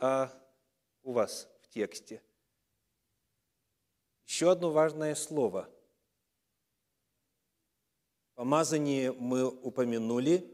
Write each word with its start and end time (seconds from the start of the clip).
а 0.00 0.32
у 1.02 1.12
вас 1.12 1.48
в 1.62 1.68
тексте? 1.68 2.22
Еще 4.26 4.50
одно 4.50 4.70
важное 4.70 5.14
слово. 5.14 5.68
Помазание 8.34 9.12
мы 9.12 9.46
упомянули. 9.46 10.50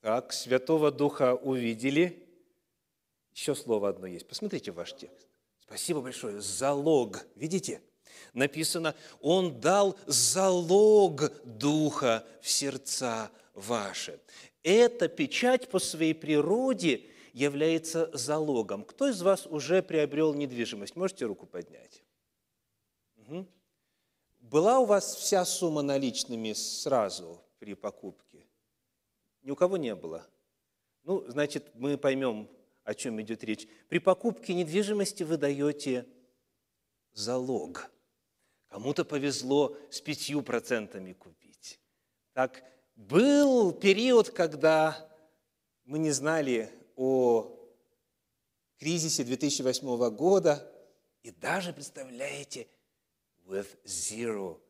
Так, 0.00 0.32
Святого 0.32 0.90
Духа 0.90 1.34
увидели. 1.34 2.26
Еще 3.32 3.54
слово 3.54 3.88
одно 3.88 4.06
есть. 4.06 4.28
Посмотрите 4.28 4.70
ваш 4.70 4.94
текст. 4.94 5.28
Спасибо 5.58 6.00
большое. 6.00 6.40
Залог. 6.40 7.26
Видите? 7.34 7.82
Написано, 8.32 8.94
Он 9.20 9.60
дал 9.60 9.98
залог 10.06 11.32
Духа 11.44 12.24
в 12.40 12.48
сердца 12.48 13.30
ваши. 13.54 14.20
Эта 14.62 15.08
печать 15.08 15.68
по 15.70 15.78
своей 15.78 16.14
природе 16.14 17.10
является 17.32 18.10
залогом. 18.16 18.84
Кто 18.84 19.08
из 19.08 19.22
вас 19.22 19.46
уже 19.46 19.82
приобрел 19.82 20.34
недвижимость? 20.34 20.96
Можете 20.96 21.26
руку 21.26 21.46
поднять? 21.46 22.02
Угу. 23.16 23.46
Была 24.40 24.80
у 24.80 24.84
вас 24.84 25.14
вся 25.14 25.44
сумма 25.44 25.82
наличными 25.82 26.52
сразу 26.52 27.40
при 27.58 27.74
покупке? 27.74 28.46
Ни 29.42 29.50
у 29.50 29.56
кого 29.56 29.76
не 29.76 29.94
было. 29.94 30.26
Ну, 31.04 31.24
значит, 31.28 31.70
мы 31.74 31.96
поймем, 31.96 32.48
о 32.84 32.94
чем 32.94 33.20
идет 33.22 33.42
речь. 33.44 33.66
При 33.88 33.98
покупке 33.98 34.52
недвижимости 34.54 35.22
вы 35.22 35.36
даете 35.36 36.06
залог. 37.12 37.90
Кому-то 38.68 39.04
повезло 39.04 39.76
с 39.90 40.00
пятью 40.00 40.42
процентами 40.42 41.12
купить. 41.12 41.80
Так, 42.32 42.62
был 43.08 43.72
период, 43.72 44.30
когда 44.30 45.08
мы 45.84 45.98
не 45.98 46.10
знали 46.10 46.70
о 46.96 47.56
кризисе 48.78 49.24
2008 49.24 50.10
года, 50.10 50.70
и 51.22 51.30
даже, 51.30 51.72
представляете, 51.72 52.66
with 53.46 53.68
zero 53.84 54.60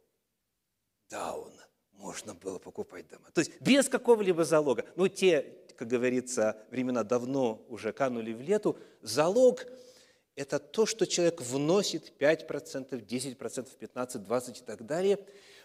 down 1.11 1.53
можно 1.93 2.35
было 2.35 2.59
покупать 2.59 3.09
дома. 3.09 3.31
То 3.33 3.41
есть 3.41 3.61
без 3.61 3.89
какого-либо 3.89 4.45
залога. 4.45 4.87
Ну, 4.97 5.07
те, 5.09 5.43
как 5.77 5.89
говорится, 5.89 6.57
времена 6.71 7.05
давно 7.05 7.65
уже 7.69 7.93
канули 7.93 8.33
в 8.33 8.41
лету. 8.41 8.79
Залог– 9.03 9.67
это 10.35 10.59
то, 10.59 10.87
что 10.87 11.07
человек 11.07 11.43
вносит 11.43 12.13
5%, 12.19 13.07
10%, 13.07 13.69
15%, 13.79 14.27
20% 14.27 14.59
и 14.59 14.65
так 14.65 14.87
далее 14.87 15.19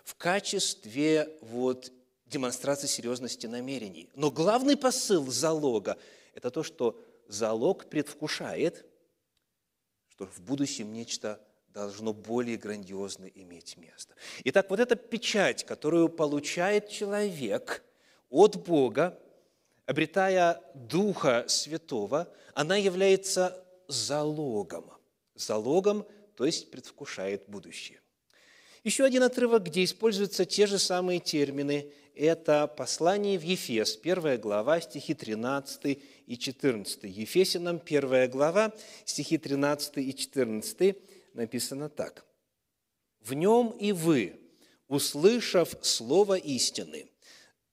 в 0.04 0.16
качестве 0.16 1.36
вот, 1.42 1.92
демонстрации 2.26 2.88
серьезности 2.88 3.48
намерений. 3.48 4.10
Но 4.16 4.32
главный 4.32 4.78
посыл 4.78 5.28
залога– 5.32 5.98
это 6.34 6.50
то, 6.52 6.64
что 6.64 7.00
залог 7.28 7.90
предвкушает, 7.90 8.86
что 10.10 10.26
в 10.28 10.42
будущем 10.42 10.94
нечто 10.94 11.42
должно 11.70 12.14
более 12.14 12.58
грандиозно 12.58 13.26
иметь 13.26 13.78
место. 13.78 14.16
Итак, 14.46 14.70
вот 14.70 14.80
эта 14.80 14.96
печать, 14.96 15.66
которую 15.66 16.08
получает 16.10 16.90
человек 16.90 17.84
от 18.30 18.56
Бога, 18.56 19.20
обретая 19.86 20.62
Духа 20.74 21.46
Святого, 21.48 22.32
она 22.54 22.78
является 22.78 23.62
залогом. 23.88 24.90
Залогом, 25.36 26.08
то 26.36 26.46
есть 26.46 26.72
предвкушает 26.72 27.44
будущее. 27.48 28.00
Еще 28.86 29.04
один 29.04 29.24
отрывок, 29.24 29.64
где 29.64 29.84
используются 29.84 30.46
те 30.46 30.68
же 30.68 30.80
самые 30.80 31.20
термины, 31.20 31.92
это 32.16 32.68
послание 32.68 33.38
в 33.38 33.44
Ефес, 33.44 33.96
первая 33.96 34.38
глава, 34.38 34.82
стихи 34.82 35.14
13 35.14 36.00
и 36.28 36.38
14. 36.38 37.04
Ефесянам, 37.04 37.80
первая 37.80 38.28
глава, 38.28 38.74
стихи 39.06 39.38
13 39.38 39.98
и 39.98 40.14
14 40.14 40.96
написано 41.34 41.90
так. 41.90 42.26
«В 43.20 43.34
нем 43.34 43.70
и 43.80 43.92
вы, 43.92 44.40
услышав 44.88 45.76
слово 45.82 46.36
истины, 46.36 47.08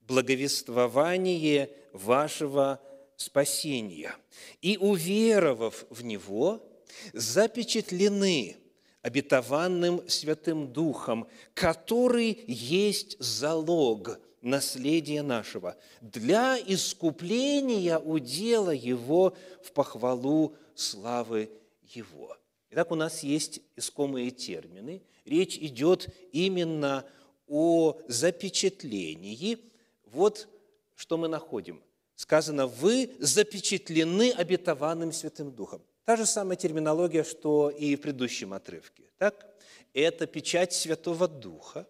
благовествование 0.01 1.71
вашего 1.93 2.81
спасения, 3.17 4.15
и 4.61 4.77
уверовав 4.77 5.85
в 5.91 6.03
него, 6.03 6.69
запечатлены 7.13 8.57
обетованным 9.03 10.09
Святым 10.09 10.73
Духом, 10.73 11.29
который 11.55 12.45
есть 12.47 13.17
залог 13.21 14.19
наследия 14.43 15.23
нашего 15.23 15.77
для 16.01 16.59
искупления 16.59 17.99
удела 17.99 18.71
его 18.71 19.35
в 19.63 19.73
похвалу 19.73 20.55
славы 20.75 21.51
его». 21.83 22.37
Итак, 22.71 22.91
у 22.91 22.95
нас 22.95 23.23
есть 23.23 23.61
искомые 23.77 24.31
термины. 24.31 25.03
Речь 25.25 25.57
идет 25.59 26.09
именно 26.33 27.05
о 27.47 27.99
запечатлении. 28.09 29.59
Вот 30.07 30.49
что 30.95 31.19
мы 31.19 31.29
находим. 31.29 31.83
Сказано, 32.15 32.67
вы 32.67 33.11
запечатлены 33.19 34.31
обетованным 34.31 35.13
Святым 35.13 35.53
Духом. 35.53 35.83
Та 36.05 36.17
же 36.17 36.25
самая 36.25 36.57
терминология, 36.57 37.25
что 37.25 37.69
и 37.71 37.95
в 37.97 38.01
предыдущем 38.01 38.53
отрывке. 38.53 39.05
Так? 39.19 39.47
Это 39.93 40.27
печать 40.27 40.73
Святого 40.73 41.29
Духа. 41.29 41.87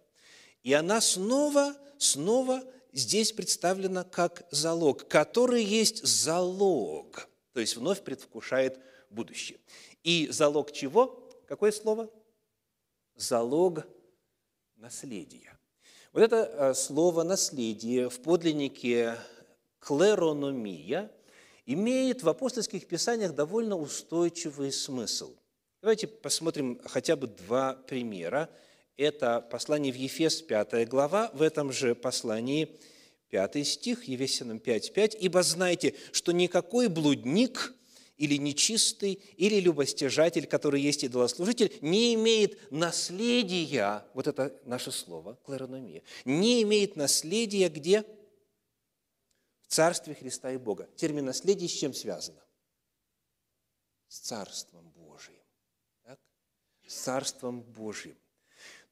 И 0.63 0.73
она 0.73 1.01
снова, 1.01 1.75
снова 1.97 2.63
здесь 2.93 3.31
представлена 3.31 4.03
как 4.03 4.47
залог, 4.51 5.07
который 5.07 5.63
есть 5.63 6.05
залог, 6.05 7.27
то 7.53 7.59
есть 7.59 7.75
вновь 7.75 8.01
предвкушает 8.01 8.79
будущее. 9.09 9.59
И 10.03 10.27
залог 10.29 10.71
чего? 10.71 11.29
Какое 11.47 11.71
слово? 11.71 12.09
Залог 13.15 13.85
наследия. 14.75 15.57
Вот 16.13 16.21
это 16.21 16.37
э, 16.37 16.73
слово 16.75 17.23
«наследие» 17.23 18.09
в 18.09 18.19
подлиннике 18.19 19.17
«клерономия» 19.79 21.11
имеет 21.65 22.21
в 22.21 22.29
апостольских 22.29 22.87
писаниях 22.87 23.33
довольно 23.33 23.77
устойчивый 23.77 24.71
смысл. 24.71 25.35
Давайте 25.81 26.07
посмотрим 26.07 26.79
хотя 26.85 27.15
бы 27.15 27.27
два 27.27 27.73
примера. 27.73 28.49
Это 28.95 29.41
послание 29.41 29.91
в 29.91 29.95
Ефес, 29.95 30.41
5 30.41 30.87
глава, 30.87 31.31
в 31.33 31.41
этом 31.41 31.71
же 31.71 31.95
послании 31.95 32.79
5 33.29 33.67
стих, 33.67 34.03
Ефесянам 34.03 34.57
5.5. 34.57 35.17
«Ибо 35.19 35.41
знайте, 35.41 35.95
что 36.11 36.31
никакой 36.31 36.87
блудник, 36.87 37.73
или 38.17 38.37
нечистый, 38.37 39.13
или 39.37 39.59
любостяжатель, 39.59 40.45
который 40.45 40.81
есть 40.81 41.03
идолослужитель, 41.03 41.75
не 41.81 42.13
имеет 42.13 42.71
наследия, 42.71 44.05
вот 44.13 44.27
это 44.27 44.57
наше 44.65 44.91
слово, 44.91 45.35
кларономия, 45.43 46.03
не 46.23 46.61
имеет 46.61 46.95
наследия 46.95 47.69
где? 47.69 48.03
В 49.61 49.67
Царстве 49.67 50.13
Христа 50.13 50.51
и 50.51 50.57
Бога. 50.57 50.87
Термин 50.95 51.25
наследие 51.25 51.67
с 51.67 51.73
чем 51.73 51.93
связано? 51.93 52.41
С 54.07 54.19
Царством 54.19 54.91
Божиим. 54.91 55.43
Так? 56.03 56.19
С 56.85 56.93
Царством 56.93 57.61
Божиим. 57.61 58.17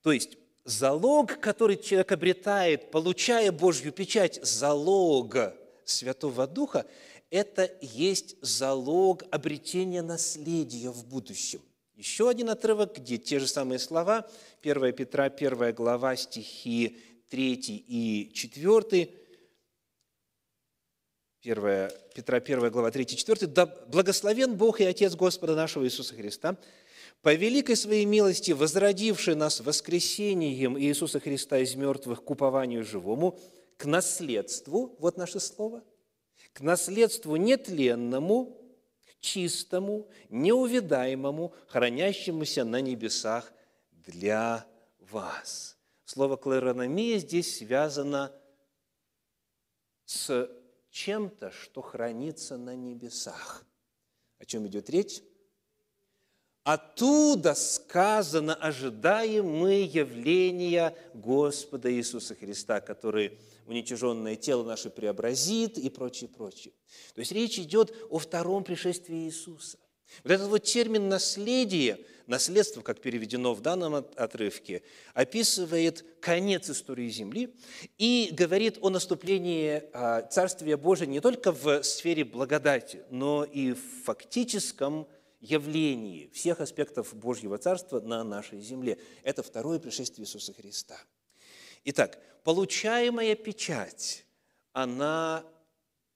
То 0.02 0.12
есть, 0.12 0.38
залог, 0.64 1.40
который 1.40 1.78
человек 1.78 2.12
обретает, 2.12 2.92
получая 2.92 3.52
Божью 3.52 3.92
печать, 3.92 4.40
залог 4.44 5.36
Святого 5.86 6.48
Духа– 6.48 6.86
это 7.32 7.72
есть 7.80 8.36
залог 8.42 9.24
обретения 9.32 10.02
наследия 10.02 10.92
в 10.92 11.06
будущем. 11.06 11.62
Еще 11.96 12.30
один 12.30 12.50
отрывок, 12.50 12.98
где 12.98 13.18
те 13.18 13.40
же 13.40 13.48
самые 13.48 13.80
слова, 13.80 14.30
1 14.62 14.94
Петра, 14.94 15.26
1 15.26 15.74
глава, 15.74 16.16
стихи 16.18 17.00
3 17.30 17.54
и 17.54 18.32
4, 18.34 19.10
1 21.44 21.92
Петра, 22.14 22.38
1 22.38 22.70
глава, 22.70 22.92
3 22.92 23.04
и 23.04 23.08
4. 23.08 23.48
«Да 23.48 23.66
благословен 23.66 24.58
Бог 24.58 24.82
и 24.82 24.84
Отец 24.84 25.16
Господа 25.16 25.56
нашего 25.56 25.86
Иисуса 25.86 26.14
Христа, 26.14 26.58
по 27.22 27.34
великой 27.34 27.76
своей 27.76 28.06
милости, 28.06 28.52
возродивший 28.52 29.36
нас 29.36 29.60
воскресением 29.60 30.78
Иисуса 30.80 31.20
Христа 31.20 31.60
из 31.60 31.76
мертвых 31.76 32.24
к 32.24 32.30
упованию 32.30 32.84
живому, 32.84 33.40
к 33.78 33.86
наследству, 33.86 34.96
вот 35.00 35.18
наше 35.18 35.40
слово, 35.40 35.84
к 36.54 36.62
наследству 36.62 37.36
нетленному, 37.36 38.58
чистому, 39.20 40.10
неувидаемому, 40.30 41.54
хранящемуся 41.68 42.66
на 42.66 42.82
небесах 42.82 43.54
для 43.92 44.66
вас. 45.00 45.78
Слово 46.06 46.38
«клерономия» 46.38 47.20
здесь 47.20 47.58
связано 47.58 48.32
с 50.06 50.50
чем-то, 50.90 51.52
что 51.52 51.82
хранится 51.82 52.58
на 52.58 52.76
небесах. 52.76 53.64
О 54.40 54.46
чем 54.46 54.68
идет 54.68 54.90
речь? 54.90 55.22
Оттуда 56.64 57.56
сказано, 57.56 58.54
ожидаем 58.54 59.48
мы 59.48 59.90
явления 59.92 60.96
Господа 61.16 61.92
Иисуса 61.92 62.36
Христа, 62.36 62.82
который 62.82 63.40
уничиженное 63.66 64.36
тело 64.36 64.64
наше 64.64 64.92
преобразит 64.92 65.80
и 65.80 65.90
прочее, 65.90 66.30
прочее. 66.30 66.74
То 67.16 67.20
есть 67.20 67.32
речь 67.32 67.58
идет 67.58 67.96
о 68.12 68.20
втором 68.20 68.64
пришествии 68.64 69.26
Иисуса. 69.26 69.80
Вот 70.24 70.32
этот 70.32 70.48
вот 70.50 70.64
термин 70.64 71.10
«наследие», 71.10 72.00
наследство, 72.28 72.82
как 72.82 73.00
переведено 73.00 73.54
в 73.54 73.62
данном 73.62 73.96
отрывке, 73.96 74.84
описывает 75.14 76.06
конец 76.20 76.70
истории 76.70 77.10
Земли 77.10 77.56
и 77.98 78.30
говорит 78.32 78.78
о 78.82 78.90
наступлении 78.90 79.84
а, 79.94 80.22
Царствия 80.24 80.78
Божия 80.78 81.08
не 81.08 81.22
только 81.22 81.52
в 81.52 81.82
сфере 81.84 82.24
благодати, 82.24 83.04
но 83.10 83.46
и 83.46 83.72
в 83.72 84.04
фактическом 84.04 85.08
явлении 85.42 86.28
всех 86.28 86.62
аспектов 86.62 87.14
Божьего 87.14 87.58
Царства 87.58 88.00
на 88.00 88.24
нашей 88.24 88.62
земле. 88.62 88.98
Это 89.24 89.44
второе 89.44 89.80
пришествие 89.80 90.26
Иисуса 90.26 90.54
Христа. 90.54 90.98
Итак, 91.84 92.20
получаемая 92.44 93.36
печать, 93.36 94.26
она 94.72 95.44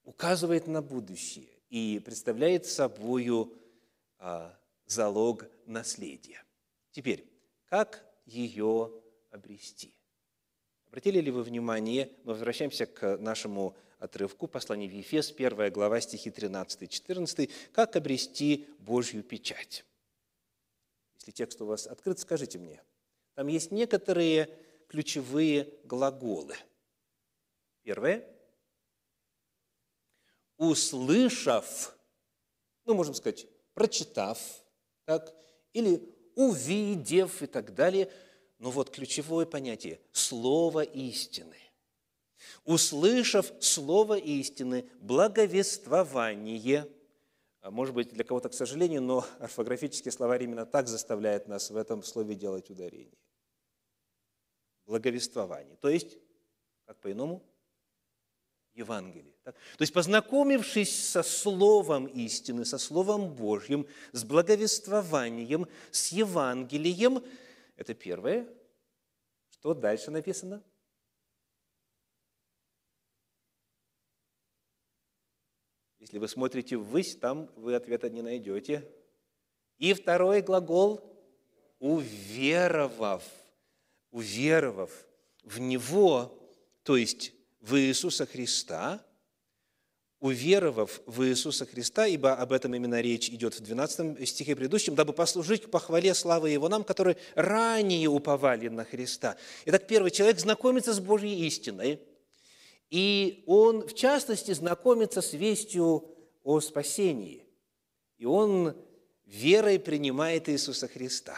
указывает 0.03 0.67
на 0.67 0.81
будущее 0.81 1.49
и 1.69 1.99
представляет 2.05 2.65
собою 2.65 3.51
а, 4.19 4.55
залог 4.85 5.45
наследия. 5.65 6.43
Теперь, 6.91 7.25
как 7.67 8.05
ее 8.25 8.91
обрести? 9.31 9.93
Обратили 10.87 11.19
ли 11.19 11.31
вы 11.31 11.43
внимание, 11.43 12.11
мы 12.23 12.33
возвращаемся 12.33 12.85
к 12.85 13.17
нашему 13.17 13.75
отрывку 14.05 14.47
послания 14.47 14.87
в 14.87 14.91
Ефес, 14.91 15.31
1 15.31 15.71
глава, 15.71 15.99
стихи 15.99 16.29
13-14, 16.29 17.51
как 17.73 17.95
обрести 17.95 18.67
Божью 18.79 19.23
печать. 19.23 19.85
Если 21.15 21.31
текст 21.31 21.61
у 21.61 21.65
вас 21.65 21.87
открыт, 21.87 22.19
скажите 22.19 22.57
мне. 22.57 22.81
Там 23.33 23.47
есть 23.47 23.71
некоторые 23.71 24.49
ключевые 24.87 25.73
глаголы. 25.83 26.55
Первое. 27.83 28.23
Услышав, 30.57 31.97
ну, 32.85 32.93
можем 32.93 33.13
сказать, 33.13 33.45
прочитав, 33.73 34.39
так, 35.03 35.35
или 35.73 36.01
увидев 36.35 37.41
и 37.41 37.47
так 37.47 37.73
далее. 37.73 38.11
Но 38.57 38.71
вот 38.71 38.89
ключевое 38.89 39.45
понятие– 39.45 39.99
слово 40.11 40.81
истины. 40.83 41.57
Услышав 42.63 43.51
слово 43.59 44.17
истины, 44.17 44.89
благовествование, 44.99 46.87
а 47.61 47.71
может 47.71 47.95
быть, 47.95 48.09
для 48.09 48.23
кого-то, 48.23 48.49
к 48.49 48.53
сожалению, 48.53 49.01
но 49.01 49.25
орфографический 49.39 50.11
словарь 50.11 50.43
именно 50.43 50.65
так 50.65 50.87
заставляет 50.87 51.47
нас 51.47 51.71
в 51.71 51.77
этом 51.77 52.03
слове 52.03 52.35
делать 52.35 52.69
ударение. 52.69 53.17
Благовествование. 54.85 55.75
То 55.77 55.89
есть, 55.89 56.17
как 56.85 56.99
по-иному? 56.99 57.43
Евангелие. 58.75 59.33
Так? 59.43 59.55
То 59.55 59.81
есть, 59.81 59.93
познакомившись 59.93 61.09
со 61.09 61.23
Словом 61.23 62.05
истины, 62.05 62.65
со 62.65 62.77
Словом 62.77 63.33
Божьим, 63.33 63.87
с 64.11 64.23
благовествованием, 64.23 65.67
с 65.91 66.09
Евангелием, 66.09 67.23
это 67.77 67.93
первое. 67.93 68.47
Что 69.49 69.73
дальше 69.73 70.11
написано? 70.11 70.61
Если 76.05 76.19
вы 76.19 76.27
смотрите 76.27 76.77
ввысь, 76.77 77.15
там 77.15 77.49
вы 77.55 77.73
ответа 77.73 78.11
не 78.11 78.21
найдете. 78.21 78.87
И 79.79 79.91
второй 79.95 80.43
глагол– 80.43 81.01
уверовав. 81.79 83.23
Уверовав 84.11 84.91
в 85.43 85.59
Него, 85.59 86.39
то 86.83 86.95
есть 86.95 87.33
в 87.59 87.75
Иисуса 87.75 88.27
Христа, 88.27 89.03
уверовав 90.19 91.01
в 91.07 91.23
Иисуса 91.23 91.65
Христа, 91.65 92.05
ибо 92.05 92.35
об 92.35 92.51
этом 92.51 92.75
именно 92.75 93.01
речь 93.01 93.29
идет 93.29 93.55
в 93.55 93.61
12 93.61 94.29
стихе 94.29 94.55
предыдущем, 94.55 94.93
дабы 94.93 95.11
послужить 95.11 95.63
к 95.63 95.71
похвале 95.71 96.13
славы 96.13 96.51
Его 96.51 96.69
нам, 96.69 96.83
которые 96.83 97.17
ранее 97.33 98.09
уповали 98.09 98.67
на 98.67 98.85
Христа. 98.85 99.37
Итак, 99.65 99.87
первый 99.87 100.11
человек 100.11 100.39
знакомится 100.39 100.93
с 100.93 100.99
Божьей 100.99 101.47
истиной, 101.47 101.99
и 102.89 103.43
он, 103.47 103.87
в 103.87 103.93
частности, 103.93 104.51
знакомится 104.51 105.21
с 105.21 105.33
вестью 105.33 106.15
о 106.43 106.59
спасении. 106.59 107.45
И 108.17 108.25
он 108.25 108.75
верой 109.25 109.79
принимает 109.79 110.49
Иисуса 110.49 110.87
Христа. 110.87 111.35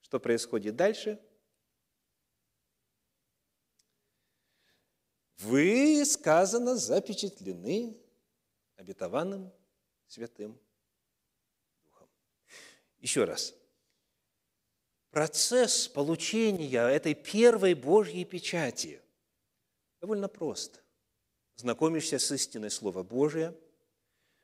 Что 0.00 0.20
происходит 0.20 0.76
дальше– 0.76 1.20
вы, 5.44 6.04
сказано, 6.04 6.76
запечатлены 6.76 7.96
обетованным 8.76 9.52
Святым 10.06 10.58
Духом. 11.82 12.08
Еще 12.98 13.24
раз. 13.24 13.54
Процесс 15.10 15.88
получения 15.88 16.80
этой 16.80 17.14
первой 17.14 17.74
Божьей 17.74 18.24
печати 18.24 19.00
довольно 20.00 20.28
прост. 20.28 20.82
Знакомишься 21.56 22.18
с 22.18 22.30
истиной 22.32 22.70
Слова 22.70 23.02
Божия, 23.02 23.54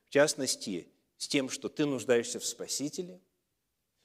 в 0.06 0.10
частности, 0.10 0.88
с 1.16 1.28
тем, 1.28 1.48
что 1.48 1.68
ты 1.68 1.86
нуждаешься 1.86 2.38
в 2.40 2.46
Спасителе– 2.46 3.20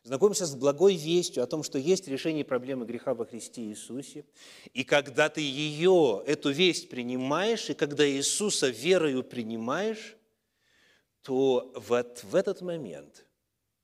знакомишься 0.06 0.46
с 0.46 0.56
благой 0.56 0.96
вестью 0.96 1.44
о 1.44 1.48
том, 1.48 1.64
что 1.64 1.80
есть 1.80 2.08
решение 2.08 2.46
проблемы 2.46 2.86
греха 2.86 3.16
во 3.16 3.26
Христе 3.26 3.64
Иисусе. 3.64 4.26
И 4.74 4.84
когда 4.84 5.30
ты 5.30 5.42
ее, 5.42 6.24
эту 6.26 6.52
весть 6.52 6.90
принимаешь, 6.90 7.70
и 7.72 7.74
когда 7.74 8.08
Иисуса 8.08 8.70
верою 8.70 9.24
принимаешь, 9.24 10.16
то 11.24 11.74
вот 11.76 12.24
в 12.24 12.36
этот 12.36 12.62
момент 12.62 13.26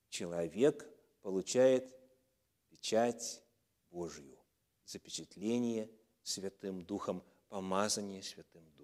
человек 0.09 0.87
получает 1.23 1.91
печать 2.69 3.41
Божью, 3.89 4.37
запечатление 4.85 5.89
Святым 6.21 6.85
Духом, 6.85 7.23
помазание 7.49 8.21
Святым 8.21 8.63
Духом. 8.77 8.80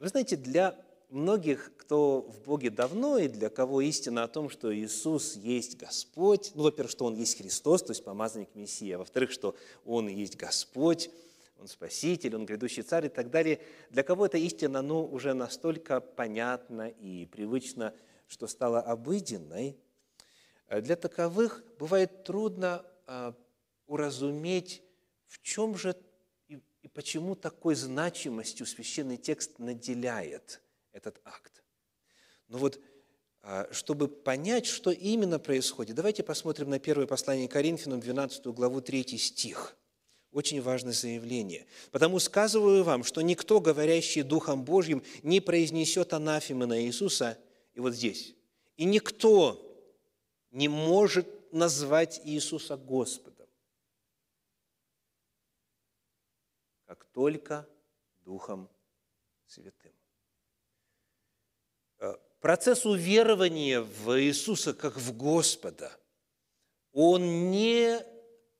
Вы 0.00 0.06
знаете, 0.06 0.36
для 0.36 0.76
многих, 1.10 1.72
кто 1.76 2.20
в 2.20 2.42
Боге 2.42 2.70
давно 2.70 3.18
и 3.18 3.26
для 3.26 3.48
кого 3.50 3.80
истина 3.80 4.22
о 4.22 4.28
том, 4.28 4.48
что 4.48 4.72
Иисус 4.72 5.34
есть 5.34 5.76
Господь, 5.76 6.52
ну, 6.54 6.62
во-первых, 6.62 6.92
что 6.92 7.04
Он 7.04 7.16
есть 7.16 7.36
Христос, 7.36 7.82
то 7.82 7.90
есть 7.90 8.04
помазанник 8.04 8.54
Мессия, 8.54 8.96
во-вторых, 8.96 9.32
что 9.32 9.56
Он 9.84 10.06
есть 10.06 10.36
Господь, 10.36 11.10
Он 11.58 11.66
Спаситель, 11.66 12.36
Он 12.36 12.46
грядущий 12.46 12.84
Царь 12.84 13.06
и 13.06 13.08
так 13.08 13.30
далее, 13.30 13.60
для 13.90 14.04
кого 14.04 14.26
эта 14.26 14.38
истина, 14.38 14.82
ну, 14.82 15.04
уже 15.04 15.34
настолько 15.34 16.00
понятна 16.00 16.88
и 16.88 17.26
привычна, 17.26 17.92
что 18.28 18.46
стала 18.46 18.80
обыденной, 18.80 19.76
для 20.70 20.94
таковых 20.94 21.64
бывает 21.78 22.22
трудно 22.22 22.84
а, 23.06 23.34
уразуметь, 23.86 24.82
в 25.26 25.42
чем 25.42 25.76
же 25.76 25.96
почему 26.98 27.36
такой 27.36 27.76
значимостью 27.76 28.66
священный 28.66 29.18
текст 29.18 29.60
наделяет– 29.60 30.60
этот 30.92 31.20
акт. 31.24 31.62
Но 32.48 32.58
вот 32.58 32.80
а, 33.40 33.68
чтобы 33.70 34.08
понять, 34.08 34.66
что 34.66 34.90
именно 34.90 35.38
происходит, 35.38 35.94
давайте 35.94 36.24
посмотрим 36.24 36.70
на 36.70 36.80
первое 36.80 37.06
послание 37.06 37.46
Коринфянам, 37.46 38.00
12 38.00 38.46
главу, 38.46 38.80
3 38.80 39.16
стих. 39.16 39.76
Очень 40.32 40.60
важное 40.60 40.92
заявление. 40.92 41.66
«Потому 41.92 42.18
сказываю 42.18 42.82
вам, 42.82 43.04
что 43.04 43.20
никто, 43.20 43.60
говорящий 43.60 44.22
Духом 44.22 44.64
Божьим, 44.64 45.04
не 45.22 45.38
произнесет 45.38 46.12
анафемы 46.12 46.66
на 46.66 46.82
Иисуса». 46.82 47.38
И 47.74 47.80
вот 47.80 47.94
здесь. 47.94 48.34
«И 48.76 48.84
никто 48.84 49.64
не 50.50 50.66
может 50.66 51.28
назвать 51.52 52.20
Иисуса 52.24 52.76
Господом, 52.76 53.37
как 56.88 57.04
только 57.12 57.68
Духом 58.24 58.68
Святым» 59.46 59.92
процесс 62.40 62.86
уверования 62.86 63.80
в 63.80 64.20
Иисуса 64.20 64.74
как 64.74 64.96
в 64.96 65.16
Господа, 65.16 65.92
он 66.92 67.50
не 67.50 67.98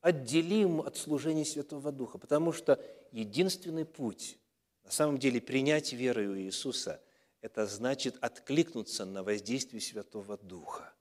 отделим 0.01 0.81
от 0.81 0.97
служения 0.97 1.45
Святого 1.45 1.93
Духа, 1.93 2.19
потому 2.19 2.53
что 2.53 2.83
единственный 3.13 3.85
путь 3.85 4.39
на 4.85 4.91
самом 4.91 5.19
деле 5.19 5.41
принять 5.41 5.93
веру 5.93 6.23
в 6.23 6.39
Иисуса– 6.39 7.03
это 7.41 7.67
значит 7.67 8.17
откликнуться 8.21 9.05
на 9.05 9.23
воздействие 9.23 9.81
Святого 9.81 10.37
Духа. 10.39 10.93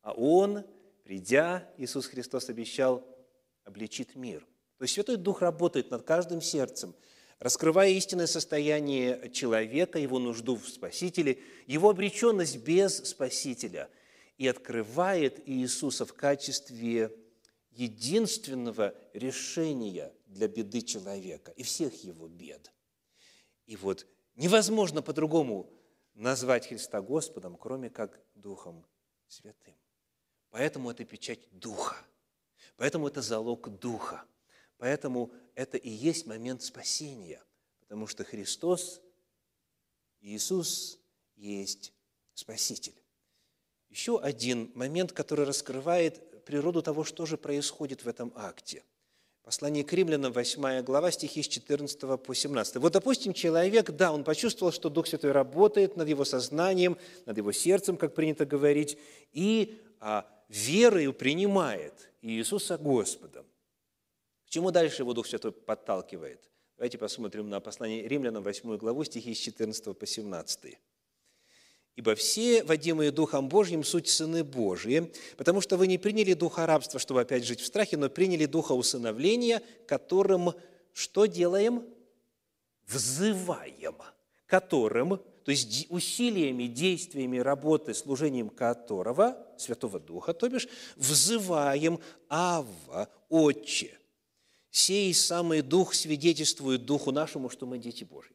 А 0.00 0.12
Он, 0.12 0.64
придя, 1.02 1.70
Иисус 1.76 2.06
Христос 2.06 2.48
обещал, 2.48 3.06
обличит 3.64 4.14
мир. 4.14 4.46
То 4.84 4.86
есть 4.86 4.96
Святой 4.96 5.16
Дух 5.16 5.40
работает 5.40 5.90
над 5.90 6.02
каждым 6.02 6.42
сердцем– 6.42 6.94
раскрывая 7.38 7.88
истинное 7.88 8.26
состояние 8.26 9.30
человека, 9.30 9.98
его 9.98 10.18
нужду 10.18 10.56
в 10.56 10.68
Спасителе, 10.68 11.42
его 11.66 11.88
обреченность 11.88 12.58
без 12.58 12.98
Спасителя. 13.08 13.88
и 14.36 14.46
открывает 14.46 15.48
Иисуса 15.48 16.04
в 16.04 16.12
качестве 16.12 17.16
единственного 17.70 18.94
решения 19.14 20.12
для 20.26 20.48
беды 20.48 20.82
человека 20.82 21.50
и 21.52 21.62
всех 21.62 22.04
его 22.04 22.28
бед. 22.28 22.70
И 23.64 23.76
вот 23.76 24.06
невозможно 24.34 25.00
по-другому 25.00 25.72
назвать 26.12 26.66
Христа 26.68 27.00
Господом, 27.00 27.56
кроме 27.56 27.88
как 27.88 28.20
Духом 28.34 28.84
Святым. 29.28 29.76
Поэтому 30.50 30.90
это 30.90 31.06
печать 31.06 31.40
Духа. 31.52 31.96
Поэтому 32.76 33.08
это 33.08 33.22
залог 33.22 33.78
Духа. 33.78 34.26
Поэтому 34.78 35.32
это 35.54 35.76
и 35.76 35.90
есть 35.90 36.26
момент 36.26 36.62
спасения. 36.62 37.42
Потому 37.80 38.06
что 38.06 38.24
Христос, 38.24 39.00
Иисус 40.20 40.98
есть 41.36 41.92
Спаситель. 42.34 42.94
Еще 43.90 44.18
один 44.18 44.72
момент, 44.74 45.12
который 45.12 45.44
раскрывает 45.44 46.44
природу 46.44 46.82
того, 46.82 47.04
что 47.04 47.26
же 47.26 47.36
происходит 47.36 48.04
в 48.04 48.08
этом 48.08 48.32
акте. 48.34 48.82
Послание 49.44 49.84
к 49.84 49.92
римлянам, 49.92 50.32
8 50.32 50.82
глава, 50.82 51.10
стихи 51.10 51.42
с 51.42 51.48
14 51.48 52.20
по 52.20 52.34
17. 52.34 52.76
Вот, 52.76 52.92
допустим, 52.92 53.34
человек, 53.34 53.90
да, 53.90 54.10
он 54.10 54.24
почувствовал, 54.24 54.72
что 54.72 54.88
Дух 54.88 55.06
Святой 55.06 55.32
работает 55.32 55.96
над 55.96 56.08
его 56.08 56.24
сознанием, 56.24 56.96
над 57.26 57.36
его 57.36 57.52
сердцем, 57.52 57.98
как 57.98 58.14
принято 58.14 58.46
говорить, 58.46 58.96
и 59.32 59.78
а, 60.00 60.26
верою 60.48 61.12
принимает 61.12 62.10
Иисуса 62.22 62.78
Господом. 62.78 63.44
Чему 64.54 64.70
дальше 64.70 65.02
его 65.02 65.14
Дух 65.14 65.26
Святой 65.26 65.50
подталкивает? 65.50 66.48
Давайте 66.76 66.96
посмотрим 66.96 67.50
на 67.50 67.58
послание 67.58 68.06
римлянам, 68.06 68.44
8 68.44 68.76
главу, 68.76 69.02
стихи 69.02 69.34
с 69.34 69.38
14 69.38 69.98
по 69.98 70.06
17. 70.06 70.78
Ибо 71.96 72.14
все, 72.14 72.62
водимые 72.62 73.10
Духом 73.10 73.48
Божьим, 73.48 73.82
суть 73.82 74.06
сыны 74.06 74.44
Божьи, 74.44 75.12
потому 75.36 75.60
что 75.60 75.76
вы 75.76 75.88
не 75.88 75.98
приняли 75.98 76.34
духа 76.34 76.66
рабства, 76.66 77.00
чтобы 77.00 77.22
опять 77.22 77.44
жить 77.44 77.58
в 77.58 77.66
страхе, 77.66 77.96
но 77.96 78.08
приняли 78.08 78.46
духа 78.46 78.74
усыновления, 78.74 79.60
которым 79.88 80.52
что 80.92 81.26
делаем? 81.26 81.82
Взываем, 82.86 83.96
которым, 84.46 85.18
то 85.44 85.50
есть 85.50 85.88
усилиями, 85.90 86.68
действиями, 86.68 87.38
работы, 87.38 87.92
служением 87.92 88.50
которого, 88.50 89.36
Святого 89.58 89.98
Духа, 89.98 90.32
то 90.32 90.48
бишь, 90.48 90.68
взываем 90.94 91.98
Ава, 92.28 93.08
Отче. 93.28 93.98
Сей 94.74 95.14
самый 95.14 95.62
Дух 95.62 95.94
свидетельствует 95.94 96.84
Духу 96.84 97.12
нашему, 97.12 97.48
что 97.48 97.64
мы 97.64 97.78
дети 97.78 98.02
Божьи. 98.02 98.34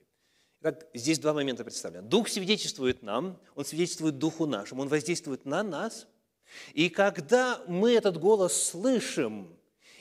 Итак, 0.62 0.88
здесь 0.94 1.20
два 1.20 1.34
момента 1.34 1.66
представлены. 1.66 2.08
Дух 2.08 2.30
свидетельствует 2.30 3.04
нам, 3.04 3.38
Он 3.56 3.66
свидетельствует 3.66 4.18
Духу 4.20 4.46
нашему, 4.46 4.84
Он 4.84 4.88
воздействует 4.88 5.44
на 5.44 5.64
нас. 5.64 6.08
И 6.74 6.88
когда 6.88 7.62
мы 7.68 7.92
этот 7.92 8.18
голос 8.18 8.54
слышим, 8.54 9.54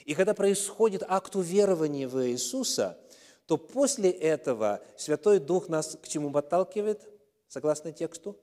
и 0.05 0.15
когда 0.15 0.33
происходит 0.33 1.03
акт 1.05 1.35
уверования 1.35 2.07
в 2.07 2.25
Иисуса, 2.25 2.97
то 3.45 3.57
после 3.57 4.09
этого 4.09 4.81
Святой 4.95 5.39
Дух 5.39 5.67
нас 5.67 5.97
к 6.01 6.07
чему 6.07 6.31
подталкивает, 6.31 7.05
согласно 7.49 7.91
тексту? 7.91 8.39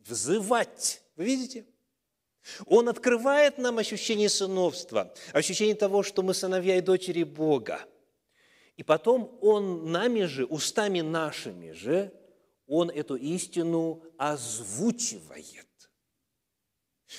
Взывать. 0.00 1.02
Вы 1.16 1.24
видите? 1.24 1.64
Он 2.66 2.88
открывает 2.88 3.58
нам 3.58 3.78
ощущение 3.78 4.28
сыновства, 4.28 5.12
ощущение 5.32 5.74
того, 5.74 6.02
что 6.02 6.22
мы 6.22 6.34
сыновья 6.34 6.76
и 6.76 6.80
дочери 6.80 7.22
Бога– 7.22 7.80
и 8.78 8.84
потом 8.84 9.36
Он 9.42 9.90
нами 9.90 10.22
же, 10.22 10.46
устами 10.46 11.00
нашими 11.00 11.72
же, 11.72 12.12
Он 12.68 12.90
эту 12.90 13.16
истину 13.16 14.04
озвучивает. 14.16 15.66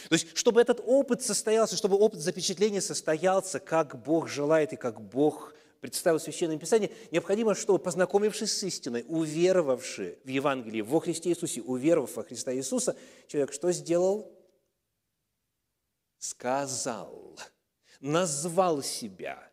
То 0.08 0.14
есть, 0.14 0.38
чтобы 0.38 0.62
этот 0.62 0.80
опыт 0.86 1.22
состоялся, 1.22 1.76
чтобы 1.76 1.98
опыт 1.98 2.22
запечатления 2.22 2.80
состоялся, 2.80 3.60
как 3.60 4.02
Бог 4.02 4.30
желает 4.30 4.72
и 4.72 4.78
как 4.78 5.02
Бог 5.02 5.54
представил 5.82 6.20
Священное 6.20 6.58
Писание, 6.58 6.92
необходимо, 7.12 7.56
чтобы, 7.56 7.80
познакомившись 7.80 8.58
с 8.58 8.64
истиной, 8.64 9.04
уверовавший 9.08 10.20
в 10.24 10.30
Евангелие, 10.30 10.84
во 10.84 11.02
Христе 11.02 11.30
Иисусе, 11.30 11.62
уверовав 11.62 12.16
во 12.16 12.24
Христа 12.24 12.54
Иисуса, 12.54 12.96
человек 13.28 13.52
что 13.52 13.72
сделал? 13.74 14.32
Сказал, 16.20 17.40
назвал 18.00 18.84
себя 18.84 19.52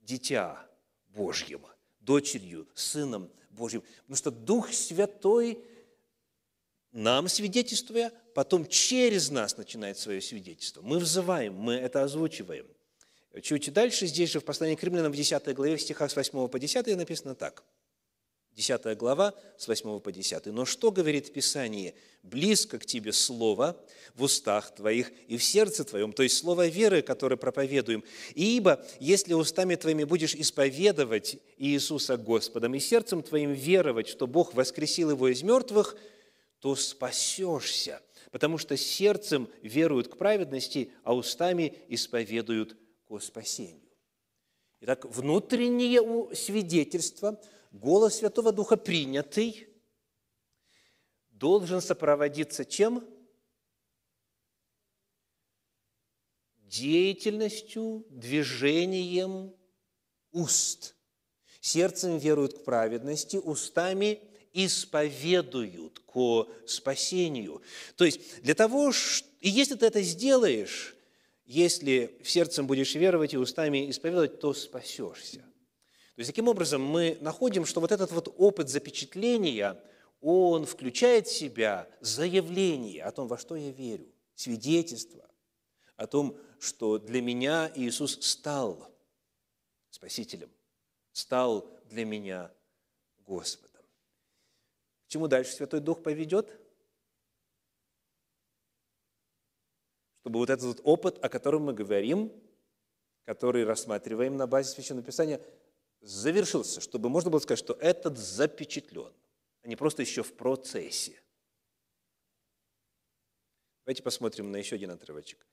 дитя 0.00 0.68
Божьим, 1.06 1.64
дочерью, 2.00 2.68
сыном 2.74 3.30
Божьим. 3.50 3.82
Потому 4.00 4.16
что 4.16 4.30
Дух 4.30 4.72
Святой 4.72 5.64
нам 6.92 7.28
свидетельствуя, 7.28 8.12
потом 8.34 8.66
через 8.66 9.30
нас 9.30 9.56
начинает 9.56 9.96
свое 9.96 10.20
свидетельство. 10.20 10.82
Мы 10.82 10.98
взываем, 10.98 11.54
мы 11.54 11.74
это 11.74 12.02
озвучиваем. 12.02 12.66
Чуть 13.42 13.72
дальше, 13.72 14.06
здесь 14.06 14.30
же 14.30 14.40
в 14.40 14.44
послании 14.44 14.74
к 14.74 14.82
римлянам 14.82 15.12
в 15.12 15.16
10 15.16 15.54
главе, 15.54 15.76
в 15.76 15.80
стихах 15.80 16.10
с 16.10 16.16
8 16.16 16.48
по 16.48 16.58
10 16.58 16.86
написано 16.96 17.34
так– 17.34 17.64
10 18.58 18.98
глава, 18.98 19.34
с 19.56 19.68
8 19.68 20.00
по 20.00 20.10
10. 20.10 20.46
«Но 20.46 20.64
что 20.64 20.90
говорит 20.90 21.32
Писание? 21.32 21.94
Близко 22.24 22.80
к 22.80 22.86
тебе 22.86 23.12
слово 23.12 23.80
в 24.16 24.24
устах 24.24 24.74
твоих 24.74 25.12
и 25.28 25.36
в 25.36 25.44
сердце 25.44 25.84
твоем, 25.84 26.12
то 26.12 26.24
есть 26.24 26.38
слово 26.38 26.66
веры, 26.66 27.02
которое 27.02 27.36
проповедуем. 27.36 28.02
Ибо 28.34 28.84
если 28.98 29.34
устами 29.34 29.76
твоими 29.76 30.02
будешь 30.02 30.34
исповедовать 30.34 31.38
Иисуса 31.56 32.16
Господом 32.16 32.74
и 32.74 32.80
сердцем 32.80 33.22
твоим 33.22 33.52
веровать, 33.52 34.08
что 34.08 34.26
Бог 34.26 34.54
воскресил 34.54 35.10
его 35.10 35.28
из 35.28 35.44
мертвых, 35.44 35.96
то 36.58 36.74
спасешься, 36.74 38.02
потому 38.32 38.58
что 38.58 38.76
сердцем 38.76 39.48
веруют 39.62 40.08
к 40.08 40.16
праведности, 40.16 40.90
а 41.04 41.14
устами 41.14 41.74
исповедуют 41.86 42.76
к 43.08 43.20
спасению». 43.20 43.88
Итак, 44.80 45.04
внутреннее 45.04 46.34
свидетельство– 46.34 47.40
голос 47.78 48.16
Святого 48.16 48.52
Духа 48.52 48.76
принятый 48.76 49.68
должен 51.30 51.80
сопроводиться 51.80 52.64
чем? 52.64 53.04
Деятельностью, 56.56 58.04
движением 58.10 59.54
уст. 60.32 60.94
Сердцем 61.60 62.18
веруют 62.18 62.58
к 62.58 62.64
праведности, 62.64 63.36
устами 63.36 64.20
исповедуют 64.52 66.00
к 66.00 66.46
спасению. 66.66 67.62
То 67.96 68.04
есть 68.04 68.42
для 68.42 68.54
того, 68.54 68.92
и 69.40 69.48
если 69.48 69.76
ты 69.76 69.86
это 69.86 70.02
сделаешь, 70.02 70.94
если 71.46 72.18
в 72.22 72.30
сердцем 72.30 72.66
будешь 72.66 72.94
веровать 72.94 73.32
и 73.32 73.38
устами 73.38 73.90
исповедовать, 73.90 74.40
то 74.40 74.52
спасешься. 74.52 75.47
То 76.18 76.22
есть, 76.22 76.32
таким 76.32 76.48
образом, 76.48 76.82
мы 76.84 77.16
находим, 77.20 77.64
что 77.64 77.80
вот 77.80 77.92
этот 77.92 78.10
вот 78.10 78.34
опыт 78.38 78.68
запечатления, 78.68 79.80
он 80.20 80.66
включает 80.66 81.28
в 81.28 81.32
себя 81.32 81.88
заявление 82.00 83.04
о 83.04 83.12
том, 83.12 83.28
во 83.28 83.38
что 83.38 83.54
я 83.54 83.70
верю, 83.70 84.12
свидетельство 84.34 85.30
о 85.94 86.08
том, 86.08 86.36
что 86.58 86.98
для 86.98 87.22
меня 87.22 87.70
Иисус 87.72 88.18
стал 88.20 88.92
Спасителем, 89.90 90.50
стал 91.12 91.70
для 91.84 92.04
меня 92.04 92.52
Господом. 93.24 93.84
К 95.06 95.10
чему 95.10 95.28
дальше 95.28 95.52
Святой 95.52 95.78
Дух 95.78 96.02
поведет? 96.02 96.50
Чтобы 100.22 100.40
вот 100.40 100.50
этот 100.50 100.66
вот 100.66 100.80
опыт, 100.82 101.24
о 101.24 101.28
котором 101.28 101.66
мы 101.66 101.74
говорим, 101.74 102.32
который 103.24 103.64
рассматриваем 103.64 104.36
на 104.36 104.48
базе 104.48 104.70
Священного 104.70 105.06
Писания– 105.06 105.40
завершился, 106.00 106.80
чтобы 106.80 107.08
можно 107.08 107.30
было 107.30 107.40
сказать, 107.40 107.58
что 107.58 107.74
этот 107.74 108.18
запечатлен, 108.18 109.12
а 109.62 109.68
не 109.68 109.76
просто 109.76 110.02
еще 110.02 110.22
в 110.22 110.32
процессе. 110.34 111.20
Давайте 113.84 114.02
посмотрим 114.02 114.52
на 114.52 114.56
еще 114.56 114.76
один 114.76 114.90
отрывочек. 114.90 115.46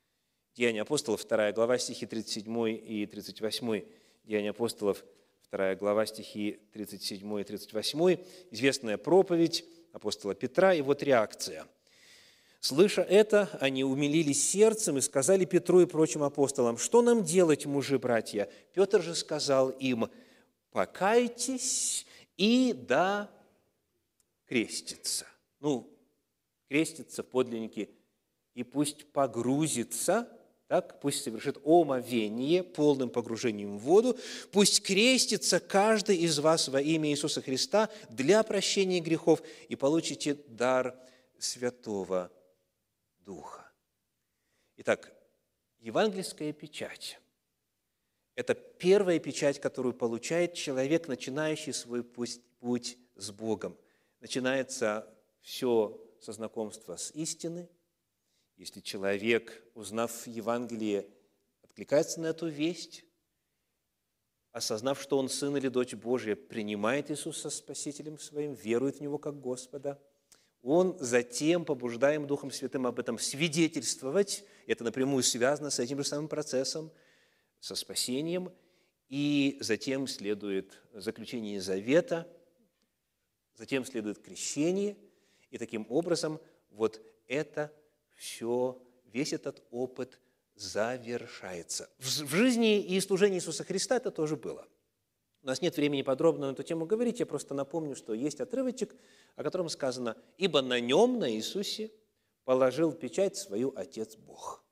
Деяния 0.55 0.81
апостолов, 0.81 1.25
2 1.25 1.51
глава, 1.53 1.77
стихи 1.77 2.05
37 2.05 2.67
и 2.69 3.05
38. 3.05 3.85
Деяния 4.23 4.49
апостолов, 4.51 5.03
2 5.51 5.75
глава, 5.75 6.05
стихи 6.05 6.59
37 6.73 7.39
и 7.39 7.43
38. 7.43 8.17
Известная 8.51 8.97
проповедь 8.97 9.65
апостола 9.93 10.35
Петра, 10.35 10.73
и 10.73 10.81
вот 10.81 11.01
реакция. 11.03 11.65
Слыша 12.59 13.01
это, 13.01 13.49
они 13.61 13.83
умилились 13.83 14.49
сердцем 14.49 14.97
и 14.97 15.01
сказали 15.01 15.45
Петру 15.45 15.81
и 15.81 15.85
прочим 15.85 16.23
апостолам, 16.23 16.77
что 16.77 17.01
нам 17.01 17.23
делать, 17.23 17.65
мужи, 17.65 17.99
братья? 17.99 18.49
Петр 18.73 19.01
же 19.01 19.15
сказал 19.15 19.69
им– 19.69 20.09
покайтесь 20.75 22.05
и 22.35 22.73
да 22.73 23.31
крестится. 24.45 25.25
Ну, 25.61 25.89
крестится 26.67 27.23
в 27.23 27.27
подлиннике, 27.27 27.91
и 28.55 28.63
пусть 28.63 29.09
погрузится, 29.13 30.29
так, 30.67 30.99
пусть 30.99 31.23
совершит 31.23 31.57
омовение 31.63 32.61
полным 32.61 33.09
погружением 33.09 33.77
в 33.77 33.83
воду, 33.83 34.19
пусть 34.51 34.83
крестится 34.83 35.61
каждый 35.61 36.17
из 36.17 36.39
вас 36.39 36.67
во 36.67 36.81
имя 36.81 37.09
Иисуса 37.09 37.41
Христа 37.41 37.89
для 38.09 38.43
прощения 38.43 38.99
грехов, 38.99 39.41
и 39.69 39.77
получите 39.77 40.33
дар 40.33 40.93
Святого 41.39 42.33
Духа. 43.19 43.71
Итак, 44.75 45.13
евангельская 45.79 46.51
печать– 46.51 47.17
это 48.35 48.53
первая 48.53 49.19
печать, 49.19 49.59
которую 49.59 49.93
получает 49.93 50.53
человек, 50.53 51.07
начинающий 51.07 51.73
свой 51.73 52.03
путь, 52.03 52.41
путь 52.59 52.97
с 53.15 53.31
Богом. 53.31 53.77
Начинается 54.19 55.07
все 55.41 56.01
со 56.19 56.33
знакомства 56.33 56.97
с 56.97 57.11
истиной. 57.11 57.69
Если 58.57 58.81
человек, 58.81 59.63
узнав 59.73 60.27
Евангелие, 60.27 61.07
откликается 61.63 62.19
на 62.19 62.27
эту 62.27 62.47
весть, 62.47 63.05
осознав, 64.51 65.01
что 65.01 65.17
он 65.17 65.29
сын 65.29 65.55
или 65.57 65.67
дочь 65.67 65.93
Божия, 65.93 66.35
принимает 66.35 67.11
Иисуса 67.11 67.49
Спасителем 67.49 68.17
своим, 68.17 68.53
верует 68.53 68.97
в 68.97 69.01
Него 69.01 69.17
как 69.17 69.39
Господа, 69.39 70.01
он 70.61 70.97
затем, 70.99 71.63
побуждаем 71.63 72.25
Духом 72.25 72.49
Святым 72.49 72.87
об 72.87 72.99
этом 72.99 73.19
свидетельствовать, 73.19 74.43
это 74.65 74.83
напрямую 74.83 75.21
связано 75.21 75.69
с 75.69 75.79
этим 75.79 75.99
же 75.99 76.05
самым 76.05 76.27
процессом, 76.27 76.91
со 77.65 77.73
спасением, 77.73 78.53
и 79.09 79.57
затем 79.59 80.05
следует 80.05 80.79
заключение 80.93 81.59
завета, 81.59 82.31
затем 83.55 83.83
следует 83.85 84.19
крещение, 84.19 84.95
и 85.49 85.57
таким 85.57 85.87
образом 85.89 86.39
вот 86.69 87.01
это 87.25 87.73
все, 88.15 88.79
весь 89.05 89.33
этот 89.33 89.63
опыт 89.71 90.19
завершается. 90.53 91.89
В 91.97 92.35
жизни 92.35 92.79
и 92.81 92.99
служении 92.99 93.39
Иисуса 93.39 93.63
Христа 93.63 93.95
это 93.95 94.11
тоже 94.11 94.35
было. 94.35 94.67
У 95.41 95.47
нас 95.47 95.59
нет 95.59 95.75
времени 95.75 96.03
подробно 96.03 96.47
на 96.47 96.51
эту 96.51 96.61
тему 96.61 96.85
говорить, 96.85 97.19
я 97.19 97.25
просто 97.25 97.55
напомню, 97.55 97.95
что 97.95 98.13
есть 98.13 98.41
отрывочек, 98.41 98.95
о 99.35 99.41
котором 99.41 99.69
сказано 99.69 100.15
«Ибо 100.37 100.61
на 100.61 100.79
нем, 100.79 101.17
на 101.17 101.33
Иисусе, 101.33 101.91
положил 102.43 102.91
печать 102.91 103.35
свою 103.37 103.73
Отец 103.75 104.17
Бог». 104.17 104.63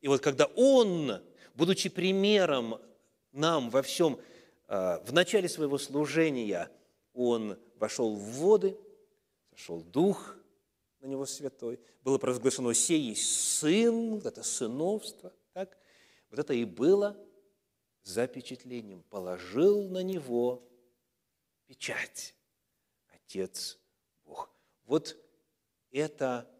И 0.00 0.08
вот 0.08 0.22
когда 0.22 0.46
Он, 0.54 1.22
будучи 1.54 1.88
примером 1.88 2.80
нам 3.32 3.70
во 3.70 3.82
всем, 3.82 4.18
а, 4.68 5.02
в 5.04 5.12
начале 5.12 5.48
своего 5.48 5.78
служения, 5.78 6.70
Он 7.12 7.58
вошел 7.76 8.14
в 8.14 8.38
воды, 8.38 8.76
сошел 9.50 9.80
Дух, 9.82 10.36
на 11.00 11.06
него 11.06 11.26
святой, 11.26 11.78
было 12.02 12.18
провозглашено 12.18 12.72
«Сей 12.74 13.14
Сын», 13.14 14.14
вот 14.14 14.26
это 14.26 14.42
сыновство, 14.42 15.32
так? 15.52 15.76
Вот 16.30 16.38
это 16.38 16.54
и 16.54 16.64
было 16.64 17.16
запечатлением. 18.02 19.02
Положил 19.04 19.88
на 19.88 20.02
него 20.02 20.62
печать 21.66 22.34
Отец 23.12 23.78
Бог. 24.24 24.50
Вот 24.84 25.16
это 25.90 26.50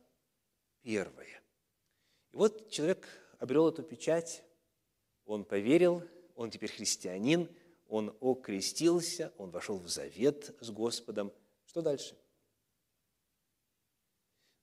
первое. 0.83 1.43
И 2.33 2.37
вот 2.37 2.71
человек 2.71 3.09
обрел 3.39 3.69
эту 3.69 3.83
печать, 3.83 4.45
он 5.25 5.45
поверил, 5.45 6.03
он 6.35 6.51
теперь 6.51 6.71
христианин, 6.71 7.49
он 7.89 8.17
окрестился, 8.21 9.33
он 9.39 9.51
вошел 9.51 9.79
в 9.79 9.89
завет 9.89 10.55
с 10.61 10.71
Господом. 10.71 11.33
Что 11.67 11.83
дальше? 11.83 12.17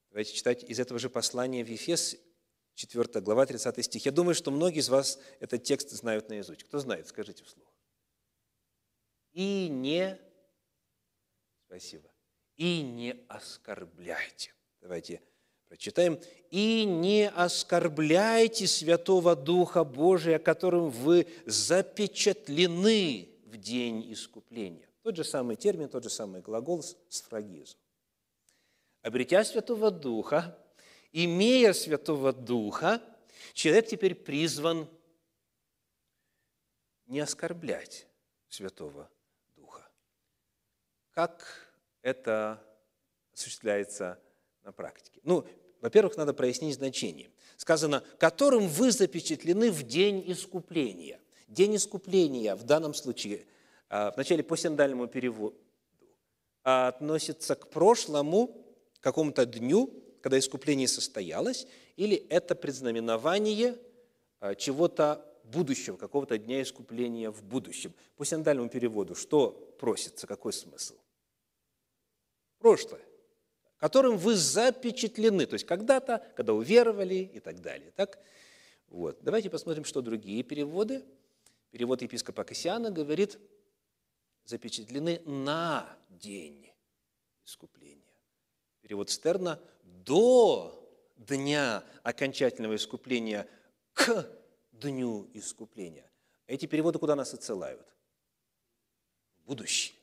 Давайте 0.10 0.34
читать 0.34 0.64
из 0.64 0.80
этого 0.80 1.00
же 1.00 1.10
послания 1.10 1.64
в 1.64 1.70
Ефес, 1.70 2.18
4 2.76 3.22
глава, 3.22 3.46
30 3.46 3.86
стих. 3.86 4.06
Я 4.06 4.12
думаю, 4.12 4.36
что 4.36 4.52
многие 4.52 4.80
из 4.80 4.90
вас 4.90 5.20
этот 5.40 5.64
текст 5.64 5.90
знают 5.92 6.30
наизусть. 6.30 6.64
Кто 6.64 6.80
знает, 6.80 7.08
скажите 7.08 7.44
вслух. 7.44 7.74
И 9.32 9.70
не, 9.70 10.20
спасибо, 11.66 12.12
и 12.58 12.82
не 12.82 13.24
оскорбляйте. 13.30 14.54
Давайте 14.82 15.22
прочитаем. 15.72 16.20
«И 16.50 16.84
не 16.84 17.30
оскорбляйте 17.30 18.68
Святого 18.68 19.38
Духа 19.38 19.86
Божия, 19.86 20.38
которым 20.38 20.90
вы 20.90 21.28
запечатлены 21.46 23.30
в 23.46 23.56
день 23.56 24.12
искупления». 24.12 24.86
Тот 25.02 25.16
же 25.16 25.24
самый 25.24 25.56
термин, 25.56 25.88
тот 25.88 26.04
же 26.04 26.10
самый 26.10 26.42
глагол 26.42 26.84
с 26.84 27.22
фрагизом 27.22 27.80
обретя 29.02 29.46
Святого 29.46 29.92
Духа, 29.92 30.58
имея 31.12 31.74
Святого 31.74 32.34
Духа, 32.34 33.02
человек 33.54 33.88
теперь 33.88 34.16
призван 34.16 34.90
не 37.06 37.20
оскорблять 37.20 38.08
Святого 38.48 39.10
Духа. 39.56 39.90
Как 41.12 41.72
это 42.02 42.62
осуществляется 43.34 44.20
на 44.64 44.72
практике? 44.72 45.20
Ну, 45.24 45.48
во-первых, 45.82 46.16
надо 46.16 46.34
прояснить 46.34 46.76
значение. 46.76 47.32
Сказано, 47.58 48.04
которым 48.20 48.68
вы 48.68 48.92
запечатлены 48.92 49.72
в 49.72 49.84
день 49.84 50.24
искупления. 50.28 51.20
День 51.48 51.76
искупления 51.76 52.56
в 52.56 52.64
данном 52.64 52.94
случае, 52.94 53.46
а, 53.90 54.12
в 54.12 54.18
начале 54.18 54.44
по 54.44 54.56
синдальному 54.56 55.08
переводу, 55.08 55.58
относится 56.64 57.56
к 57.56 57.70
прошлому 57.70 58.66
какому-то 59.00 59.46
дню, 59.46 59.92
когда 60.22 60.38
искупление 60.38 60.88
состоялось, 60.88 61.68
или 61.98 62.16
это 62.16 62.56
предзнаменование 62.56 63.76
а, 64.40 64.54
чего-то 64.56 65.26
будущего, 65.44 65.98
какого-то 65.98 66.38
дня 66.38 66.62
искупления 66.62 67.32
в 67.32 67.44
будущем. 67.44 67.94
По 68.16 68.24
синдальному 68.24 68.70
переводу 68.70 69.16
что 69.16 69.50
просится, 69.80 70.28
какой 70.28 70.54
смысл? 70.54 70.96
Прошлое, 72.60 73.02
которым 73.82 74.18
вы 74.18 74.36
запечатлены, 74.36 75.46
то 75.46 75.56
есть 75.56 75.66
когда-то, 75.66 76.26
когда 76.38 76.54
уверовали 76.54 77.30
и 77.34 77.42
так 77.42 77.60
далее. 77.60 77.92
Так? 77.98 78.18
Вот. 78.88 79.20
Давайте 79.22 79.50
посмотрим, 79.50 79.84
что 79.84 80.02
другие 80.02 80.44
переводы. 80.44 81.04
Перевод 81.72 82.02
епископа 82.02 82.46
Кассиана 82.46 82.92
говорит, 82.92 83.38
запечатлены 84.46 85.22
на 85.26 85.86
день 86.10 86.72
искупления 87.46 88.02
перевод 88.92 89.10
Стерна, 89.10 89.58
до 89.84 90.86
дня 91.16 91.82
окончательного 92.04 92.76
искупления 92.76 93.48
к 93.94 94.28
дню 94.74 95.30
искупления. 95.34 96.12
Эти 96.46 96.66
переводы 96.66 97.00
куда 97.00 97.16
нас 97.16 97.34
отсылают? 97.34 97.88
В 99.38 99.46
будущее. 99.46 100.01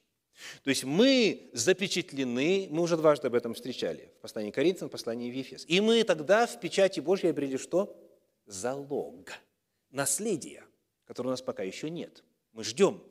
То 0.62 0.70
есть 0.70 0.84
мы 0.84 1.50
запечатлены, 1.52 2.68
мы 2.70 2.82
уже 2.82 2.96
дважды 2.96 3.26
об 3.26 3.34
этом 3.34 3.54
встречали, 3.54 4.12
в 4.18 4.20
послании 4.20 4.50
Коринфянам, 4.50 4.88
в 4.88 4.92
послании 4.92 5.30
в 5.30 5.34
Ефес. 5.34 5.64
И 5.66 5.80
мы 5.80 6.04
тогда 6.04 6.46
в 6.46 6.60
печати 6.60 7.00
Божьей 7.00 7.30
обрели 7.30 7.58
что? 7.58 7.96
Залог, 8.46 9.32
наследие, 9.90 10.64
которого 11.04 11.30
у 11.30 11.32
нас 11.32 11.42
пока 11.42 11.62
еще 11.62 11.90
нет. 11.90 12.22
Мы 12.52 12.64
ждем. 12.64 13.02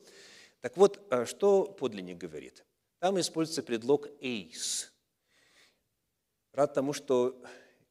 Так 0.62 0.78
вот, 0.78 1.06
а 1.12 1.26
что 1.26 1.66
подлинник 1.66 2.18
говорит? 2.18 2.66
Там 3.00 3.20
используется 3.20 3.62
предлог 3.62 4.08
«эйс», 4.22 4.92
Рад 6.58 6.74
тому, 6.74 6.92
что 6.92 7.40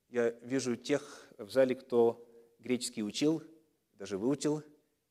я 0.09 0.31
вижу 0.42 0.75
тех 0.75 1.31
в 1.38 1.49
зале, 1.53 1.77
кто 1.77 2.27
греческий 2.59 3.05
учил, 3.05 3.44
даже 3.92 4.18
выучил 4.18 4.61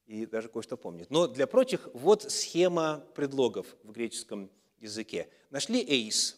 и 0.06 0.26
даже 0.26 0.50
кое-что 0.50 0.78
помнит. 0.78 1.10
Но 1.10 1.28
для 1.28 1.48
прочих 1.48 1.90
вот 1.94 2.32
схема 2.32 3.00
предлогов 3.16 3.76
в 3.84 3.92
греческом 3.92 4.52
языке. 4.80 5.30
Нашли 5.50 5.84
эйс. 5.84 6.38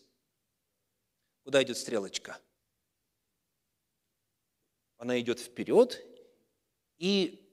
Куда 1.43 1.61
идет 1.63 1.77
стрелочка? 1.77 2.39
Она 4.97 5.19
идет 5.19 5.39
вперед 5.39 6.03
и 6.97 7.47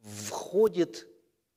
входит 0.00 1.06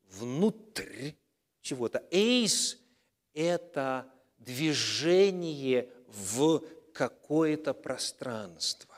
внутрь 0.04 1.14
чего-то. 1.62 2.06
Эйс– 2.12 2.78
это 3.34 4.12
движение 4.38 5.90
в 6.08 6.64
какое-то 6.94 7.74
пространство. 7.74 8.96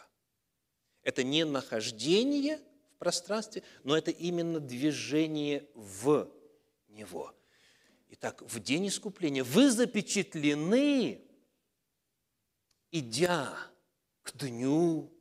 Это 1.04 1.24
не 1.24 1.46
нахождение 1.46 2.60
пространстве, 3.04 3.64
но 3.84 3.98
это 3.98 4.12
именно 4.12 4.62
движение 4.62 5.68
в 5.76 6.30
него. 6.88 7.36
Итак, 8.12 8.42
в 8.42 8.62
день 8.62 8.88
искупления 8.88 9.44
вы 9.44 9.70
запечатлены, 9.70 11.20
идя 12.92 13.54
к 14.22 14.38
дню 14.38 15.12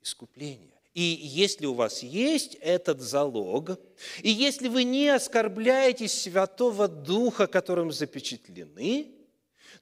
искупления. 0.00 0.80
И 0.94 1.02
если 1.02 1.66
у 1.66 1.74
вас 1.74 2.02
есть 2.02 2.54
этот 2.54 3.02
залог, 3.02 3.78
и 4.22 4.30
если 4.30 4.68
вы 4.68 4.84
не 4.84 5.08
оскорбляете 5.08 6.08
Святого 6.08 6.88
Духа, 6.88 7.46
которым 7.46 7.92
запечатлены, 7.92 9.12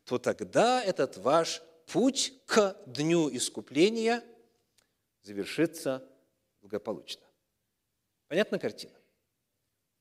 то 0.05 0.19
тогда 0.19 0.83
этот 0.83 1.17
ваш 1.19 1.63
путь 1.87 2.33
к 2.47 2.77
дню 2.87 3.29
искупления 3.33 4.25
завершится 5.23 6.05
благополучно. 6.61 7.27
Понятна 8.29 8.59
картина? 8.59 9.01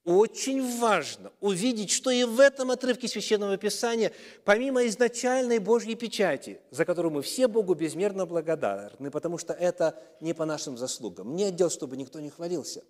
очень 0.10 0.80
важно 0.80 1.32
увидеть, 1.40 1.92
что 1.92 2.10
и 2.10 2.24
в 2.24 2.40
этом 2.40 2.72
отрывке 2.72 3.08
Священного 3.08 3.58
Писания, 3.58 4.12
помимо 4.44 4.88
изначальной 4.88 5.60
Божьей 5.60 5.96
печати, 5.96 6.60
за 6.72 6.86
которую 6.86 7.14
мы 7.14 7.22
все 7.22 7.48
Богу 7.48 7.76
безмерно 7.76 8.26
благодарны, 8.26 9.12
потому 9.12 9.38
что 9.38 9.54
это 9.54 10.02
не 10.20 10.34
по 10.34 10.46
нашим 10.46 10.78
заслугам, 10.78 11.36
не 11.36 11.44
отдел, 11.44 11.70
чтобы 11.70 11.96
никто 11.96 12.20
не 12.20 12.30
хвалился, 12.30 12.84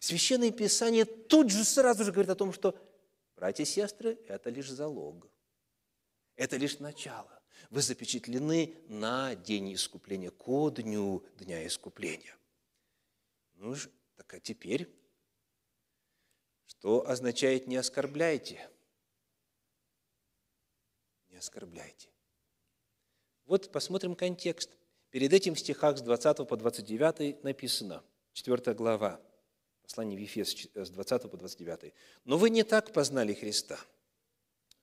Священное 0.00 0.50
Писание 0.50 1.06
тут 1.06 1.50
же 1.50 1.64
сразу 1.64 2.04
же 2.04 2.12
говорит 2.12 2.30
о 2.30 2.34
том, 2.34 2.52
что, 2.52 2.74
братья 3.36 3.62
и 3.62 3.66
сестры, 3.66 4.18
это 4.28 4.50
лишь 4.50 4.70
залог, 4.70 5.26
это 6.36 6.56
лишь 6.56 6.78
начало. 6.78 7.40
Вы 7.70 7.80
запечатлены 7.80 8.74
на 8.88 9.34
день 9.34 9.72
искупления, 9.72 10.30
ко 10.30 10.68
дню 10.70 11.24
Дня 11.38 11.66
искупления. 11.66 12.36
Ну, 13.56 13.74
так 14.16 14.34
а 14.34 14.40
теперь 14.40 14.88
что 16.86 17.08
означает 17.08 17.66
«не 17.66 17.76
оскорбляйте». 17.76 18.70
Не 21.28 21.36
оскорбляйте. 21.36 22.08
Вот 23.44 23.72
посмотрим 23.72 24.14
контекст. 24.14 24.70
Перед 25.10 25.32
этим 25.32 25.56
в 25.56 25.58
стихах 25.58 25.98
с 25.98 26.00
20 26.00 26.46
по 26.46 26.56
29 26.56 27.42
написано, 27.42 28.04
4 28.34 28.74
глава, 28.74 29.20
послание 29.82 30.16
в 30.16 30.20
Ефес 30.20 30.68
с 30.74 30.90
20 30.90 31.30
по 31.30 31.36
29. 31.36 31.92
«Но 32.24 32.38
вы 32.38 32.50
не 32.50 32.62
так 32.62 32.92
познали 32.92 33.34
Христа, 33.34 33.80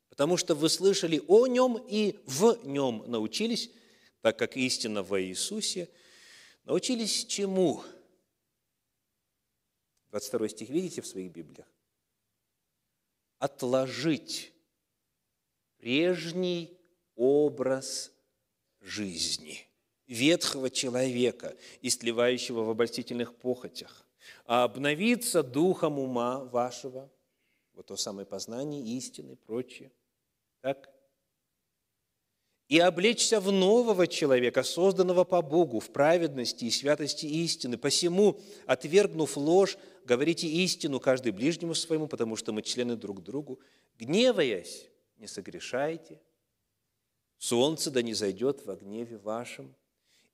потому 0.09 0.35
что 0.35 0.55
вы 0.55 0.67
слышали 0.67 1.21
о 1.27 1.47
Нем 1.47 1.77
и 1.87 2.19
в 2.25 2.65
Нем 2.65 3.03
научились, 3.07 3.71
так 4.19 4.37
как 4.37 4.57
истина 4.57 5.03
во 5.03 5.21
Иисусе, 5.21 5.89
научились 6.65 7.25
чему?» 7.25 7.83
22 10.13 10.49
стих 10.49 10.69
видите 10.69 11.01
в 11.01 11.07
своих 11.07 11.31
Библиях? 11.31 11.67
отложить 13.43 14.53
прежний 15.77 16.79
образ 17.17 18.13
жизни 18.79 19.67
ветхого 20.07 20.69
человека, 20.69 21.57
истлевающего 21.81 22.63
в 22.63 22.69
обольстительных 22.69 23.35
похотях, 23.35 24.07
а 24.45 24.63
обновиться 24.63 25.43
духом 25.43 25.99
ума 25.99 26.45
вашего, 26.45 27.11
вот 27.73 27.87
то 27.87 27.97
самое 27.97 28.25
познание 28.25 28.81
истины 28.95 29.33
и 29.33 29.35
прочее, 29.35 29.91
так? 30.61 30.92
И 32.73 32.79
облечься 32.79 33.39
в 33.39 33.51
нового 33.51 34.07
человека, 34.07 34.63
созданного 34.63 35.25
по 35.25 35.43
Богу, 35.43 35.79
в 35.79 35.91
праведности 35.91 36.65
и 36.65 36.71
святости 36.71 37.27
истины. 37.27 37.77
Посему, 37.77 38.41
отвергнув 38.65 39.37
ложь, 39.37 39.77
говорите 40.05 40.47
истину 40.47 40.99
каждый 40.99 41.33
ближнему 41.33 41.75
своему, 41.75 42.07
потому 42.07 42.35
что 42.35 42.51
мы 42.51 42.63
члены 42.63 42.95
друг 42.95 43.21
другу. 43.21 43.59
Гневаясь, 43.99 44.89
не 45.17 45.27
согрешайте. 45.27 46.19
Солнце 47.37 47.91
да 47.91 48.01
не 48.01 48.15
зайдет 48.15 48.65
во 48.65 48.75
гневе 48.75 49.19
вашем. 49.19 49.75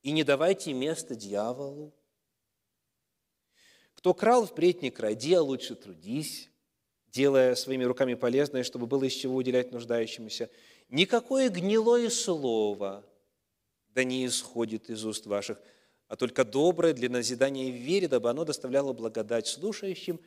И 0.02 0.12
не 0.12 0.24
давайте 0.24 0.72
место 0.72 1.16
дьяволу. 1.16 1.94
Кто 3.96 4.14
крал, 4.14 4.46
впредь 4.46 4.82
не 4.82 4.92
кради, 4.92 5.34
а 5.34 5.42
лучше 5.42 5.76
трудись, 5.76 6.50
делая 7.12 7.56
своими 7.56 7.84
руками 7.84 8.14
полезное, 8.14 8.64
чтобы 8.64 8.88
было 8.88 9.04
из 9.04 9.12
чего 9.12 9.36
уделять 9.36 9.74
нуждающимся. 9.74 10.50
Никакое 10.90 11.50
гнилое 11.50 12.10
слово 12.10 13.06
да 13.90 14.04
не 14.04 14.26
исходит 14.26 14.90
из 14.90 15.06
уст 15.06 15.26
ваших– 15.26 15.62
а 16.10 16.16
только 16.16 16.44
доброе 16.44 16.94
для 16.94 17.08
назидания 17.08 17.72
в 17.72 17.76
вере, 17.76 18.08
дабы 18.08 18.32
оно 18.32 18.44
доставляло 18.44 18.94
благодать 18.94 19.46
слушающим, 19.46 20.20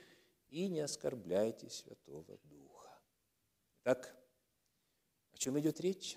и 0.48 0.68
не 0.68 0.78
оскорбляйте 0.78 1.68
Святого 1.68 2.38
Духа. 2.44 3.00
Так, 3.82 4.14
о 5.32 5.38
чем 5.38 5.58
идет 5.58 5.80
речь? 5.80 6.16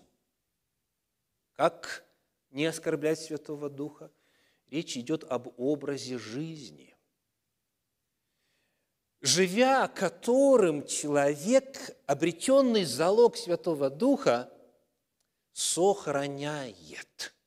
Как 1.54 2.06
не 2.52 2.68
оскорблять 2.68 3.20
Святого 3.20 3.72
Духа? 3.72 4.12
Речь 4.68 4.96
идет 4.98 5.24
об 5.24 5.48
образе 5.60 6.20
жизни, 6.20 6.95
живя 9.22 9.88
которым 9.88 10.86
человек, 10.86 11.96
обретенный 12.06 12.86
залог 12.86 13.38
Святого 13.38 13.90
Духа, 13.90 14.52
сохраняет– 15.54 17.34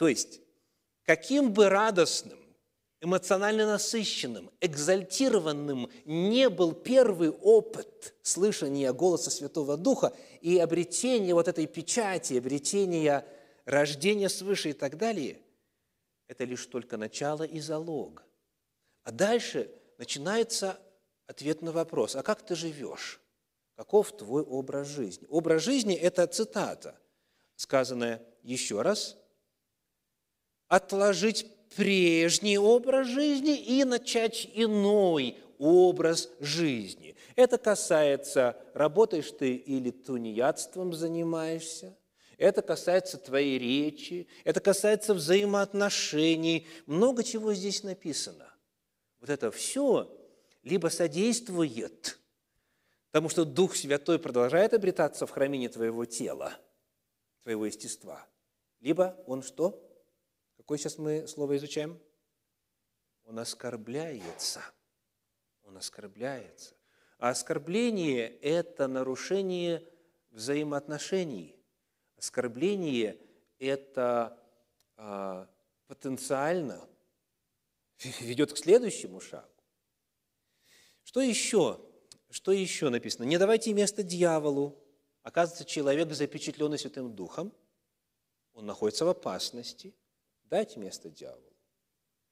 то 0.00 0.08
есть, 0.08 0.40
каким 1.04 1.52
бы 1.52 1.68
радостным, 1.68 2.38
эмоционально 3.02 3.66
насыщенным, 3.66 4.50
экзальтированным 4.62 5.90
не 6.06 6.48
был 6.48 6.72
первый 6.72 7.28
опыт 7.28 8.14
слышания 8.22 8.94
голоса 8.94 9.30
Святого 9.30 9.76
Духа 9.76 10.14
и 10.40 10.56
обретения 10.56 11.34
вот 11.34 11.48
этой 11.48 11.66
печати, 11.66 12.38
обретения 12.38 13.26
рождения 13.66 14.30
свыше 14.30 14.70
и 14.70 14.72
так 14.72 14.96
далее, 14.96 15.38
это 16.28 16.44
лишь 16.44 16.64
только 16.64 16.96
начало 16.96 17.42
и 17.42 17.60
залог. 17.60 18.24
А 19.10 19.12
дальше 19.12 19.68
начинается 19.98 20.78
ответ 21.26 21.62
на 21.62 21.72
вопрос, 21.72 22.14
а 22.14 22.22
как 22.22 22.46
ты 22.46 22.54
живешь? 22.54 23.20
Каков 23.74 24.16
твой 24.16 24.44
образ 24.44 24.86
жизни? 24.86 25.26
Образ 25.28 25.64
жизни– 25.64 25.96
это 25.96 26.24
цитата, 26.28 26.96
сказанная 27.56 28.22
еще 28.44 28.82
раз– 28.82 29.16
отложить 30.68 31.44
прежний 31.74 32.56
образ 32.56 33.08
жизни 33.08 33.58
и 33.58 33.82
начать 33.82 34.48
иной 34.54 35.36
образ 35.58 36.30
жизни. 36.38 37.16
Это 37.34 37.58
касается, 37.58 38.56
работаешь 38.74 39.32
ты 39.32 39.56
или 39.56 39.90
тунеядством 39.90 40.92
занимаешься, 40.92 41.98
это 42.38 42.62
касается 42.62 43.18
твоей 43.18 43.58
речи, 43.58 44.28
это 44.44 44.60
касается 44.60 45.14
взаимоотношений, 45.14 46.68
много 46.86 47.24
чего 47.24 47.52
здесь 47.54 47.82
написано. 47.82 48.49
Вот 49.20 49.28
это 49.28 49.50
все 49.50 50.16
либо 50.62 50.88
содействует 50.88 52.18
тому, 53.10 53.28
что 53.28 53.44
Дух 53.44 53.76
Святой 53.76 54.18
продолжает 54.18 54.72
обретаться 54.74 55.26
в 55.26 55.30
храмине 55.30 55.68
твоего 55.68 56.04
тела, 56.04 56.58
твоего 57.42 57.66
естества, 57.66 58.26
либо 58.80 59.22
он 59.26 59.42
что? 59.42 59.86
Какое 60.56 60.78
сейчас 60.78 60.98
мы 60.98 61.26
слово 61.26 61.56
изучаем? 61.56 62.00
Он 63.24 63.38
оскорбляется. 63.38 64.62
Он 65.62 65.76
оскорбляется. 65.76 66.74
А 67.18 67.30
оскорбление– 67.30 68.28
это 68.40 68.88
нарушение 68.88 69.86
взаимоотношений. 70.30 71.56
Оскорбление– 72.16 73.20
это 73.58 74.42
а, 74.96 75.48
потенциально 75.86 76.89
ведет 78.20 78.52
к 78.52 78.56
следующему 78.56 79.20
шагу. 79.20 79.48
Что 81.02 81.20
еще? 81.20 81.80
Что 82.30 82.52
еще 82.52 82.88
написано? 82.88 83.24
Не 83.24 83.38
давайте 83.38 83.72
место 83.72 84.02
дьяволу. 84.02 84.78
Оказывается, 85.22 85.64
человек, 85.64 86.12
запечатленный 86.12 86.78
Святым 86.78 87.14
Духом, 87.14 87.52
он 88.52 88.66
находится 88.66 89.04
в 89.04 89.08
опасности– 89.08 89.94
дать 90.44 90.76
место 90.76 91.08
дьяволу. 91.08 91.56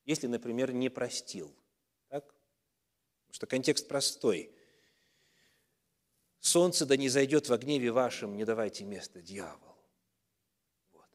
Если, 0.04 0.26
например, 0.26 0.72
не 0.72 0.88
простил. 0.88 1.54
Так? 2.08 2.24
Потому 2.24 3.32
что 3.32 3.46
контекст 3.46 3.88
простой. 3.88 4.54
Солнце 6.40 6.86
да 6.86 6.96
не 6.96 7.08
зайдет 7.08 7.48
во 7.48 7.58
гневе 7.58 7.90
вашем, 7.92 8.36
не 8.36 8.44
давайте 8.44 8.84
место 8.84 9.20
дьяволу. 9.20 9.76
Вот. 10.92 11.08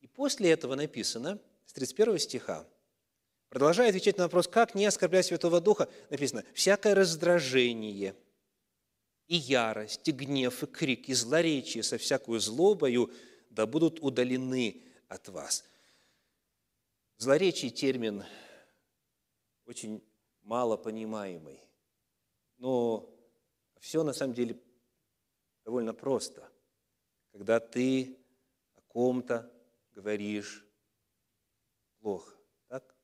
И 0.00 0.06
после 0.06 0.50
этого 0.50 0.74
написано, 0.74 1.40
с 1.70 1.72
31 1.72 2.18
стиха, 2.18 2.66
продолжая 3.48 3.88
отвечать 3.88 4.18
на 4.18 4.24
вопрос, 4.24 4.48
как 4.48 4.74
не 4.74 4.86
оскорблять 4.86 5.26
Святого 5.26 5.60
Духа, 5.60 5.88
написано, 6.10 6.44
«Всякое 6.52 6.94
раздражение 6.94 8.14
и 9.26 9.36
ярость, 9.36 10.06
и 10.08 10.12
гнев, 10.12 10.62
и 10.62 10.66
крик, 10.66 11.08
и 11.08 11.14
злоречие 11.14 11.82
со 11.82 11.96
всякую 11.96 12.40
злобою– 12.40 13.10
да 13.50 13.66
будут 13.66 14.00
удалены 14.00 14.82
от 15.08 15.28
вас. 15.28 15.64
Злоречий 17.18 17.70
термин 17.70 18.24
очень 19.66 20.02
мало 20.42 20.76
понимаемый, 20.76 21.60
но 22.56 23.12
все 23.80 24.02
на 24.02 24.12
самом 24.12 24.34
деле 24.34 24.58
довольно 25.64 25.92
просто. 25.92 26.50
Когда 27.32 27.60
ты 27.60 28.18
о 28.74 28.80
ком-то 28.82 29.52
говоришь 29.92 30.64
плохо, 32.00 32.34
так? 32.68 32.94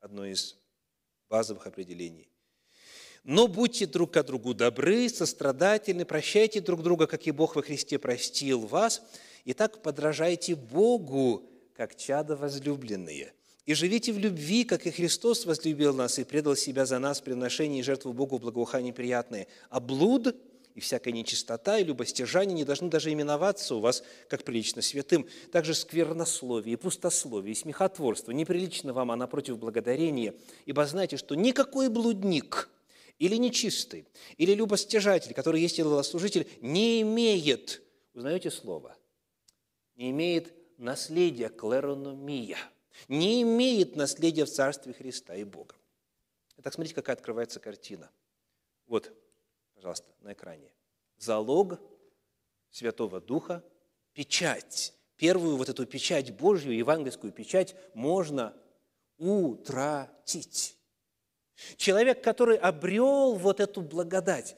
Одно 0.00 0.24
из 0.24 0.56
базовых 1.28 1.66
определений. 1.66 2.28
Но 3.24 3.46
будьте 3.46 3.86
друг 3.86 4.12
к 4.12 4.22
другу 4.22 4.54
добры, 4.54 5.08
сострадательны, 5.08 6.04
прощайте 6.04 6.60
друг 6.60 6.82
друга, 6.82 7.06
как 7.06 7.26
и 7.26 7.30
Бог 7.30 7.56
во 7.56 7.62
Христе 7.62 7.98
простил 7.98 8.60
вас– 8.60 9.02
Итак, 9.44 9.82
подражайте 9.82 10.54
Богу, 10.54 11.42
как 11.74 11.96
чада 11.96 12.36
возлюбленные, 12.36 13.32
и 13.66 13.74
живите 13.74 14.12
в 14.12 14.18
любви, 14.18 14.64
как 14.64 14.86
и 14.86 14.90
Христос 14.90 15.46
возлюбил 15.46 15.94
нас 15.94 16.18
и 16.18 16.24
предал 16.24 16.54
себя 16.54 16.86
за 16.86 16.98
нас 16.98 17.20
при 17.20 17.32
приношении 17.32 17.80
и 17.80 17.82
жертву 17.82 18.12
Богу 18.12 18.38
благоухание 18.38 18.92
приятное. 18.92 19.48
А 19.68 19.80
блуд 19.80 20.36
и 20.74 20.80
всякая 20.80 21.12
нечистота 21.12 21.78
и 21.78 21.84
любостяжание 21.84 22.54
не 22.54 22.64
должны 22.64 22.88
даже 22.88 23.12
именоваться 23.12 23.74
у 23.74 23.80
вас, 23.80 24.02
как 24.28 24.44
прилично 24.44 24.82
святым. 24.82 25.28
Также 25.50 25.74
сквернословие, 25.74 26.76
пустословие, 26.76 27.54
смехотворство 27.54 28.32
неприлично 28.32 28.92
вам, 28.92 29.10
а 29.10 29.16
напротив 29.16 29.58
благодарения. 29.58 30.34
Ибо 30.64 30.86
знайте, 30.86 31.16
что 31.16 31.34
никакой 31.34 31.88
блудник 31.88 32.70
или 33.18 33.36
нечистый, 33.36 34.06
или 34.38 34.54
любостяжатель, 34.54 35.34
который 35.34 35.60
есть 35.60 35.78
идолослужитель, 35.78 36.48
не 36.60 37.02
имеет, 37.02 37.82
узнаете 38.14 38.50
слово, 38.50 38.96
не 39.96 40.10
имеет 40.10 40.54
наследия 40.78 41.48
клерономия, 41.48 42.58
не 43.08 43.42
имеет 43.42 43.94
наследия 43.96 44.44
в 44.44 44.50
Царстве 44.50 44.92
Христа 44.92 45.34
и 45.34 45.44
Бога. 45.44 45.74
Итак, 46.58 46.72
смотрите, 46.72 46.94
какая 46.94 47.16
открывается 47.16 47.60
картина. 47.60 48.10
Вот 48.86 49.12
пожалуйста, 49.82 50.06
на 50.20 50.32
экране. 50.32 50.70
Залог 51.18 51.80
Святого 52.70 53.20
Духа, 53.20 53.64
печать. 54.12 54.94
Первую 55.16 55.56
вот 55.56 55.68
эту 55.68 55.86
печать 55.86 56.36
Божью, 56.36 56.76
евангельскую 56.76 57.32
печать, 57.32 57.74
можно 57.92 58.54
утратить. 59.18 60.76
Человек, 61.76 62.22
который 62.22 62.56
обрел 62.56 63.34
вот 63.34 63.58
эту 63.58 63.80
благодать, 63.80 64.54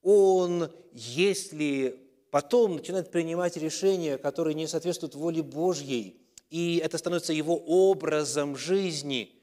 он, 0.00 0.72
если 0.92 2.02
потом 2.30 2.76
начинает 2.76 3.10
принимать 3.10 3.58
решения, 3.58 4.16
которые 4.16 4.54
не 4.54 4.66
соответствуют 4.66 5.14
воле 5.14 5.42
Божьей, 5.42 6.22
и 6.48 6.78
это 6.78 6.96
становится 6.96 7.34
его 7.34 7.58
образом 7.58 8.56
жизни, 8.56 9.42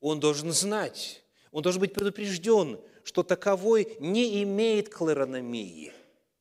он 0.00 0.20
должен 0.20 0.52
знать, 0.52 1.24
он 1.50 1.62
должен 1.62 1.80
быть 1.80 1.94
предупрежден, 1.94 2.78
что 3.04 3.22
таковой 3.22 3.96
не 4.00 4.42
имеет 4.42 4.88
клерономии, 4.88 5.92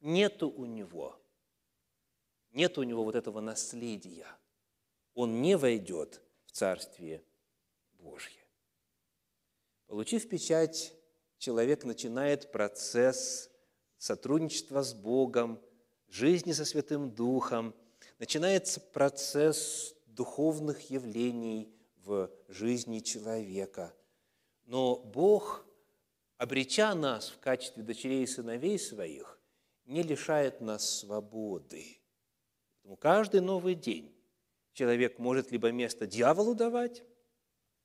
нету 0.02 0.50
у 0.50 0.66
него, 0.66 1.20
нет 2.52 2.78
у 2.78 2.84
него 2.84 3.04
вот 3.04 3.16
этого 3.16 3.42
наследия. 3.42 4.28
Он 5.14 5.42
не 5.42 5.58
войдет 5.58 6.22
в 6.46 6.52
Царствие 6.52 7.24
Божье. 8.00 8.42
Получив 9.88 10.28
печать, 10.28 10.96
человек 11.38 11.84
начинает 11.84 12.52
процесс 12.52 13.52
сотрудничества 13.98 14.82
с 14.82 14.94
Богом, 14.94 15.62
жизни 16.08 16.52
со 16.52 16.66
Святым 16.66 17.12
Духом, 17.12 17.76
начинается 18.20 18.80
процесс 18.80 19.96
духовных 20.08 20.90
явлений 20.90 21.74
в 22.04 22.32
жизни 22.48 23.00
человека. 23.00 23.94
Но 24.66 24.98
Бог 24.98 25.66
обретя 26.44 26.94
нас 26.94 27.30
в 27.30 27.40
качестве 27.40 27.84
дочерей 27.84 28.24
и 28.24 28.28
сыновей 28.28 28.78
своих, 28.78 29.40
не 29.86 30.04
лишает 30.04 30.60
нас 30.60 31.00
свободы. 31.00 32.02
Поэтому 32.76 32.98
каждый 32.98 33.40
новый 33.40 33.76
день 33.76 34.14
человек 34.74 35.20
может 35.20 35.52
либо 35.52 35.72
место 35.72 36.06
дьяволу 36.06 36.54
давать, 36.54 37.02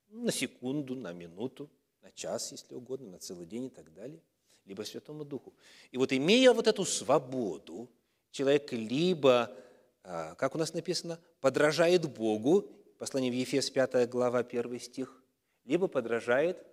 на 0.08 0.32
секунду, 0.32 0.96
на 0.96 1.12
минуту, 1.12 1.70
на 2.02 2.10
час, 2.10 2.50
если 2.50 2.74
угодно, 2.74 3.10
на 3.10 3.18
целый 3.18 3.46
день 3.46 3.66
и 3.66 3.70
так 3.70 3.94
далее, 3.94 4.20
либо 4.64 4.82
Святому 4.82 5.24
Духу. 5.24 5.54
И 5.92 5.96
вот 5.96 6.12
имея 6.12 6.52
вот 6.52 6.66
эту 6.66 6.84
свободу, 6.84 7.88
человек 8.32 8.72
либо, 8.72 9.54
а, 10.02 10.34
как 10.34 10.56
у 10.56 10.58
нас 10.58 10.74
написано, 10.74 11.20
подражает 11.40 12.12
Богу, 12.12 12.62
послание 12.98 13.30
в 13.30 13.34
Ефес 13.36 13.70
5 13.70 14.08
глава 14.08 14.42
1 14.42 14.80
стих, 14.80 15.22
либо 15.64 15.86
подражает 15.86 16.66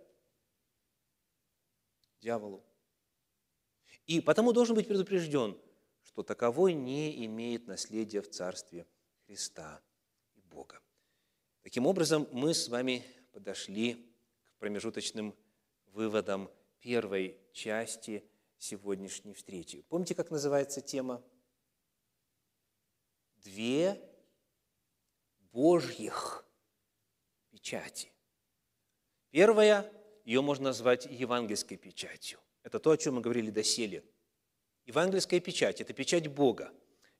дьяволу. 2.25 2.65
И 4.07 4.19
потому 4.19 4.51
должен 4.51 4.75
быть 4.75 4.87
предупрежден, 4.87 5.55
что 6.03 6.23
таковой 6.23 6.73
не 6.73 7.25
имеет 7.25 7.67
наследия 7.67 8.21
в 8.21 8.29
Царстве 8.29 8.87
Христа 9.25 9.81
и 10.33 10.41
Бога. 10.41 10.81
Таким 11.61 11.85
образом, 11.85 12.27
мы 12.31 12.55
с 12.55 12.67
вами 12.67 13.03
подошли 13.31 14.11
к 14.43 14.59
промежуточным 14.59 15.35
выводам 15.87 16.49
первой 16.79 17.39
части 17.53 18.23
сегодняшней 18.57 19.33
встречи. 19.33 19.83
Помните, 19.89 20.15
как 20.15 20.31
называется 20.31 20.81
тема? 20.81 21.23
Две 23.37 24.01
Божьих 25.51 26.43
печати. 27.51 28.11
Первая 29.29 29.91
ее 30.25 30.41
можно 30.41 30.65
назвать 30.65 31.05
евангельской 31.05 31.77
печатью. 31.77 32.39
Это 32.63 32.79
то, 32.79 32.91
о 32.91 32.97
чем 32.97 33.15
мы 33.15 33.21
говорили 33.21 33.51
доселе. 33.51 34.03
Евангельская 34.85 35.39
печать– 35.39 35.81
это 35.81 35.93
печать 35.93 36.27
Бога, 36.27 36.71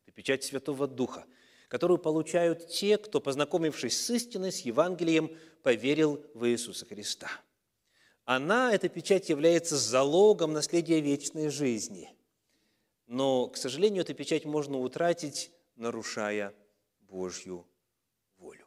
это 0.04 0.12
печать 0.12 0.44
Святого 0.44 0.88
Духа, 0.88 1.26
которую 1.68 2.00
получают 2.00 2.68
те, 2.68 2.98
кто, 2.98 3.22
познакомившись 3.22 4.00
с 4.00 4.10
истиной, 4.10 4.52
с 4.52 4.62
Евангелием, 4.62 5.38
поверил 5.62 6.24
в 6.34 6.48
Иисуса 6.48 6.86
Христа. 6.86 7.30
Она, 8.24 8.74
эта 8.74 8.90
печать, 8.90 9.30
является 9.30 9.78
залогом 9.78 10.54
наследия 10.54 11.00
вечной 11.00 11.50
жизни. 11.50 12.12
Но, 13.06 13.48
к 13.48 13.58
сожалению, 13.58 14.02
эту 14.02 14.16
печать 14.16 14.46
можно 14.46 14.80
утратить, 14.80 15.52
нарушая 15.76 16.56
Божью 17.02 17.68
волю. 18.38 18.66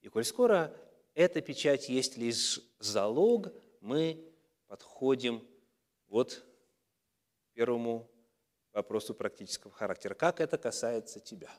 И 0.00 0.08
коль 0.08 0.24
скоро 0.24 0.74
эта 1.14 1.40
печать 1.40 1.88
есть 1.88 2.16
лишь 2.16 2.60
залог, 2.78 3.52
мы 3.80 4.32
подходим 4.66 5.46
вот 6.08 6.34
к 6.34 7.54
первому 7.54 8.10
вопросу 8.72 9.14
практического 9.14 9.72
характера. 9.72 10.14
Как 10.14 10.40
это 10.40 10.58
касается 10.58 11.20
тебя? 11.20 11.50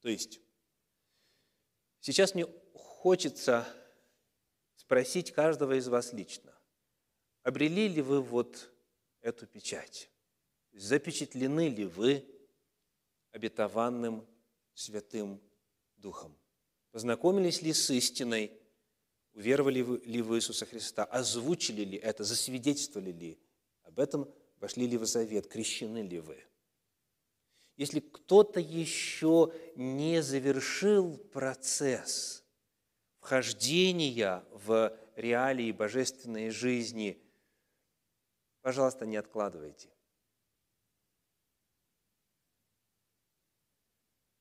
То 0.00 0.08
есть, 0.08 0.40
сейчас 2.00 2.34
мне 2.34 2.46
хочется 2.74 3.66
спросить 4.76 5.32
каждого 5.32 5.78
из 5.78 5.88
вас 5.88 6.12
лично, 6.12 6.54
обрели 7.42 7.88
ли 7.88 8.00
вы 8.00 8.22
вот 8.22 8.72
эту 9.20 9.46
печать? 9.46 10.10
Запечатлены 10.72 11.68
ли 11.68 11.84
вы 11.84 12.24
обетованным 13.32 14.26
Святым 14.72 15.42
Духом? 15.96 16.39
Познакомились 16.92 17.62
ли 17.62 17.72
с 17.72 17.90
истиной? 17.90 18.52
Уверовали 19.32 19.78
ли 19.78 20.22
в 20.22 20.34
Иисуса 20.34 20.66
Христа? 20.66 21.04
Озвучили 21.04 21.84
ли 21.84 21.98
это? 21.98 22.24
Засвидетельствовали 22.24 23.12
ли? 23.12 23.38
Об 23.82 24.00
этом 24.00 24.32
вошли 24.58 24.86
ли 24.86 24.96
в 24.96 25.06
завет? 25.06 25.46
Крещены 25.46 25.98
ли 26.02 26.18
вы? 26.18 26.44
Если 27.76 28.00
кто-то 28.00 28.60
еще 28.60 29.52
не 29.76 30.20
завершил 30.20 31.16
процесс 31.16 32.44
вхождения 33.20 34.44
в 34.52 34.94
реалии 35.16 35.72
божественной 35.72 36.50
жизни, 36.50 37.22
пожалуйста, 38.60 39.06
не 39.06 39.16
откладывайте. 39.16 39.88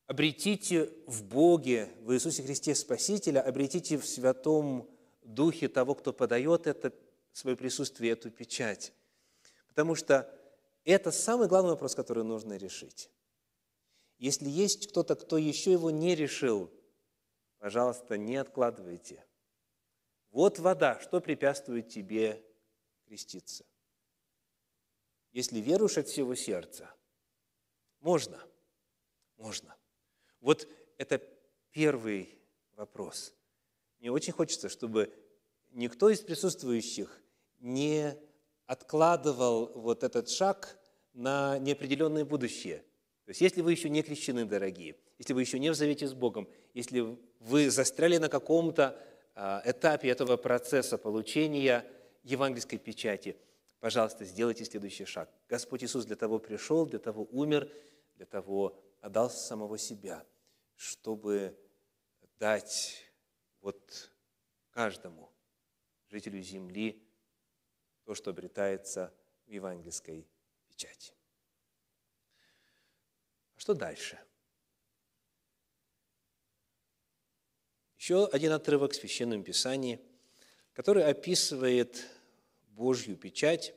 Обретите 0.10 0.92
в 1.06 1.24
Боге, 1.24 1.88
в 2.02 2.12
Иисусе 2.14 2.42
Христе 2.42 2.74
Спасителя, 2.74 3.42
обретите 3.42 3.96
в 4.00 4.06
Святом 4.08 4.90
Духе 5.22 5.68
того, 5.70 5.94
кто 5.94 6.12
подает 6.12 6.66
это 6.66 6.92
свое 7.32 7.56
присутствие, 7.56 8.14
эту 8.14 8.32
печать. 8.32 8.92
Потому 9.68 9.94
что 9.94 10.28
это 10.84 11.12
самый 11.12 11.48
главный 11.48 11.70
вопрос, 11.70 11.94
который 11.94 12.24
нужно 12.24 12.58
решить. 12.58 13.12
Если 14.18 14.50
есть 14.50 14.88
кто-то, 14.88 15.16
кто 15.16 15.38
еще 15.38 15.74
его 15.74 15.92
не 15.92 16.16
решил, 16.16 16.72
пожалуйста, 17.60 18.18
не 18.18 18.38
откладывайте. 18.38 19.24
Вот 20.32 20.58
вода, 20.58 21.00
что 21.02 21.22
препятствует 21.22 21.90
тебе 21.90 22.44
креститься? 23.06 23.64
Если 25.34 25.60
веруешь 25.60 26.00
от 26.00 26.08
всего 26.08 26.34
сердца, 26.34 26.92
можно, 28.00 28.42
можно. 29.38 29.79
Вот 30.42 30.68
это 30.98 31.22
первый 31.72 32.38
вопрос. 32.76 33.34
Мне 34.00 34.12
очень 34.12 34.34
хочется, 34.34 34.70
чтобы 34.70 35.14
никто 35.72 36.10
из 36.10 36.22
присутствующих 36.22 37.22
не 37.60 38.16
откладывал 38.66 39.72
вот 39.76 40.04
этот 40.04 40.30
шаг 40.30 40.80
на 41.14 41.58
неопределенное 41.60 42.24
будущее. 42.24 42.84
То 43.26 43.32
есть, 43.32 43.42
если 43.42 43.62
вы 43.62 43.72
еще 43.72 43.90
не 43.90 44.02
крещены, 44.02 44.46
дорогие, 44.46 44.96
если 45.18 45.34
вы 45.34 45.42
еще 45.42 45.60
не 45.60 45.70
в 45.70 45.76
завете 45.76 46.08
с 46.08 46.14
Богом, 46.14 46.48
если 46.74 47.18
вы 47.40 47.70
застряли 47.70 48.18
на 48.18 48.30
каком-то 48.30 48.98
а, 49.36 49.62
этапе 49.66 50.10
этого 50.10 50.38
процесса 50.38 50.98
получения 50.98 51.86
евангельской 52.24 52.80
печати, 52.80 53.36
пожалуйста, 53.80 54.26
сделайте 54.26 54.66
следующий 54.66 55.06
шаг. 55.06 55.30
Господь 55.48 55.84
Иисус 55.84 56.06
для 56.06 56.16
того 56.16 56.40
пришел, 56.40 56.86
для 56.86 57.00
того 57.00 57.28
умер, 57.32 57.70
для 58.16 58.26
того 58.26 58.80
отдал 59.02 59.30
самого 59.30 59.78
себя, 59.78 60.26
чтобы 60.76 61.58
дать 62.40 63.06
вот 63.62 64.12
каждому 64.72 65.32
жителю 66.08 66.42
земли 66.42 67.06
то, 68.04 68.16
что 68.16 68.32
обретается 68.32 69.14
в 69.46 69.52
евангельской 69.52 70.28
печати. 70.68 71.14
А 73.56 73.60
что 73.60 73.74
дальше? 73.74 74.20
Еще 77.98 78.26
один 78.28 78.54
отрывок 78.54 78.94
в 78.94 78.96
Священном 78.96 79.44
Писании, 79.44 80.00
который 80.74 81.04
описывает 81.04 82.08
Божью 82.70 83.18
печать 83.18 83.76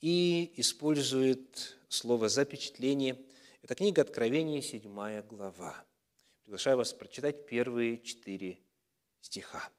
и 0.00 0.52
использует 0.56 1.78
слово 1.88 2.28
«запечатление». 2.28 3.24
Это 3.64 3.76
книга 3.76 4.02
Откровения, 4.02 4.60
7 4.60 5.22
глава. 5.22 5.86
Приглашаю 6.42 6.76
вас 6.76 6.92
прочитать 6.92 7.46
первые 7.46 7.96
четыре 7.96 8.58
стиха. 9.22 9.70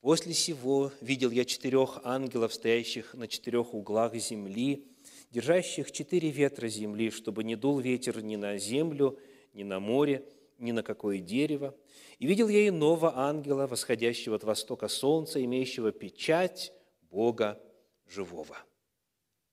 «После 0.00 0.34
сего 0.34 0.90
видел 1.00 1.30
я 1.30 1.44
четырех 1.44 2.00
ангелов, 2.02 2.52
стоящих 2.52 3.14
на 3.14 3.28
четырех 3.28 3.74
углах 3.74 4.16
земли, 4.16 4.88
держащих 5.30 5.92
четыре 5.92 6.30
ветра 6.30 6.66
земли, 6.66 7.12
чтобы 7.12 7.44
не 7.44 7.54
дул 7.54 7.78
ветер 7.78 8.20
ни 8.22 8.34
на 8.34 8.58
землю, 8.58 9.16
ни 9.52 9.62
на 9.62 9.78
море, 9.78 10.28
ни 10.58 10.72
на 10.72 10.82
какое 10.82 11.18
дерево. 11.18 11.76
И 12.18 12.26
видел 12.26 12.48
я 12.48 12.66
иного 12.66 13.16
ангела, 13.16 13.68
восходящего 13.68 14.34
от 14.34 14.42
востока 14.42 14.88
солнца, 14.88 15.40
имеющего 15.44 15.92
печать 15.92 16.72
Бога 17.02 17.62
живого». 18.08 18.58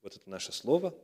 Вот 0.02 0.16
это 0.16 0.28
наше 0.28 0.52
слово, 0.52 1.00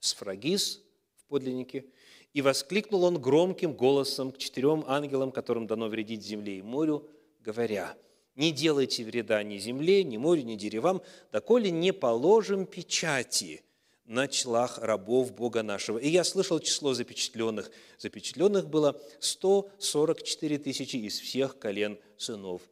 сфрагис 0.00 0.82
в 1.28 1.30
подлиннике. 1.30 1.84
«И 2.32 2.42
воскликнул 2.42 3.04
он 3.04 3.20
громким 3.20 3.74
голосом 3.74 4.32
к 4.32 4.38
четырем 4.38 4.84
ангелам, 4.86 5.30
которым 5.30 5.66
дано 5.66 5.88
вредить 5.88 6.22
земле 6.22 6.58
и 6.58 6.62
морю, 6.62 7.06
говоря, 7.40 7.96
«Не 8.34 8.50
делайте 8.50 9.04
вреда 9.04 9.42
ни 9.42 9.58
земле, 9.58 10.04
ни 10.04 10.16
морю, 10.16 10.42
ни 10.42 10.56
деревам, 10.56 11.02
доколе 11.32 11.70
не 11.70 11.92
положим 11.92 12.66
печати 12.66 13.62
на 14.04 14.26
челах 14.26 14.78
рабов 14.78 15.34
Бога 15.34 15.62
нашего». 15.62 15.98
И 15.98 16.08
я 16.08 16.24
слышал 16.24 16.60
число 16.60 16.94
запечатленных. 16.94 17.70
Запечатленных 17.98 18.68
было 18.68 18.98
144 19.20 20.58
тысячи 20.58 20.96
из 20.96 21.18
всех 21.20 21.58
колен 21.58 21.98
сынов 22.16 22.62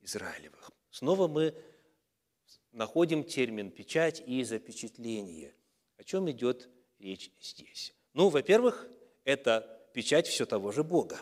Израилевых. 0.00 0.70
Снова 0.90 1.28
мы 1.28 1.54
находим 2.72 3.24
термин 3.24 3.70
«печать» 3.70 4.22
и 4.26 4.42
«запечатление». 4.44 5.54
О 5.98 6.04
чем 6.04 6.30
идет 6.30 6.68
речь 6.98 7.30
здесь? 7.40 7.95
Ну, 8.16 8.30
во-первых, 8.30 8.88
это 9.24 9.90
печать 9.92 10.26
все 10.26 10.46
того 10.46 10.72
же 10.72 10.82
Бога. 10.82 11.20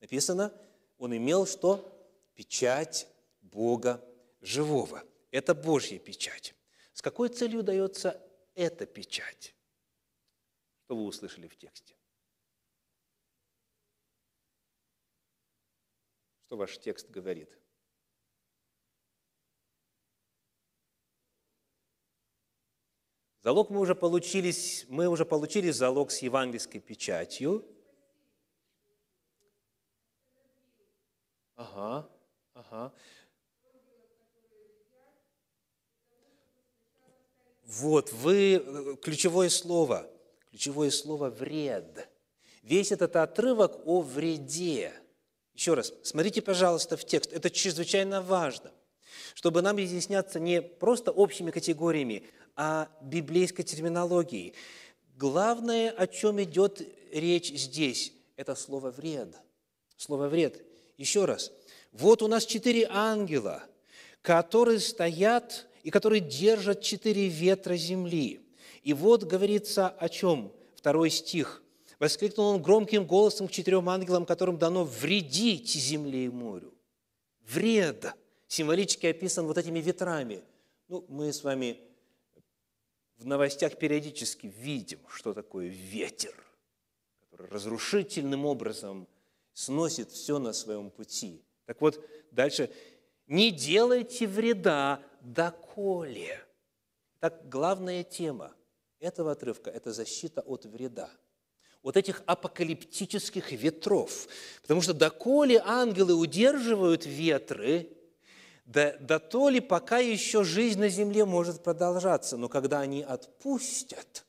Написано, 0.00 0.56
он 0.96 1.16
имел 1.16 1.44
что? 1.44 1.92
Печать 2.34 3.08
Бога 3.40 4.00
живого. 4.40 5.02
Это 5.32 5.56
Божья 5.56 5.98
печать. 5.98 6.54
С 6.92 7.02
какой 7.02 7.30
целью 7.30 7.64
дается 7.64 8.22
эта 8.54 8.86
печать? 8.86 9.56
Что 10.84 10.94
вы 10.94 11.06
услышали 11.06 11.48
в 11.48 11.56
тексте? 11.56 11.96
Что 16.44 16.56
ваш 16.56 16.78
текст 16.78 17.10
говорит? 17.10 17.58
Залог 23.46 23.70
мы 23.70 23.78
уже 23.78 23.94
получили, 23.94 24.52
мы 24.88 25.06
уже 25.06 25.24
получили 25.24 25.70
залог 25.70 26.10
с 26.10 26.18
евангельской 26.18 26.80
печатью. 26.80 27.64
Ага, 31.54 32.08
ага. 32.54 32.92
Вот, 37.66 38.12
вы, 38.12 38.98
ключевое 39.00 39.48
слово, 39.48 40.10
ключевое 40.50 40.90
слово 40.90 41.30
«вред». 41.30 42.08
Весь 42.62 42.90
этот 42.90 43.14
отрывок 43.14 43.80
о 43.86 44.00
вреде. 44.00 44.92
Еще 45.54 45.74
раз, 45.74 45.92
смотрите, 46.02 46.42
пожалуйста, 46.42 46.96
в 46.96 47.04
текст. 47.04 47.32
Это 47.32 47.48
чрезвычайно 47.48 48.22
важно, 48.22 48.72
чтобы 49.34 49.62
нам 49.62 49.80
изъясняться 49.80 50.40
не 50.40 50.60
просто 50.60 51.12
общими 51.12 51.52
категориями, 51.52 52.28
о 52.56 52.86
библейской 53.02 53.62
терминологии. 53.62 54.54
Главное, 55.16 55.90
о 55.90 56.06
чем 56.06 56.42
идет 56.42 56.82
речь 57.12 57.52
здесь, 57.52 58.12
это 58.36 58.54
слово 58.54 58.90
«вред». 58.90 59.36
Слово 59.96 60.28
«вред». 60.28 60.64
Еще 60.96 61.26
раз. 61.26 61.52
Вот 61.92 62.22
у 62.22 62.28
нас 62.28 62.44
четыре 62.44 62.86
ангела, 62.90 63.62
которые 64.22 64.80
стоят 64.80 65.66
и 65.82 65.90
которые 65.90 66.20
держат 66.20 66.82
четыре 66.82 67.28
ветра 67.28 67.76
земли. 67.76 68.40
И 68.82 68.92
вот 68.92 69.24
говорится 69.24 69.88
о 69.88 70.08
чем? 70.08 70.52
Второй 70.74 71.10
стих. 71.10 71.62
Воскликнул 71.98 72.46
он 72.46 72.62
громким 72.62 73.06
голосом 73.06 73.48
к 73.48 73.50
четырем 73.50 73.88
ангелам, 73.88 74.26
которым 74.26 74.58
дано 74.58 74.84
вредить 74.84 75.70
земле 75.70 76.26
и 76.26 76.28
морю. 76.28 76.74
Вред 77.48 78.14
символически 78.48 79.06
описан 79.06 79.46
вот 79.46 79.58
этими 79.58 79.80
ветрами. 79.80 80.42
Ну, 80.88 81.04
мы 81.08 81.32
с 81.32 81.42
вами 81.42 81.78
в 83.18 83.26
новостях 83.26 83.78
периодически 83.78 84.46
видим, 84.46 85.00
что 85.08 85.32
такое 85.32 85.68
ветер, 85.68 86.34
который 87.20 87.48
разрушительным 87.48 88.44
образом 88.44 89.08
сносит 89.52 90.10
все 90.10 90.38
на 90.38 90.52
своем 90.52 90.90
пути. 90.90 91.42
Так 91.64 91.80
вот, 91.80 92.04
дальше. 92.30 92.70
«Не 93.26 93.50
делайте 93.50 94.28
вреда, 94.28 95.02
доколе». 95.20 96.40
Так, 97.18 97.48
главная 97.48 98.04
тема 98.04 98.54
этого 99.00 99.32
отрывка– 99.32 99.70
это 99.72 99.92
защита 99.92 100.42
от 100.42 100.64
вреда 100.64 101.10
от 101.86 101.96
этих 101.96 102.22
апокалиптических 102.26 103.52
ветров. 103.52 104.26
Потому 104.62 104.82
что 104.82 104.92
доколе 104.92 105.62
ангелы 105.64 106.14
удерживают 106.14 107.06
ветры, 107.06 107.95
да, 108.66 108.96
да 108.98 109.20
то 109.20 109.48
ли 109.48 109.60
пока 109.60 109.98
еще 109.98 110.42
жизнь 110.42 110.80
на 110.80 110.88
земле 110.88 111.24
может 111.24 111.62
продолжаться, 111.62 112.36
но 112.36 112.48
когда 112.48 112.80
они 112.80 113.02
отпустят, 113.02 114.26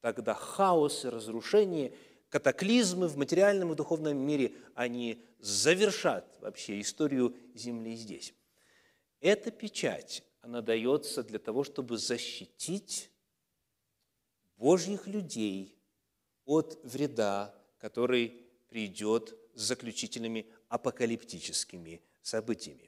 тогда 0.00 0.34
хаос 0.34 1.06
и 1.06 1.08
разрушение, 1.08 1.94
катаклизмы 2.28 3.08
в 3.08 3.16
материальном 3.16 3.72
и 3.72 3.74
духовном 3.74 4.18
мире, 4.18 4.52
они 4.74 5.24
завершат 5.38 6.36
вообще 6.40 6.80
историю 6.80 7.34
земли 7.54 7.96
здесь. 7.96 8.34
Эта 9.20 9.50
печать, 9.50 10.22
она 10.42 10.60
дается 10.60 11.22
для 11.22 11.38
того, 11.38 11.64
чтобы 11.64 11.96
защитить 11.96 13.10
Божьих 14.58 15.06
людей 15.06 15.78
от 16.44 16.78
вреда, 16.82 17.54
который 17.78 18.44
придет 18.68 19.34
с 19.54 19.62
заключительными 19.62 20.46
апокалиптическими 20.68 22.02
событиями. 22.22 22.87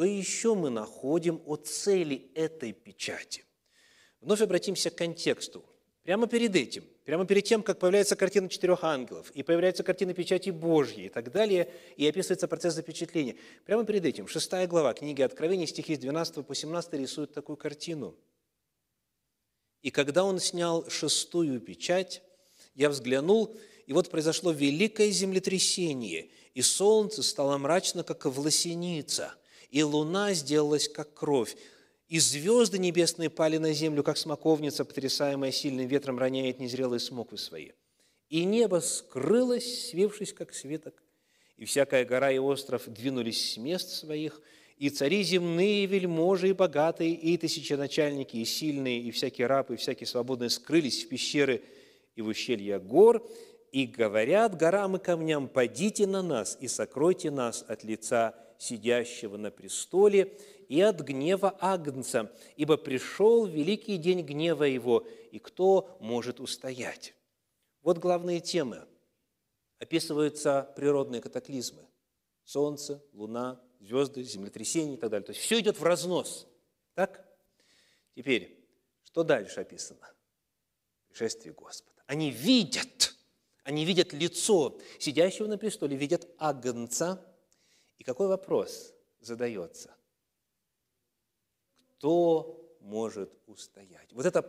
Что 0.00 0.06
еще 0.06 0.54
мы 0.54 0.70
находим 0.70 1.42
о 1.44 1.56
цели 1.56 2.30
этой 2.34 2.72
печати? 2.72 3.44
Вновь 4.22 4.40
обратимся 4.40 4.88
к 4.88 4.94
контексту. 4.94 5.62
Прямо 6.04 6.26
перед 6.26 6.56
этим, 6.56 6.84
прямо 7.04 7.26
перед 7.26 7.44
тем, 7.44 7.62
как 7.62 7.78
появляется 7.78 8.16
картина 8.16 8.48
четырех 8.48 8.82
ангелов, 8.82 9.30
и 9.32 9.42
появляется 9.42 9.82
картина 9.82 10.14
печати 10.14 10.48
Божьей 10.48 11.04
и 11.04 11.08
так 11.10 11.30
далее, 11.30 11.70
и 11.98 12.08
описывается 12.08 12.48
процесс 12.48 12.72
запечатления. 12.72 13.36
Прямо 13.66 13.84
перед 13.84 14.06
этим, 14.06 14.26
шестая 14.26 14.66
глава 14.66 14.94
книги 14.94 15.20
Откровения, 15.20 15.66
стихи 15.66 15.96
с 15.96 15.98
12 15.98 16.46
по 16.46 16.54
17 16.54 16.94
рисует 16.94 17.34
такую 17.34 17.58
картину. 17.58 18.16
«И 19.82 19.90
когда 19.90 20.24
он 20.24 20.40
снял 20.40 20.88
шестую 20.88 21.60
печать, 21.60 22.22
я 22.74 22.88
взглянул, 22.88 23.54
и 23.84 23.92
вот 23.92 24.08
произошло 24.08 24.50
великое 24.50 25.10
землетрясение, 25.10 26.30
и 26.54 26.62
солнце 26.62 27.22
стало 27.22 27.58
мрачно, 27.58 28.02
как 28.02 28.24
власеница, 28.24 29.34
и 29.70 29.82
луна 29.82 30.34
сделалась, 30.34 30.88
как 30.88 31.14
кровь, 31.14 31.56
и 32.08 32.18
звезды 32.18 32.78
небесные 32.78 33.30
пали 33.30 33.58
на 33.58 33.72
землю, 33.72 34.02
как 34.02 34.18
смоковница, 34.18 34.84
потрясаемая 34.84 35.52
сильным 35.52 35.86
ветром, 35.86 36.18
роняет 36.18 36.58
незрелые 36.58 36.98
смоквы 36.98 37.38
свои. 37.38 37.70
И 38.28 38.44
небо 38.44 38.80
скрылось, 38.80 39.90
свившись, 39.90 40.32
как 40.32 40.52
светок, 40.52 41.02
и 41.56 41.64
всякая 41.64 42.04
гора 42.04 42.32
и 42.32 42.38
остров 42.38 42.88
двинулись 42.88 43.52
с 43.52 43.56
мест 43.56 43.90
своих, 43.90 44.40
и 44.76 44.88
цари 44.88 45.22
земные, 45.22 45.84
и 45.84 45.86
вельможи, 45.86 46.48
и 46.48 46.52
богатые, 46.52 47.12
и 47.12 47.36
тысяченачальники, 47.36 48.38
и 48.38 48.44
сильные, 48.44 49.00
и 49.00 49.10
всякие 49.10 49.46
рабы, 49.46 49.74
и 49.74 49.76
всякие 49.76 50.06
свободные 50.06 50.50
скрылись 50.50 51.04
в 51.04 51.08
пещеры 51.08 51.62
и 52.16 52.22
в 52.22 52.28
ущелья 52.28 52.78
гор, 52.78 53.28
и 53.72 53.86
говорят 53.86 54.56
горам 54.56 54.96
и 54.96 54.98
камням, 54.98 55.48
«Падите 55.48 56.06
на 56.06 56.22
нас 56.22 56.56
и 56.60 56.66
сокройте 56.66 57.30
нас 57.30 57.64
от 57.68 57.84
лица 57.84 58.34
сидящего 58.60 59.36
на 59.36 59.50
престоле 59.50 60.38
и 60.68 60.80
от 60.80 61.00
гнева 61.00 61.56
Агнца, 61.60 62.30
ибо 62.56 62.76
пришел 62.76 63.46
великий 63.46 63.96
день 63.96 64.20
гнева 64.20 64.64
его, 64.64 65.06
и 65.32 65.38
кто 65.38 65.96
может 66.00 66.38
устоять?» 66.38 67.14
Вот 67.82 67.98
главные 67.98 68.40
темы. 68.40 68.86
Описываются 69.78 70.70
природные 70.76 71.22
катаклизмы, 71.22 71.88
солнце, 72.44 73.02
луна, 73.14 73.58
звезды, 73.80 74.22
землетрясения 74.22 74.94
и 74.94 74.98
так 74.98 75.10
далее. 75.10 75.24
То 75.24 75.32
есть 75.32 75.40
все 75.40 75.58
идет 75.58 75.78
в 75.78 75.82
разнос. 75.82 76.46
Так? 76.94 77.26
Теперь, 78.14 78.62
что 79.04 79.24
дальше 79.24 79.60
описано? 79.60 80.06
Пришествие 81.08 81.54
Господа. 81.54 82.02
Они 82.06 82.30
видят, 82.30 83.14
они 83.64 83.86
видят 83.86 84.12
лицо 84.12 84.78
сидящего 84.98 85.46
на 85.46 85.56
престоле, 85.56 85.96
видят 85.96 86.28
Агнца. 86.36 87.24
И 88.00 88.02
какой 88.02 88.28
вопрос 88.28 88.94
задается? 89.20 89.94
Кто 91.90 92.78
может 92.80 93.38
устоять? 93.46 94.10
Вот 94.14 94.24
это 94.24 94.42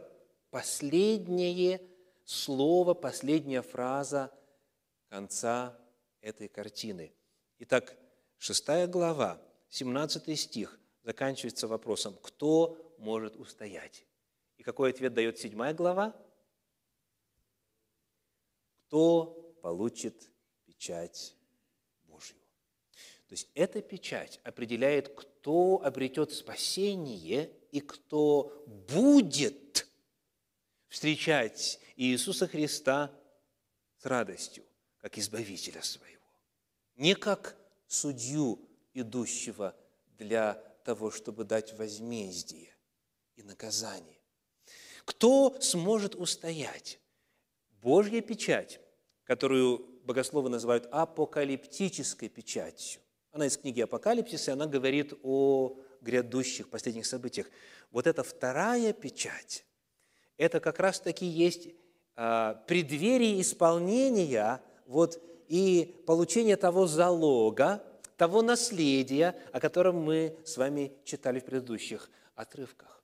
последнее 0.52 1.82
слово, 2.24 2.94
последняя 2.94 3.62
фраза 3.62 4.32
конца 5.10 5.78
этой 6.22 6.48
картины. 6.48 7.14
Итак, 7.60 7.98
шестая 8.38 8.88
глава, 8.88 9.42
17 9.68 10.40
стих 10.40 10.80
заканчивается 11.04 11.68
вопросом, 11.68 12.18
кто 12.22 12.96
может 13.00 13.36
устоять? 13.36 14.06
И 14.56 14.64
какой 14.64 14.92
ответ 14.92 15.14
дает 15.14 15.40
седьмая 15.40 15.74
глава? 15.74 16.16
Кто 18.88 19.58
получит 19.62 20.32
печать? 20.64 21.36
То 23.32 23.36
есть 23.36 23.50
эта 23.54 23.82
печать 23.82 24.42
определяет, 24.44 25.08
кто 25.16 25.82
обретет 25.86 26.34
спасение 26.34 27.50
и 27.72 27.80
кто 27.80 28.66
будет 28.90 29.88
встречать 30.90 31.80
Иисуса 31.96 32.46
Христа 32.46 33.10
с 34.00 34.06
радостью, 34.06 34.66
как 35.00 35.18
Избавителя 35.18 35.82
своего. 35.82 36.26
Не 36.98 37.16
как 37.16 37.56
судью, 37.88 38.68
идущего 38.94 39.78
для 40.18 40.56
того, 40.84 41.10
чтобы 41.10 41.46
дать 41.46 41.72
возмездие 41.78 42.76
и 43.38 43.44
наказание. 43.44 44.20
Кто 45.06 45.56
сможет 45.62 46.16
устоять? 46.16 47.00
Божья 47.82 48.20
печать, 48.20 48.82
которую 49.24 50.02
богословы 50.04 50.50
называют 50.50 50.86
апокалиптической 50.92 52.28
печатью. 52.28 53.02
Она 53.32 53.48
из 53.48 53.58
книги 53.58 53.82
Апокалипсиса, 53.82 54.54
она 54.54 54.66
говорит 54.66 55.14
о 55.24 55.78
грядущих 56.02 56.70
последних 56.70 57.06
событиях. 57.06 57.48
Вот 57.92 58.08
эта 58.08 58.24
вторая 58.24 58.92
печать, 58.92 59.66
это 60.38 60.60
как 60.60 60.80
раз-таки 60.80 61.26
есть 61.26 61.70
а, 62.16 62.56
преддверие 62.68 63.40
исполнения 63.40 64.62
вот 64.86 65.22
и 65.48 66.04
получения 66.06 66.58
того 66.58 66.88
залога, 66.88 67.84
того 68.18 68.42
наследия, 68.42 69.36
о 69.54 69.60
котором 69.60 69.98
мы 69.98 70.38
с 70.44 70.58
вами 70.58 70.92
читали 71.06 71.40
в 71.40 71.46
предыдущих 71.46 72.10
отрывках. 72.36 73.02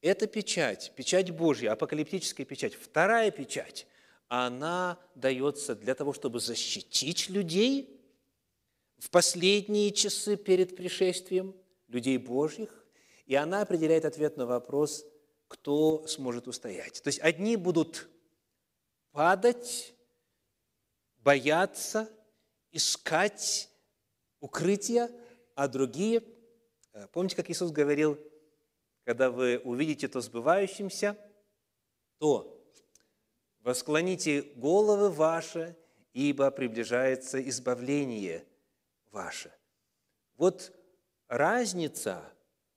Эта 0.00 0.26
печать, 0.26 0.92
печать 0.96 1.30
Божья, 1.30 1.72
апокалиптическая 1.72 2.46
печать, 2.46 2.74
вторая 2.74 3.30
печать, 3.30 3.86
она 4.28 4.98
дается 5.14 5.74
для 5.74 5.94
того, 5.94 6.12
чтобы 6.12 6.40
защитить 6.40 7.28
людей 7.28 7.97
в 8.98 9.10
последние 9.10 9.92
часы 9.92 10.36
перед 10.36 10.76
пришествием, 10.76 11.54
людей 11.86 12.18
Божьих, 12.18 12.86
и 13.26 13.34
она 13.34 13.62
определяет 13.62 14.04
ответ 14.04 14.36
на 14.36 14.46
вопрос, 14.46 15.04
кто 15.46 16.06
сможет 16.06 16.48
устоять. 16.48 17.02
То 17.02 17.08
есть 17.08 17.20
одни 17.20 17.56
будут 17.56 18.08
падать, 19.12 19.94
бояться, 21.18 22.10
искать 22.72 23.70
укрытия, 24.40 25.10
а 25.54 25.68
другие, 25.68 26.22
э, 26.92 27.06
помните, 27.12 27.36
как 27.36 27.50
Иисус 27.50 27.70
говорил, 27.70 28.18
когда 29.04 29.30
вы 29.30 29.58
увидите 29.64 30.08
то 30.08 30.20
сбывающимся, 30.20 31.16
то 32.18 32.62
восклоните 33.60 34.42
головы 34.56 35.10
ваши, 35.10 35.76
ибо 36.12 36.50
приближается 36.50 37.40
избавление 37.48 38.47
ваше. 39.12 39.52
Вот 40.36 40.72
разница 41.26 42.22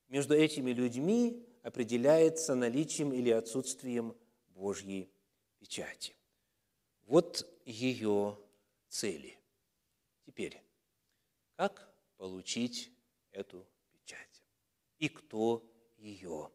между 0.08 0.34
этими 0.34 0.70
людьми 0.70 1.46
определяется 1.62 2.54
наличием 2.54 3.12
или 3.12 3.30
отсутствием 3.30 4.16
Божьей 4.48 5.10
печати. 5.58 6.16
Вот 7.04 7.48
ее 7.64 8.38
цели. 8.88 9.38
Теперь, 10.26 10.62
как 11.56 11.92
получить 12.16 12.90
эту 13.30 13.66
печать? 13.92 14.42
И 14.98 15.08
кто 15.08 15.64
ее 15.98 16.50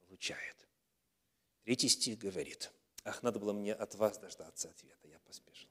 получает? 0.00 0.68
Третий 1.64 1.88
стих 1.88 2.18
говорит– 2.18 2.72
Ах, 3.04 3.22
надо 3.22 3.38
было 3.40 3.52
мне 3.52 3.74
от 3.74 3.94
вас 3.96 4.18
дождаться 4.18 4.68
ответа, 4.68 5.08
я 5.08 5.18
поспешил. 5.20 5.70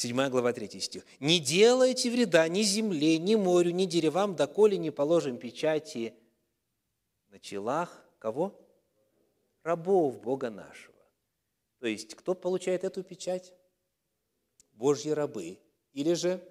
Седьмая 0.00 0.30
глава, 0.30 0.54
третий 0.54 0.80
стих. 0.80 1.04
«Не 1.18 1.38
делайте 1.40 2.10
вреда 2.10 2.48
ни 2.48 2.62
земле, 2.62 3.18
ни 3.18 3.34
морю, 3.34 3.70
ни 3.72 3.84
деревам, 3.84 4.34
доколе 4.34 4.78
не 4.78 4.90
положим 4.90 5.36
печати 5.36 6.14
на 7.28 7.38
челах 7.38 8.02
кого? 8.18 8.58
Рабов 9.62 10.22
Бога 10.22 10.48
нашего». 10.48 10.96
То 11.80 11.86
есть, 11.86 12.14
кто 12.14 12.34
получает 12.34 12.82
эту 12.82 13.02
печать? 13.02 13.52
Божьи 14.72 15.10
рабы. 15.10 15.58
Или 15.92 16.14
же 16.14 16.42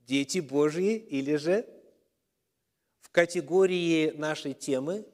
дети 0.00 0.40
Божьи, 0.40 0.96
или 0.96 1.36
же 1.36 1.66
в 3.00 3.08
категории 3.08 4.10
нашей 4.10 4.52
темы 4.52 5.06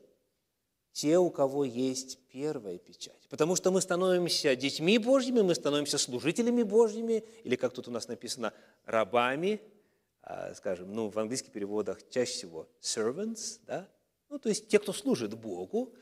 те, 0.99 1.16
у 1.16 1.30
кого 1.30 1.64
есть 1.64 2.18
первая 2.32 2.76
печать. 2.76 3.28
Потому 3.30 3.55
что 3.55 3.70
мы 3.70 3.80
становимся 3.80 4.57
детьми 4.57 4.99
Божьими, 4.99 5.42
мы 5.42 5.55
становимся 5.55 5.96
служителями 5.96 6.64
Божьими, 6.64 7.22
или 7.44 7.55
как 7.55 7.72
тут 7.72 7.86
у 7.86 7.92
нас 7.92 8.09
написано, 8.09 8.53
рабами, 8.84 9.61
а, 10.22 10.53
скажем, 10.55 10.92
ну, 10.92 11.09
в 11.09 11.16
английских 11.16 11.53
переводах 11.53 12.01
чаще 12.11 12.32
всего 12.32 12.68
servants, 12.82 13.61
да? 13.64 13.88
ну, 14.28 14.40
то 14.40 14.49
есть 14.49 14.66
те, 14.66 14.80
кто 14.80 14.92
служит 14.92 15.34
Богу, 15.34 15.94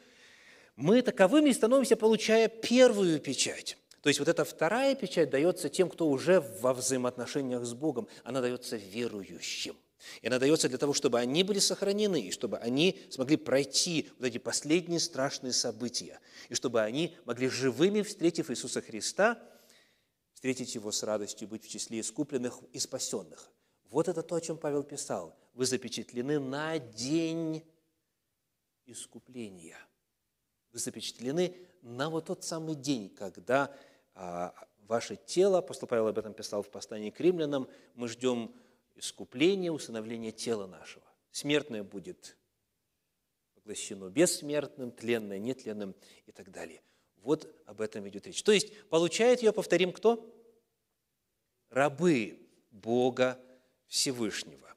мы 0.76 1.02
таковыми 1.02 1.52
становимся, 1.52 1.96
получая 1.96 2.48
первую 2.48 3.20
печать. 3.20 3.76
То 4.00 4.08
есть 4.08 4.18
вот 4.18 4.28
эта 4.28 4.46
вторая 4.46 4.94
печать 4.94 5.28
дается 5.28 5.68
тем, 5.68 5.90
кто 5.90 6.08
уже 6.08 6.40
во 6.40 6.72
взаимоотношениях 6.72 7.66
с 7.66 7.74
Богом, 7.74 8.08
она 8.24 8.40
дается 8.40 8.76
верующим. 8.76 9.76
И 10.20 10.26
она 10.26 10.38
дается 10.38 10.68
для 10.68 10.78
того, 10.78 10.92
чтобы 10.92 11.18
они 11.18 11.42
были 11.42 11.58
сохранены, 11.58 12.20
и 12.20 12.30
чтобы 12.30 12.58
они 12.58 13.00
смогли 13.10 13.36
пройти 13.36 14.10
вот 14.18 14.26
эти 14.26 14.38
последние 14.38 15.00
страшные 15.00 15.52
события, 15.52 16.20
и 16.48 16.54
чтобы 16.54 16.82
они 16.82 17.16
могли 17.24 17.48
живыми, 17.48 18.02
встретив 18.02 18.50
Иисуса 18.50 18.82
Христа, 18.82 19.42
встретить 20.34 20.74
Его 20.74 20.92
с 20.92 21.02
радостью, 21.02 21.48
быть 21.48 21.64
в 21.64 21.68
числе 21.68 22.00
искупленных 22.00 22.60
и 22.72 22.78
спасенных. 22.78 23.50
Вот 23.90 24.08
это 24.08 24.22
то, 24.22 24.34
о 24.34 24.40
чем 24.40 24.58
Павел 24.58 24.82
писал. 24.82 25.36
Вы 25.54 25.64
запечатлены 25.64 26.38
на 26.38 26.78
день 26.78 27.64
искупления. 28.84 29.78
Вы 30.72 30.78
запечатлены 30.78 31.56
на 31.82 32.10
вот 32.10 32.26
тот 32.26 32.44
самый 32.44 32.74
день, 32.74 33.08
когда 33.08 33.74
а, 34.14 34.54
ваше 34.86 35.16
тело, 35.16 35.58
апостол 35.58 35.88
Павел 35.88 36.08
об 36.08 36.18
этом 36.18 36.34
писал 36.34 36.62
в 36.62 36.70
послании 36.70 37.10
к 37.10 37.20
римлянам, 37.20 37.68
мы 37.94 38.08
ждем 38.08 38.54
искупление, 38.96 39.70
усыновление 39.70 40.32
тела 40.32 40.66
нашего. 40.66 41.04
Смертное 41.30 41.82
будет 41.82 42.36
поглощено 43.54 44.08
бессмертным, 44.08 44.90
тленное 44.90 45.38
нетленным 45.38 45.94
и 46.26 46.32
так 46.32 46.50
далее. 46.50 46.82
Вот 47.22 47.52
об 47.66 47.80
этом 47.80 48.08
идет 48.08 48.26
речь. 48.26 48.42
То 48.42 48.52
есть 48.52 48.88
получает 48.88 49.42
ее, 49.42 49.52
повторим, 49.52 49.92
кто? 49.92 50.32
Рабы 51.70 52.38
Бога 52.70 53.40
Всевышнего. 53.86 54.74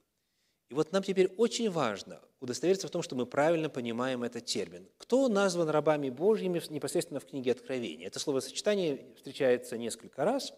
И 0.70 0.74
вот 0.74 0.91
нам 0.91 1.03
теперь 1.03 1.28
очень 1.38 1.70
важно 1.70 2.22
удостовериться 2.39 2.88
в 2.88 2.91
том, 2.91 3.01
что 3.01 3.15
мы 3.15 3.26
правильно 3.26 3.70
понимаем 3.70 4.24
этот 4.24 4.45
термин. 4.45 4.88
Кто 4.97 5.28
назван 5.28 5.70
рабами 5.70 6.09
Божьими 6.09 6.61
непосредственно 6.70 7.20
в 7.20 7.26
книге 7.26 7.51
Откровения? 7.51 8.07
Это 8.07 8.20
словосочетание 8.20 9.13
встречается 9.15 9.78
несколько 9.78 10.26
раз. 10.26 10.53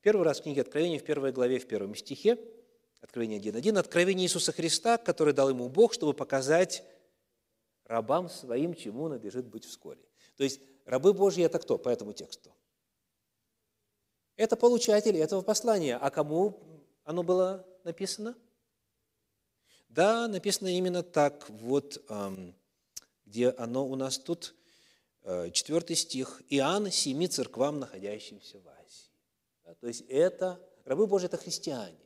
Первый 0.00 0.24
раз 0.24 0.40
в 0.40 0.44
книге 0.44 0.62
Откровения, 0.62 0.98
в 0.98 1.04
первой 1.04 1.32
главе, 1.32 1.58
в 1.58 1.66
первом 1.66 1.94
стихе– 1.94 2.38
Откровение 3.04 3.38
1.1, 3.38 3.78
откровение 3.78 4.24
Иисуса 4.24 4.50
Христа, 4.50 4.96
который 4.96 5.34
дал 5.34 5.50
ему 5.50 5.68
Бог, 5.68 5.92
чтобы 5.92 6.14
показать 6.14 6.82
рабам 7.84 8.30
своим, 8.30 8.72
чему 8.74 9.08
надлежит 9.08 9.46
быть 9.46 9.66
вскоре. 9.66 10.00
То 10.38 10.42
есть 10.42 10.62
рабы 10.86 11.12
Божьи– 11.12 11.44
это 11.44 11.58
кто 11.58 11.76
по 11.76 11.90
этому 11.90 12.14
тексту? 12.14 12.54
Это 14.36 14.56
получатели 14.56 15.20
этого 15.20 15.42
послания. 15.42 15.98
А 15.98 16.10
кому 16.10 16.58
оно 17.04 17.22
было 17.22 17.68
написано? 17.84 18.34
Да, 19.90 20.26
написано 20.26 20.68
именно 20.68 21.02
так, 21.02 21.46
вот 21.50 22.02
где 23.26 23.50
оно 23.50 23.86
у 23.86 23.96
нас 23.96 24.18
тут, 24.18 24.54
э, 25.24 25.50
четвертый 25.50 25.96
стих. 25.96 26.42
«Иоанн 26.48 26.90
семи 26.90 27.28
церквам, 27.28 27.80
находящимся 27.80 28.60
в 28.60 28.68
Азии». 28.68 29.74
то 29.80 29.88
есть 29.88 30.04
это, 30.08 30.58
рабы 30.86 31.06
Божьи– 31.06 31.26
это 31.28 31.36
христиане. 31.36 32.03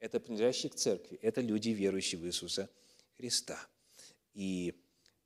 Это 0.00 0.20
принадлежащие 0.20 0.70
к 0.70 0.74
церкви, 0.74 1.18
это 1.22 1.40
люди, 1.40 1.70
верующие 1.70 2.20
в 2.20 2.26
Иисуса 2.26 2.68
Христа. 3.16 3.58
И 4.34 4.74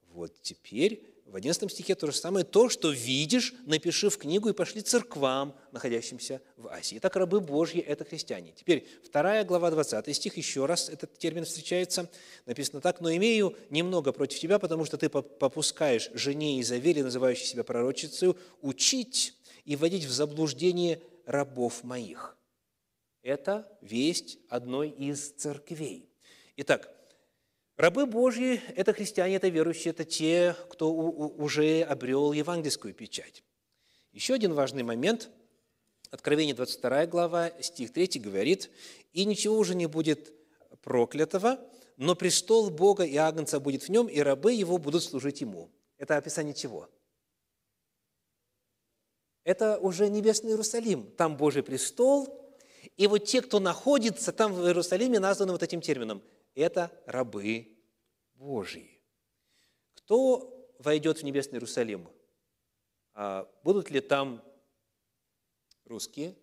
вот 0.09 0.41
теперь 0.43 1.13
в 1.27 1.37
11 1.37 1.71
стихе 1.71 1.95
то 1.95 2.11
же 2.11 2.17
самое. 2.17 2.45
«То, 2.45 2.69
что 2.69 2.91
видишь, 2.91 3.55
напиши 3.65 4.11
в 4.11 4.19
книгу 4.19 4.51
и 4.51 4.53
пошли 4.53 4.83
церквам, 4.83 5.57
находящимся 5.71 6.43
в 6.57 6.69
Асии». 6.69 6.99
Итак, 6.99 7.17
рабы 7.17 7.41
Божьи– 7.41 7.81
это 7.87 8.05
христиане. 8.05 8.53
Теперь 8.55 8.87
вторая 9.03 9.45
глава, 9.45 9.71
20 9.71 10.15
стих, 10.15 10.37
еще 10.37 10.67
раз 10.67 10.91
этот 10.91 11.17
термин 11.17 11.45
встречается. 11.45 12.11
Написано 12.45 12.81
так. 12.81 13.01
«Но 13.01 13.15
имею 13.15 13.57
немного 13.71 14.13
против 14.13 14.41
тебя, 14.41 14.59
потому 14.59 14.85
что 14.85 14.99
ты 14.99 15.09
попускаешь 15.09 16.11
жене 16.13 16.61
Изавели, 16.61 17.01
называющей 17.01 17.47
себя 17.47 17.65
пророчицей, 17.65 18.35
учить 18.61 19.35
и 19.65 19.77
вводить 19.77 20.05
в 20.05 20.11
заблуждение 20.11 21.01
рабов 21.25 21.83
моих». 21.85 22.37
Это 23.23 23.79
весть 23.81 24.39
одной 24.49 24.91
из 24.91 25.31
церквей. 25.33 26.11
Итак, 26.57 26.93
Рабы 27.77 28.05
Божьи– 28.05 28.61
это 28.77 28.93
христиане, 28.93 29.37
это 29.37 29.49
верующие, 29.49 29.93
это 29.93 30.05
те, 30.05 30.55
кто 30.69 30.93
уже 30.93 31.83
обрел 31.83 32.33
евангельскую 32.33 32.93
печать. 32.93 33.43
Еще 34.13 34.35
один 34.35 34.53
важный 34.53 34.83
момент. 34.83 35.31
Откровение 36.11 36.55
22 36.55 37.07
глава, 37.07 37.51
стих 37.63 37.93
3 37.93 38.21
говорит, 38.21 38.71
«И 39.13 39.25
ничего 39.25 39.57
уже 39.57 39.75
не 39.75 39.87
будет 39.87 40.33
проклятого, 40.83 41.59
но 41.97 42.15
престол 42.15 42.69
Бога 42.69 43.05
и 43.05 43.17
Агнца 43.17 43.59
будет 43.59 43.85
в 43.85 43.89
нем, 43.89 44.07
и 44.07 44.21
рабы 44.21 44.53
его 44.53 44.77
будут 44.77 45.03
служить 45.03 45.41
ему». 45.41 45.71
Это 45.97 46.19
описание 46.19 46.53
чего? 46.53 46.91
Это 49.45 49.79
уже 49.79 50.11
небесный 50.11 50.51
Иерусалим. 50.51 51.11
Там 51.17 51.39
Божий 51.39 51.63
престол, 51.63 52.42
и 52.97 53.07
вот 53.07 53.25
те, 53.25 53.43
кто 53.43 53.61
находится 53.61 54.33
там 54.33 54.53
в 54.53 54.67
Иерусалиме, 54.67 55.19
названы 55.19 55.53
вот 55.53 55.63
этим 55.63 55.81
термином– 55.81 56.23
это 56.55 56.91
рабы 57.07 57.69
Божьи. 58.35 59.01
Кто 59.95 60.75
войдет 60.79 61.19
в 61.19 61.23
небесный 61.23 61.57
Иерусалим? 61.57 62.09
А 63.15 63.49
будут 63.63 63.91
ли 63.91 64.01
там 64.01 64.43
русские, 65.85 66.35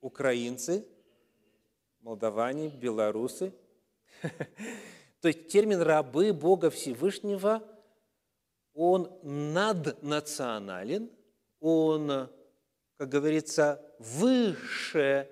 украинцы, 0.00 0.86
молдаване, 2.00 2.68
белорусы? 2.68 3.52
То 5.20 5.28
есть 5.28 5.48
термин 5.48 5.80
«рабы 5.80 6.32
Бога 6.32 6.70
Всевышнего», 6.70 7.62
он 8.74 9.18
наднационален, 9.24 11.10
он, 11.58 12.30
как 12.98 13.08
говорится, 13.08 13.80
выше 13.98 15.30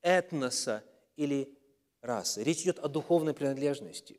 этноса 0.00 0.82
или 1.14 1.56
расы. 2.00 2.42
Речь 2.42 2.62
идет 2.62 2.78
о 2.78 2.88
духовной 2.88 3.34
принадлежности. 3.34 4.18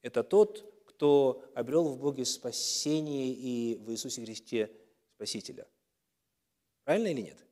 Это 0.00 0.22
тот, 0.22 0.84
кто 0.86 1.44
обрел 1.54 1.88
в 1.88 1.98
Боге 1.98 2.24
спасение 2.24 3.32
и 3.32 3.76
в 3.76 3.90
Иисусе 3.90 4.22
Христе 4.22 4.70
Спасителя. 5.16 5.66
Правильно 6.84 7.08
или 7.08 7.22
нет? 7.22 7.44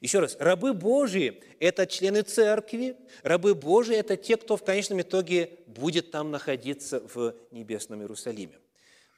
Еще 0.00 0.18
раз, 0.18 0.36
рабы 0.40 0.72
Божьи– 0.72 1.42
это 1.60 1.86
члены 1.86 2.22
церкви, 2.22 2.96
рабы 3.22 3.54
Божьи– 3.54 3.94
это 3.96 4.16
те, 4.16 4.36
кто 4.36 4.56
в 4.56 4.64
конечном 4.64 5.02
итоге 5.02 5.58
будет 5.66 6.10
там 6.10 6.30
находиться 6.30 7.00
в 7.00 7.34
небесном 7.50 8.00
Иерусалиме. 8.00 8.58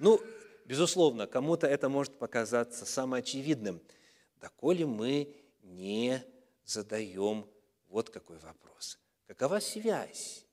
Ну, 0.01 0.21
безусловно, 0.67 1.29
кому-то 1.29 1.67
это 1.69 1.89
может 1.89 2.19
показаться 2.19 2.87
самоочевидным, 2.87 3.81
доколе 4.41 4.87
мы 4.87 5.35
не 5.63 6.23
задаем 6.65 7.47
вот 7.89 8.11
какой 8.11 8.39
вопрос. 8.39 8.99
Какова 9.27 9.61
связь 9.61 10.47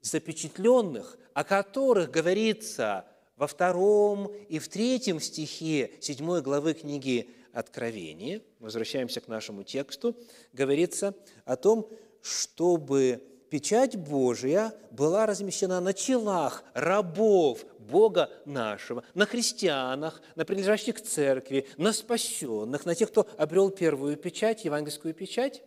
запечатленных, 0.00 1.18
о 1.34 1.44
которых 1.44 2.10
говорится 2.10 3.06
во 3.36 3.46
втором 3.46 4.32
и 4.48 4.58
в 4.58 4.68
третьем 4.68 5.20
стихе 5.20 5.92
седьмой 6.00 6.42
главы 6.42 6.74
книги 6.74 7.30
Откровения, 7.52 8.42
возвращаемся 8.60 9.20
к 9.20 9.28
нашему 9.28 9.64
тексту, 9.64 10.16
говорится 10.52 11.14
о 11.44 11.56
том, 11.56 11.90
чтобы 12.20 13.22
печать 13.50 13.96
Божия 13.96 14.72
была 14.90 15.26
размещена 15.26 15.80
на 15.80 15.94
челах 15.94 16.64
рабов 16.74 17.64
Бога 17.78 18.30
нашего, 18.44 19.02
на 19.14 19.26
христианах, 19.26 20.20
на 20.36 20.44
принадлежащих 20.44 20.96
к 20.96 21.00
церкви, 21.00 21.66
на 21.76 21.92
спасенных, 21.92 22.84
на 22.84 22.94
тех, 22.94 23.10
кто 23.10 23.26
обрел 23.36 23.70
первую 23.70 24.16
печать, 24.16 24.64
евангельскую 24.64 25.14
печать, 25.14 25.62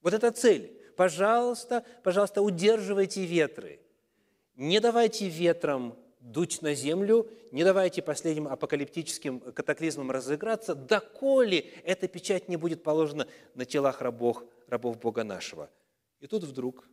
вот 0.00 0.14
эта 0.14 0.30
цель. 0.32 0.78
Пожалуйста, 0.96 1.84
пожалуйста, 2.02 2.42
удерживайте 2.42 3.24
ветры. 3.24 3.80
Не 4.56 4.80
давайте 4.80 5.28
ветрам 5.28 5.96
дуть 6.20 6.62
на 6.62 6.74
землю, 6.74 7.28
не 7.50 7.64
давайте 7.64 8.00
последним 8.00 8.46
апокалиптическим 8.48 9.40
катаклизмам 9.40 10.10
разыграться, 10.10 10.74
доколе 10.74 11.70
эта 11.84 12.08
печать 12.08 12.48
не 12.48 12.56
будет 12.56 12.82
положена 12.82 13.26
на 13.54 13.64
телах 13.64 14.00
рабов, 14.00 14.44
рабов 14.68 14.98
Бога 15.00 15.24
нашего. 15.24 15.68
И 16.20 16.26
тут 16.26 16.44
вдруг, 16.44 16.88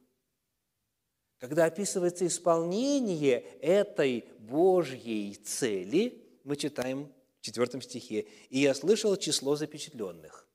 когда 1.40 1.66
описывается 1.66 2.28
исполнение 2.28 3.40
этой 3.62 4.26
Божьей 4.40 5.36
цели, 5.36 6.24
мы 6.44 6.56
читаем 6.56 7.12
в 7.40 7.42
четвертом 7.42 7.82
стихе, 7.82 8.28
«И 8.50 8.60
я 8.60 8.74
слышал 8.74 9.16
число 9.16 9.56
запечатленных». 9.56 10.48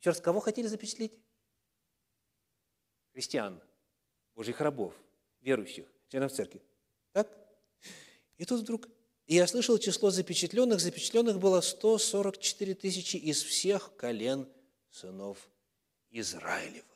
Еще 0.00 0.10
раз, 0.10 0.20
кого 0.20 0.40
хотели 0.40 0.66
запечатлеть? 0.66 1.12
христиан, 3.12 3.60
Божьих 4.34 4.60
рабов, 4.60 4.94
верующих, 5.40 5.86
членов 6.08 6.32
церкви. 6.32 6.62
Так? 7.12 7.28
И 8.38 8.44
тут 8.44 8.62
вдруг, 8.62 8.88
и 9.26 9.34
я 9.34 9.46
слышал 9.46 9.78
число 9.78 10.10
запечатленных, 10.10 10.80
запечатленных 10.80 11.38
было 11.38 11.60
144 11.60 12.74
тысячи 12.74 13.16
из 13.16 13.42
всех 13.42 13.94
колен 13.96 14.48
сынов 14.90 15.50
Израилевых. 16.10 16.91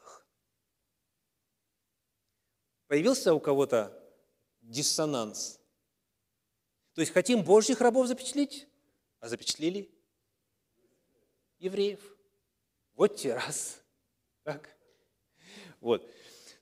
Появился 2.87 3.35
у 3.35 3.41
кого-то 3.41 3.93
диссонанс. 4.61 5.61
То 6.95 7.01
есть 7.01 7.13
хотим 7.13 7.43
Божьих 7.43 7.81
рабов 7.81 8.07
запечатлить, 8.07 8.69
а 9.21 9.29
запечатлили 9.29 9.91
евреев. 11.59 12.01
Вот 12.95 13.17
те 13.17 13.35
раз. 13.35 13.83
Так? 14.45 14.71
Вот. 15.81 16.09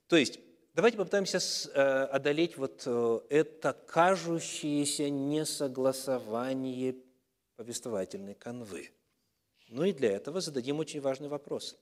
То 0.07 0.17
есть, 0.17 0.39
давайте 0.73 0.97
попытаемся 0.97 1.37
э, 1.69 2.05
одолеть 2.05 2.57
вот 2.57 2.83
э, 2.85 3.19
это 3.29 3.73
кажущееся 3.73 5.09
несогласование 5.09 6.95
повествовательной 7.55 8.35
канвы. 8.35 8.91
Ну 9.69 9.83
и 9.83 9.93
для 9.93 10.11
этого 10.11 10.41
зададим 10.41 10.79
очень 10.79 11.01
важный 11.01 11.29
вопрос. 11.29 11.77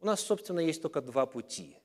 У 0.00 0.06
нас, 0.06 0.20
собственно, 0.20 0.60
есть 0.60 0.82
только 0.82 1.00
два 1.00 1.26
пути. 1.26 1.78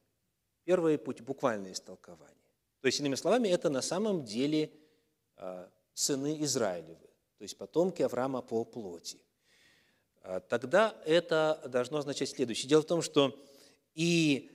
Первый 0.63 0.97
путь– 0.97 1.21
буквальное 1.21 1.71
истолкование. 1.71 2.35
То 2.81 2.87
есть, 2.87 2.99
иными 2.99 3.15
словами, 3.15 3.47
это 3.49 3.69
на 3.69 3.81
самом 3.81 4.25
деле 4.25 4.71
э, 5.37 5.67
сыны 5.93 6.41
Израилевы, 6.43 7.07
то 7.37 7.43
есть 7.43 7.57
потомки 7.57 8.01
Авраама 8.01 8.41
по 8.41 8.63
плоти. 8.65 9.19
Тогда 10.49 10.95
это 11.05 11.59
должно 11.67 11.97
означать 11.97 12.29
следующее. 12.29 12.69
Дело 12.69 12.83
в 12.83 12.85
том, 12.85 13.01
что 13.01 13.43
и 13.95 14.51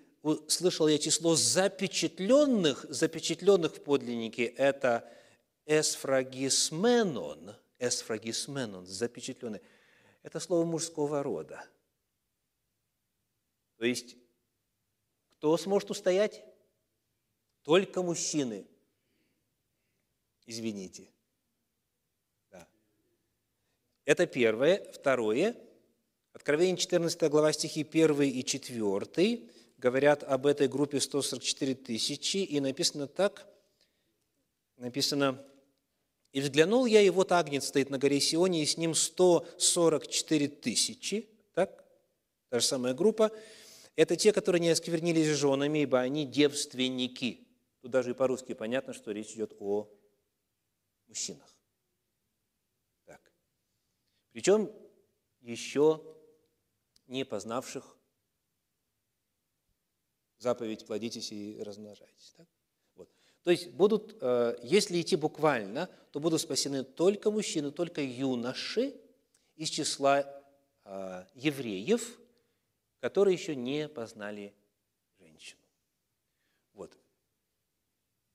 слышал 0.49 0.89
я 0.89 0.99
число 0.99 1.35
запечатленных, 1.35 2.87
запечатленных 2.89 3.77
в 3.77 3.83
подлиннике, 3.83 4.45
это 4.45 5.11
эсфрагисменон, 5.67 7.55
эсфрагисменон, 7.79 8.87
запечатленный. 8.87 9.61
Это 10.23 10.41
слово 10.41 10.65
мужского 10.65 11.23
рода. 11.23 11.65
То 13.79 13.85
есть, 13.85 14.17
кто 15.39 15.57
сможет 15.57 15.91
устоять? 15.91 16.45
Только 17.63 18.03
мужчины. 18.03 18.67
Извините. 20.47 21.09
Да. 22.51 22.67
Это 24.05 24.27
первое. 24.27 24.93
Второе– 24.93 25.57
Откровение 26.37 26.77
14 26.77 27.31
глава 27.31 27.51
стихи 27.55 27.81
1 27.81 28.23
и 28.25 28.45
4 28.45 29.41
говорят 29.79 30.23
об 30.23 30.45
этой 30.45 30.69
группе 30.69 31.01
144 31.01 31.75
тысячи, 31.77 32.37
и 32.37 32.61
написано 32.61 33.07
так, 33.07 33.49
написано, 34.77 35.43
«И 36.33 36.43
взглянул 36.43 36.85
я, 36.85 37.01
и 37.01 37.09
вот 37.09 37.33
Агнец 37.33 37.67
стоит 37.67 37.89
на 37.89 37.97
горе 37.99 38.21
Сионе, 38.21 38.63
и 38.63 38.67
с 38.67 38.77
ним 38.77 38.95
144 38.95 40.49
тысячи». 40.49 41.27
Так? 41.55 41.83
Та 42.51 42.61
же 42.61 42.67
самая 42.67 42.93
группа. 42.93 43.33
Это 43.97 44.15
те, 44.15 44.33
которые 44.33 44.61
не 44.61 44.69
осквернились 44.69 45.27
женами, 45.29 45.81
ибо 45.81 46.01
они 46.01 46.27
девственники. 46.27 47.49
Тут 47.81 47.91
даже 47.91 48.11
и 48.11 48.15
по-русски 48.15 48.53
понятно, 48.53 48.93
что 48.93 49.11
речь 49.11 49.33
идет 49.33 49.57
о 49.59 49.91
мужчинах. 51.07 51.57
Так. 53.07 53.33
Причем 54.33 54.71
еще 55.41 56.03
не 57.07 57.25
познавших 57.25 57.97
заповедь 60.39 60.87
«плодитесь 60.87 61.33
и 61.33 61.63
размножайтесь». 61.63 62.35
Так? 62.37 62.47
Вот. 62.97 63.09
То 63.45 63.51
есть 63.51 63.71
будут, 63.71 64.19
э, 64.21 64.59
если 64.63 65.01
идти 65.01 65.17
буквально, 65.17 65.89
то 66.11 66.21
будут 66.21 66.43
спасены 66.43 66.85
только 66.85 67.31
мужчины, 67.31 67.71
только 67.71 68.03
юноши 68.03 68.95
из 69.55 69.71
числа 69.71 70.31
э, 70.85 71.25
евреев, 71.35 72.21
которые 73.01 73.35
еще 73.35 73.55
не 73.55 73.89
познали 73.89 74.55
женщину. 75.19 75.63
Вот. 76.73 76.97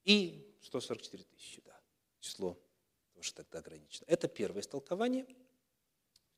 И 0.04 0.56
144 0.62 1.24
тысячи, 1.24 1.62
да, 1.62 1.80
число 2.20 2.58
тоже 3.14 3.34
тогда 3.34 3.60
ограничено. 3.60 4.06
Это 4.08 4.28
первое 4.28 4.62
истолкование. 4.62 5.28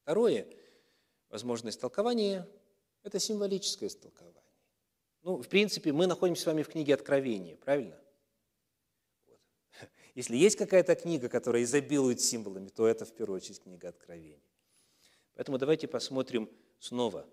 Второе, 0.01 0.47
возможное 1.30 1.71
истолкование, 1.71 2.47
это 3.03 3.19
символическое 3.19 3.88
истолкование. 3.88 4.43
Ну, 5.21 5.41
в 5.41 5.47
принципе, 5.47 5.93
мы 5.93 6.07
находимся 6.07 6.43
с 6.43 6.45
вами 6.45 6.63
в 6.63 6.67
книге 6.67 6.93
Откровения, 6.95 7.55
правильно? 7.55 7.97
Вот. 9.26 9.39
Если 10.15 10.36
есть 10.36 10.57
какая-то 10.57 10.95
книга, 10.95 11.30
которая 11.30 11.63
изобилует 11.63 12.19
символами, 12.19 12.67
то 12.67 12.86
это 12.86 13.05
в 13.05 13.13
первую 13.13 13.38
очередь 13.38 13.61
книга 13.61 13.88
Откровения. 13.88 14.41
Поэтому 15.36 15.57
давайте 15.57 15.88
посмотрим 15.88 16.49
снова. 16.80 17.26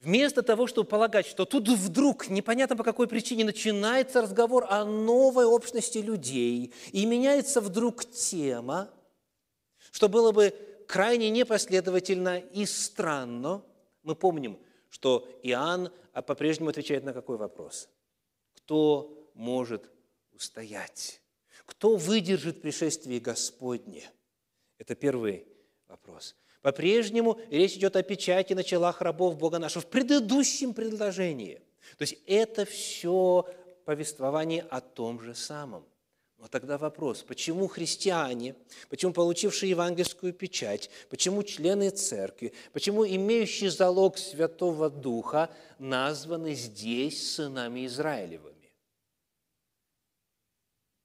Вместо 0.00 0.42
того, 0.42 0.66
чтобы 0.66 0.88
полагать, 0.88 1.26
что 1.26 1.44
тут 1.44 1.68
вдруг, 1.68 2.28
непонятно 2.28 2.76
по 2.76 2.84
какой 2.84 3.06
причине, 3.06 3.44
начинается 3.44 4.22
разговор 4.22 4.66
о 4.68 4.84
новой 4.84 5.44
общности 5.44 5.98
людей, 5.98 6.72
и 6.92 7.04
меняется 7.04 7.60
вдруг 7.60 8.04
тема, 8.06 8.90
что 9.90 10.08
было 10.08 10.32
бы 10.32 10.54
крайне 10.88 11.30
непоследовательно 11.30 12.38
и 12.38 12.64
странно, 12.66 13.62
мы 14.02 14.14
помним– 14.14 14.58
что 14.90 15.26
Иоанн 15.42 15.92
а 16.12 16.20
по-прежнему 16.20 16.70
отвечает 16.70 17.04
на 17.04 17.12
какой 17.12 17.36
вопрос? 17.36 17.88
Кто 18.54 19.30
может 19.34 19.88
устоять? 20.32 21.22
Кто 21.64 21.96
выдержит 21.96 22.60
пришествие 22.60 23.20
Господне? 23.20 24.10
Это 24.76 24.96
первый 24.96 25.46
вопрос. 25.86 26.36
По-прежнему 26.62 27.40
речь 27.50 27.74
идет 27.74 27.96
о 27.96 28.02
печати 28.02 28.52
на 28.52 28.62
челах 28.62 29.00
рабов 29.00 29.36
Бога 29.36 29.58
нашего 29.58 29.82
в 29.82 29.86
предыдущем 29.86 30.74
предложении. 30.74 31.62
То 31.96 32.02
есть 32.02 32.18
это 32.26 32.64
все 32.64 33.46
повествование 33.84 34.62
о 34.62 34.80
том 34.80 35.20
же 35.20 35.34
самом. 35.34 35.86
Но 36.40 36.48
тогда 36.48 36.78
вопрос, 36.78 37.22
почему 37.22 37.66
христиане, 37.66 38.54
почему 38.88 39.12
получившие 39.12 39.70
евангельскую 39.70 40.32
печать, 40.32 40.88
почему 41.10 41.42
члены 41.42 41.90
церкви, 41.90 42.54
почему 42.72 43.06
имеющие 43.06 43.70
залог 43.70 44.16
Святого 44.16 44.88
Духа 44.88 45.50
названы 45.78 46.54
здесь 46.54 47.34
сынами 47.34 47.86
Израилевыми? 47.86 48.72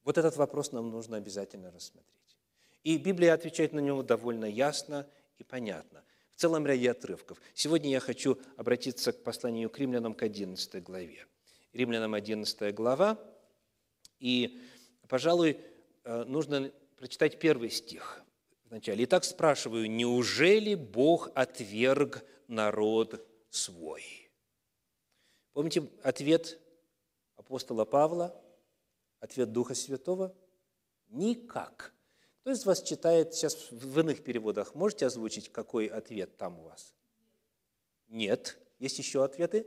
Вот 0.06 0.18
этот 0.18 0.38
вопрос 0.38 0.72
нам 0.72 0.90
нужно 0.90 1.18
обязательно 1.18 1.70
рассмотреть. 1.70 2.38
И 2.84 2.98
Библия 2.98 3.34
отвечает 3.34 3.74
на 3.74 3.80
него 3.80 4.04
довольно 4.04 4.46
ясно 4.46 5.06
и 5.38 5.44
понятно. 5.44 6.04
В 6.32 6.36
целом 6.38 6.66
ряде 6.68 6.92
отрывков. 6.92 7.42
Сегодня 7.54 7.92
я 7.92 8.00
хочу 8.00 8.38
обратиться 8.58 9.12
к 9.12 9.24
посланию 9.24 9.70
к 9.70 9.80
римлянам 9.80 10.14
к 10.14 10.24
11 10.24 10.84
главе. 10.84 11.26
Римлянам 11.74 12.14
11 12.14 12.74
глава, 12.74 13.18
и 14.20 14.62
Пожалуй, 15.08 15.60
э, 16.04 16.24
нужно 16.24 16.72
прочитать 16.98 17.40
первый 17.40 17.70
стих 17.70 18.24
вначале. 18.66 19.04
«Итак 19.04 19.24
спрашиваю, 19.24 19.90
неужели 19.90 20.76
Бог 20.76 21.30
отверг 21.36 22.24
народ 22.48 23.26
свой?» 23.50 24.32
Помните 25.54 25.90
ответ 26.04 26.60
апостола 27.36 27.86
Павла, 27.86 28.36
ответ 29.20 29.52
Духа 29.52 29.76
Святого? 29.76 30.36
Никак. 31.08 31.94
Кто 32.46 32.52
из 32.52 32.64
вас 32.64 32.84
читает 32.84 33.34
сейчас 33.34 33.72
в 33.72 34.00
иных 34.00 34.24
переводах? 34.24 34.76
Можете 34.76 35.08
озвучить, 35.08 35.52
какой 35.52 35.88
ответ 35.88 36.38
там 36.38 36.60
у 36.60 36.66
вас? 36.66 36.94
Нет. 38.08 38.58
Есть 38.78 39.00
еще 39.00 39.24
ответы? 39.24 39.66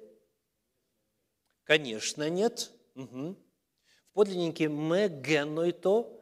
Конечно, 1.65 2.31
нет. 2.31 2.71
Угу 2.95 3.37
подлиннике 4.19 4.67
«мегенойто», 4.67 6.13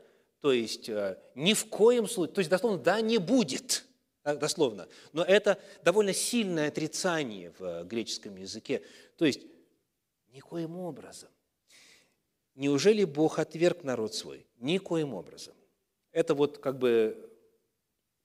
то 0.42 0.52
есть 0.52 0.90
э, 0.90 1.18
ни 1.34 1.54
в 1.54 1.64
коем 1.70 2.06
случае, 2.06 2.34
то 2.34 2.40
есть 2.40 2.50
дословно 2.50 2.78
«да 2.78 3.00
не 3.00 3.16
будет», 3.16 3.86
дословно. 4.22 4.86
Но 5.14 5.24
это 5.24 5.58
довольно 5.82 6.12
сильное 6.12 6.68
отрицание 6.68 7.54
в 7.58 7.64
э, 7.64 7.84
греческом 7.84 8.36
языке. 8.36 8.82
То 9.16 9.24
есть 9.24 9.40
никоим 10.28 10.76
образом. 10.76 11.30
Неужели 12.54 13.04
Бог 13.04 13.38
отверг 13.38 13.82
народ 13.82 14.14
свой? 14.14 14.46
Никоим 14.58 15.14
образом. 15.14 15.54
Это 16.16 16.34
вот 16.34 16.56
как 16.56 16.78
бы 16.78 17.30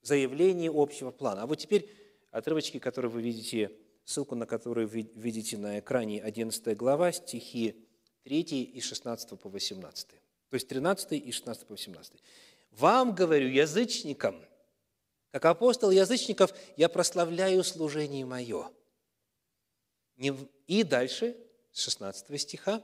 заявление 0.00 0.70
общего 0.74 1.10
плана. 1.10 1.42
А 1.42 1.46
вот 1.46 1.56
теперь 1.56 1.94
отрывочки, 2.30 2.78
которые 2.78 3.10
вы 3.10 3.20
видите, 3.20 3.70
ссылку 4.06 4.34
на 4.34 4.46
которые 4.46 4.86
вы 4.86 5.02
видите 5.14 5.58
на 5.58 5.78
экране, 5.78 6.22
11 6.22 6.74
глава, 6.74 7.12
стихи 7.12 7.86
3 8.24 8.40
и 8.40 8.80
16 8.80 9.38
по 9.38 9.50
18. 9.50 10.08
То 10.08 10.54
есть 10.54 10.68
13 10.68 11.12
и 11.12 11.30
16 11.30 11.66
по 11.66 11.74
18. 11.74 12.14
«Вам, 12.70 13.14
говорю, 13.14 13.48
язычникам, 13.48 14.42
как 15.30 15.44
апостол 15.44 15.90
язычников, 15.90 16.54
я 16.78 16.88
прославляю 16.88 17.62
служение 17.62 18.24
мое». 18.24 18.70
И 20.16 20.82
дальше, 20.82 21.36
с 21.72 21.82
16 21.82 22.40
стиха, 22.40 22.82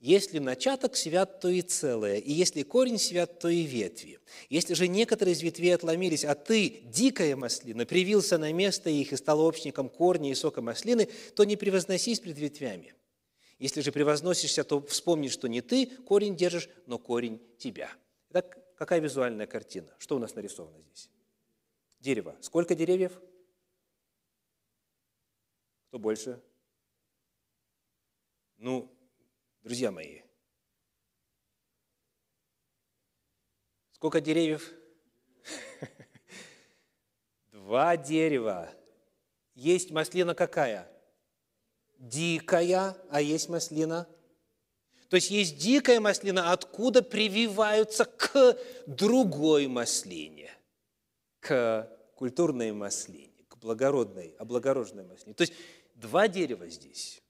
если 0.00 0.38
начаток 0.38 0.96
свят, 0.96 1.40
то 1.40 1.48
и 1.48 1.60
целое, 1.60 2.16
и 2.16 2.32
если 2.32 2.62
корень 2.62 2.98
свят, 2.98 3.38
то 3.38 3.48
и 3.48 3.62
ветви. 3.62 4.18
Если 4.48 4.72
же 4.72 4.88
некоторые 4.88 5.34
из 5.34 5.42
ветвей 5.42 5.74
отломились, 5.74 6.24
а 6.24 6.34
ты, 6.34 6.80
дикая 6.86 7.36
маслина, 7.36 7.84
привился 7.84 8.38
на 8.38 8.50
место 8.50 8.88
их 8.88 9.12
и 9.12 9.16
стал 9.16 9.40
общником 9.40 9.90
корня 9.90 10.30
и 10.30 10.34
сока 10.34 10.62
маслины, 10.62 11.06
то 11.36 11.44
не 11.44 11.56
превозносись 11.56 12.18
пред 12.18 12.38
ветвями. 12.38 12.94
Если 13.58 13.82
же 13.82 13.92
превозносишься, 13.92 14.64
то 14.64 14.80
вспомни, 14.80 15.28
что 15.28 15.48
не 15.48 15.60
ты 15.60 15.84
корень 15.84 16.34
держишь, 16.34 16.70
но 16.86 16.98
корень 16.98 17.38
тебя. 17.58 17.92
Итак, 18.30 18.56
какая 18.76 19.00
визуальная 19.00 19.46
картина? 19.46 19.94
Что 19.98 20.16
у 20.16 20.18
нас 20.18 20.34
нарисовано 20.34 20.80
здесь? 20.80 21.10
Дерево. 22.00 22.34
Сколько 22.40 22.74
деревьев? 22.74 23.20
Кто 25.88 25.98
больше? 25.98 26.40
Ну, 28.56 28.90
друзья 29.62 29.90
мои, 29.90 30.20
сколько 33.92 34.20
деревьев? 34.20 34.72
Два 37.52 37.96
дерева. 37.96 38.72
Есть 39.54 39.90
маслина 39.90 40.34
какая? 40.34 40.90
дикая, 42.00 42.96
а 43.10 43.20
есть 43.20 43.48
маслина. 43.48 44.08
То 45.08 45.16
есть 45.16 45.30
есть 45.30 45.58
дикая 45.58 46.00
маслина, 46.00 46.52
откуда 46.52 47.02
прививаются 47.02 48.04
к 48.04 48.58
другой 48.86 49.66
маслине, 49.66 50.50
к 51.40 51.88
культурной 52.14 52.72
маслине, 52.72 53.44
к 53.48 53.58
благородной, 53.58 54.34
облагороженной 54.38 55.04
маслине. 55.04 55.34
То 55.34 55.42
есть 55.42 55.54
два 55.94 56.28
дерева 56.28 56.68
здесь. 56.68 57.22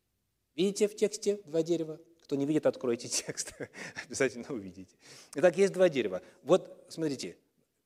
Видите 0.55 0.89
в 0.89 0.97
тексте 0.97 1.41
два 1.47 1.63
дерева? 1.63 1.99
Кто 2.31 2.37
не 2.37 2.47
видит, 2.47 2.65
откройте 2.67 3.09
текст, 3.09 3.53
обязательно 4.07 4.47
увидите. 4.51 4.97
Итак, 5.35 5.57
есть 5.57 5.73
два 5.73 5.89
дерева. 5.89 6.23
Вот, 6.45 6.87
смотрите, 6.89 7.37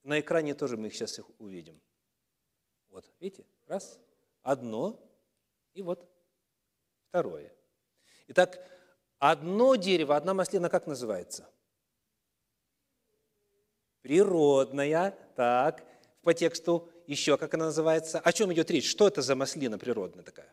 на 0.02 0.20
экране 0.20 0.52
тоже 0.52 0.76
мы 0.76 0.88
их 0.88 0.94
сейчас 0.94 1.18
их 1.18 1.24
увидим. 1.38 1.80
Вот, 2.90 3.10
видите? 3.20 3.46
Раз, 3.66 3.98
одно, 4.42 5.00
и 5.72 5.80
вот 5.80 6.06
Второе. 7.08 7.54
Итак, 8.28 8.62
одно 9.18 9.76
дерево, 9.76 10.14
одна 10.14 10.34
маслина 10.34 10.68
как 10.68 10.86
называется? 10.86 11.48
Природная. 14.02 15.16
Так, 15.36 15.86
по 16.20 16.34
тексту 16.34 16.90
еще 17.06 17.38
как 17.38 17.54
она 17.54 17.64
называется? 17.64 18.20
О 18.20 18.30
чем 18.30 18.52
идет 18.52 18.70
речь? 18.70 18.90
Что 18.90 19.08
это 19.08 19.22
за 19.22 19.36
маслина 19.36 19.78
природная 19.78 20.22
такая? 20.22 20.52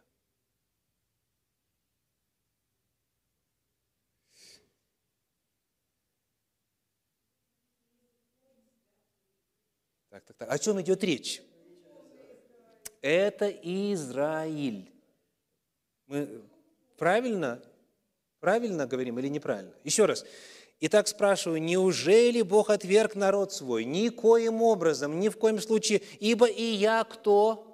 Так, 10.11 10.23
так, 10.25 10.37
так. 10.37 10.51
О 10.51 10.59
чем 10.59 10.79
идет 10.81 11.03
речь? 11.03 11.41
Это 13.01 13.49
Израиль. 13.49 14.91
Мы 16.05 16.43
Правильно? 17.01 17.59
Правильно 18.39 18.85
говорим 18.85 19.17
или 19.17 19.27
неправильно? 19.27 19.73
Еще 19.83 20.05
раз. 20.05 20.23
Итак, 20.81 21.07
спрашиваю, 21.07 21.59
неужели 21.59 22.43
Бог 22.43 22.69
отверг 22.69 23.15
народ 23.15 23.53
свой? 23.53 23.85
Никоим 23.85 24.61
образом, 24.61 25.19
ни 25.19 25.29
в 25.29 25.37
коем 25.37 25.59
случае, 25.59 26.03
ибо 26.19 26.47
и 26.47 26.61
я 26.61 27.03
кто? 27.03 27.67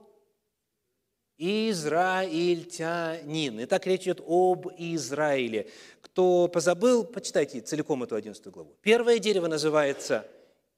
израильтянин. 1.38 3.62
Итак, 3.66 3.86
речь 3.86 4.04
идет 4.04 4.22
об 4.26 4.70
Израиле. 4.78 5.70
Кто 6.02 6.48
позабыл, 6.48 7.04
почитайте 7.04 7.60
целиком 7.62 8.04
эту 8.04 8.16
11 8.16 8.48
главу. 8.48 8.74
Первое 8.82 9.20
дерево 9.20 9.48
называется 9.48 10.26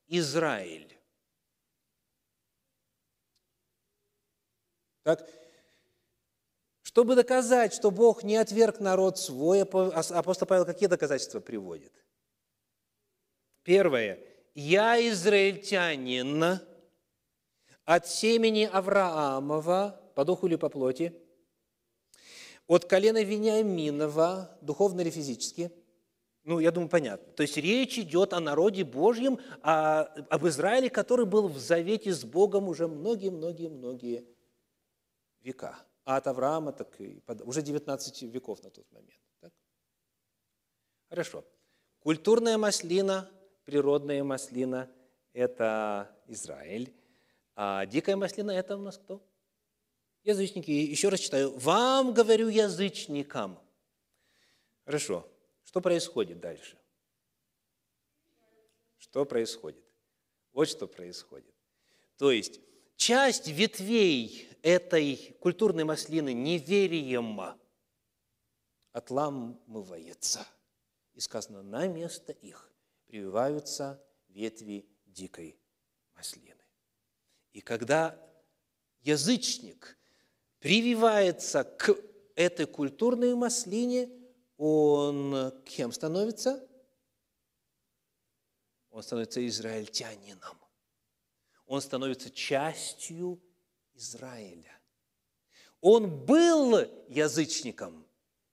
Израиль. 0.08 0.99
Так, 5.16 5.28
чтобы 6.84 7.16
доказать, 7.16 7.74
что 7.74 7.90
Бог 7.90 8.22
не 8.22 8.36
отверг 8.38 8.80
народ 8.80 9.18
свой, 9.18 9.64
апостол 9.64 10.48
Павел 10.48 10.66
какие 10.66 10.88
доказательства 10.88 11.40
приводит? 11.40 11.92
Первое. 13.64 14.20
«Я 14.54 15.00
израильтянин 15.10 16.60
от 17.86 18.08
семени 18.08 18.70
Авраамова, 18.72 20.00
по 20.14 20.26
духу 20.26 20.46
или 20.46 20.58
по 20.58 20.70
плоти, 20.70 21.16
от 22.68 22.86
колена 22.86 23.24
Вениаминова, 23.24 24.60
духовно 24.62 25.02
или 25.02 25.10
физически». 25.10 25.72
Ну, 26.44 26.60
я 26.60 26.72
думаю, 26.72 26.90
понятно. 26.90 27.34
То 27.34 27.42
есть 27.42 27.58
речь 27.58 27.98
идет 27.98 28.34
о 28.34 28.40
народе 28.40 28.84
Божьем, 28.84 29.40
о, 29.62 30.02
об 30.02 30.48
Израиле, 30.48 30.90
который 30.92 31.26
был 31.26 31.48
в 31.48 31.58
завете 31.58 32.14
с 32.14 32.24
Богом 32.24 32.68
уже 32.68 32.88
многие-многие-многие 32.88 34.26
века. 35.42 35.78
А 36.06 36.18
от 36.18 36.28
Авраама 36.28 36.72
так 36.72 37.00
и 37.02 37.22
уже 37.44 37.62
19 37.62 38.22
веков 38.24 38.64
на 38.64 38.70
тот 38.70 38.92
момент. 38.92 39.22
Так? 39.40 39.54
Хорошо. 41.10 41.46
Культурная 42.00 42.58
маслина, 42.58 43.30
природная 43.66 44.24
маслина– 44.24 44.90
это 45.34 46.10
Израиль. 46.28 46.94
А 47.56 47.86
дикая 47.86 48.16
маслина– 48.16 48.52
это 48.52 48.78
у 48.78 48.82
нас 48.82 48.98
кто? 48.98 49.22
Язычники. 50.24 50.72
Еще 50.72 51.10
раз 51.10 51.20
читаю. 51.20 51.58
«Вам 51.58 52.14
говорю 52.14 52.48
язычникам». 52.48 53.60
Хорошо. 54.86 55.28
Что 55.64 55.82
происходит 55.82 56.40
дальше? 56.40 56.78
Что 58.98 59.26
происходит? 59.26 59.84
Вот 60.52 60.68
что 60.68 60.88
происходит. 60.88 61.54
То 62.18 62.32
есть 62.32 62.60
часть 63.00 63.48
ветвей 63.48 64.50
этой 64.62 65.38
культурной 65.40 65.86
маслины 65.86 66.34
неверием 66.34 67.40
отламывается. 68.92 70.46
И 71.14 71.22
сказано, 71.22 71.64
на 71.64 71.88
место 71.88 72.34
их 72.34 72.72
прививаются 73.08 74.04
ветви 74.28 74.86
дикой 75.06 75.58
маслины. 76.14 76.62
И 77.54 77.62
когда 77.62 78.20
язычник 79.02 79.98
прививается 80.60 81.64
к 81.64 81.96
этой 82.36 82.66
культурной 82.66 83.34
маслине, 83.34 84.10
он 84.58 85.64
кем 85.66 85.94
становится? 85.94 86.68
Он 88.90 89.02
становится 89.02 89.46
израильтянином. 89.48 90.58
Он 91.70 91.82
становится 91.82 92.32
частью 92.32 93.40
Израиля. 93.94 94.76
Он 95.82 96.26
был 96.26 96.80
язычником, 97.08 98.08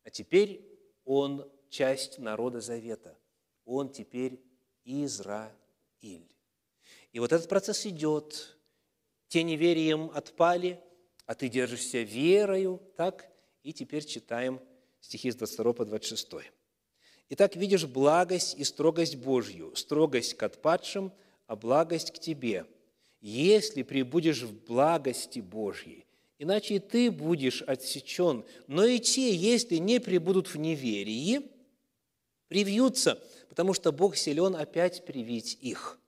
а 0.04 0.10
теперь 0.10 0.62
он 1.06 1.50
часть 1.70 2.18
народа 2.18 2.60
Завета. 2.60 3.18
Он 3.64 3.88
теперь 3.88 4.38
Израиль. 4.84 5.56
И 6.02 7.18
вот 7.18 7.32
этот 7.32 7.48
процесс 7.48 7.86
идет. 7.86 8.58
Те 9.28 9.44
неверием 9.44 10.10
отпали, 10.12 10.78
а 11.24 11.34
ты 11.34 11.48
держишься 11.48 12.02
верою, 12.02 12.82
так? 12.98 13.32
И 13.62 13.72
теперь 13.72 14.04
читаем 14.04 14.60
стихи 15.00 15.30
с 15.30 15.36
22 15.36 15.72
по 15.72 15.86
26. 15.86 16.32
Итак, 17.30 17.56
видишь 17.56 17.86
благость 17.86 18.58
и 18.58 18.62
строгость 18.62 19.16
Божью, 19.16 19.74
строгость 19.74 20.34
к 20.34 20.42
отпадшим, 20.42 21.14
а 21.46 21.56
благость 21.56 22.10
к 22.10 22.18
тебе– 22.18 22.66
если 23.26 23.82
прибудешь 23.82 24.42
в 24.42 24.64
благости 24.66 25.40
Божьей, 25.40 26.06
иначе 26.38 26.76
и 26.76 26.78
ты 26.78 27.10
будешь 27.10 27.60
отсечен. 27.62 28.44
Но 28.68 28.84
и 28.84 29.00
те, 29.00 29.34
если 29.34 29.78
не 29.78 29.98
прибудут 29.98 30.46
в 30.46 30.56
неверии, 30.56 31.42
привьются, 32.46 33.20
потому 33.48 33.74
что 33.74 33.90
Бог 33.90 34.16
силен 34.16 34.54
опять 34.54 35.04
привить 35.04 35.58
их. 35.60 35.98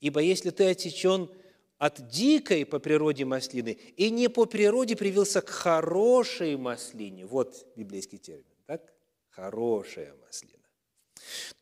Ибо 0.00 0.20
если 0.20 0.48
ты 0.48 0.70
отсечен 0.70 1.28
от 1.76 2.08
дикой 2.08 2.64
по 2.64 2.78
природе 2.78 3.26
маслины 3.26 3.72
и 3.98 4.08
не 4.08 4.28
по 4.28 4.46
природе 4.46 4.96
привился 4.96 5.42
к 5.42 5.50
хорошей 5.50 6.56
маслине, 6.56 7.26
вот 7.26 7.66
библейский 7.76 8.16
термин, 8.16 8.56
так? 8.64 8.90
Хорошая 9.28 10.14
маслина 10.24 10.55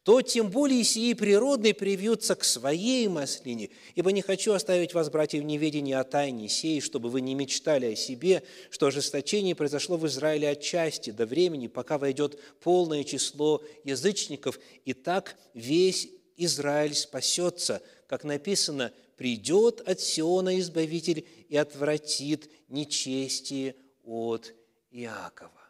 то 0.03 0.21
тем 0.21 0.51
более 0.51 0.85
сии 0.85 1.15
природные 1.15 1.75
привьются 1.75 2.35
к 2.35 2.45
своей 2.45 3.09
маслине, 3.09 3.71
ибо 3.95 4.13
не 4.13 4.23
хочу 4.23 4.53
оставить 4.53 4.95
вас, 4.95 5.09
братья, 5.11 5.41
в 5.41 5.45
неведении 5.45 5.95
о 5.95 6.05
тайне 6.05 6.49
сей, 6.49 6.81
чтобы 6.81 7.09
вы 7.09 7.21
не 7.21 7.35
мечтали 7.35 7.93
о 7.93 7.97
себе, 7.97 8.43
что 8.71 8.87
ожесточение 8.87 9.55
произошло 9.55 9.97
в 9.97 10.07
Израиле 10.07 10.51
отчасти 10.51 11.11
до 11.11 11.27
времени, 11.27 11.69
пока 11.69 11.99
войдет 11.99 12.39
полное 12.61 13.05
число 13.05 13.63
язычников, 13.85 14.59
и 14.85 14.93
так 14.93 15.37
весь 15.55 16.09
Израиль 16.37 16.95
спасется, 16.95 17.83
как 18.07 18.25
написано, 18.25 18.93
придет 19.17 19.81
от 19.81 20.01
Сиона 20.01 20.59
Избавитель 20.61 21.27
и 21.49 21.57
отвратит 21.57 22.51
нечестие 22.69 23.77
от 24.05 24.53
Иакова. 24.91 25.64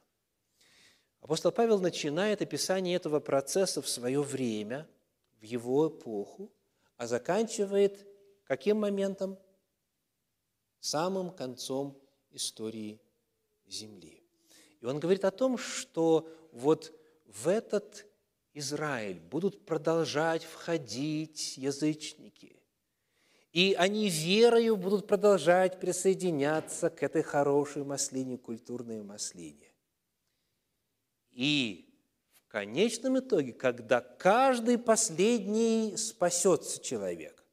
Апостол 1.24 1.52
Павел 1.52 1.80
начинает 1.80 2.42
описание 2.42 2.96
этого 2.96 3.18
процесса 3.18 3.80
в 3.80 3.88
свое 3.88 4.20
время, 4.20 4.86
в 5.40 5.44
его 5.44 5.88
эпоху, 5.88 6.52
а 6.98 7.06
заканчивает 7.06 8.06
каким 8.44 8.76
моментом? 8.76 9.38
Самым 10.80 11.30
концом 11.30 11.98
истории 12.30 13.00
Земли. 13.66 14.22
И 14.82 14.84
он 14.84 15.00
говорит 15.00 15.24
о 15.24 15.30
том, 15.30 15.56
что 15.56 16.28
вот 16.52 16.92
в 17.24 17.48
этот 17.48 18.06
Израиль 18.52 19.18
будут 19.18 19.64
продолжать 19.64 20.44
входить 20.44 21.56
язычники. 21.56 22.60
И 23.50 23.74
они 23.78 24.10
верою 24.10 24.76
будут 24.76 25.06
продолжать 25.06 25.80
присоединяться 25.80 26.90
к 26.90 27.02
этой 27.02 27.22
хорошей 27.22 27.82
маслине, 27.82 28.36
культурной 28.36 29.02
маслине. 29.02 29.73
И 31.34 31.92
в 32.32 32.48
конечном 32.48 33.18
итоге, 33.18 33.52
когда 33.52 34.00
каждый 34.00 34.78
последний 34.78 35.96
спасется 35.96 36.82
человек, 36.82 37.44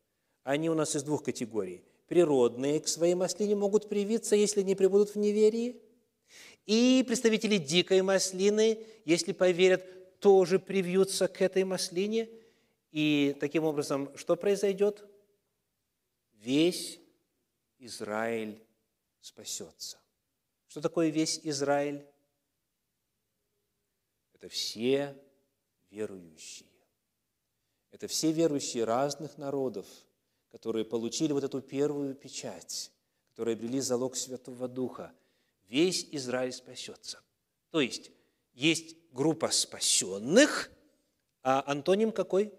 они 0.43 0.69
у 0.69 0.75
нас 0.75 0.95
из 0.95 1.03
двух 1.03 1.23
категорий. 1.23 1.83
Природные 2.07 2.79
к 2.79 2.87
своей 2.87 3.15
маслине 3.15 3.55
могут 3.55 3.89
привиться, 3.89 4.35
если 4.35 4.61
не 4.61 4.75
прибудут 4.75 5.15
в 5.15 5.15
неверии. 5.17 5.81
И 6.65 7.03
представители 7.07 7.57
дикой 7.57 8.01
маслины, 8.01 8.85
если 9.05 9.31
поверят, 9.31 10.19
тоже 10.19 10.59
привьются 10.59 11.27
к 11.27 11.41
этой 11.41 11.63
маслине. 11.63 12.29
И 12.91 13.35
таким 13.39 13.63
образом, 13.63 14.15
что 14.15 14.35
произойдет? 14.35 15.03
Весь 16.33 16.99
Израиль 17.79 18.61
спасется. 19.21 19.99
Что 20.67 20.81
такое 20.81 21.09
весь 21.09 21.39
Израиль? 21.43 22.05
Это 24.41 24.49
все 24.49 25.15
верующие. 25.91 26.67
Это 27.91 28.07
все 28.07 28.31
верующие 28.31 28.85
разных 28.85 29.37
народов, 29.37 29.85
которые 30.49 30.83
получили 30.83 31.31
вот 31.31 31.43
эту 31.43 31.61
первую 31.61 32.15
печать, 32.15 32.91
которые 33.29 33.53
обрели 33.53 33.79
залог 33.79 34.15
Святого 34.15 34.67
Духа. 34.67 35.13
Весь 35.67 36.07
Израиль 36.11 36.53
спасется. 36.53 37.21
То 37.69 37.81
есть, 37.81 38.09
есть 38.53 38.95
группа 39.11 39.51
спасенных, 39.51 40.71
а 41.43 41.63
антоним 41.67 42.11
какой? 42.11 42.51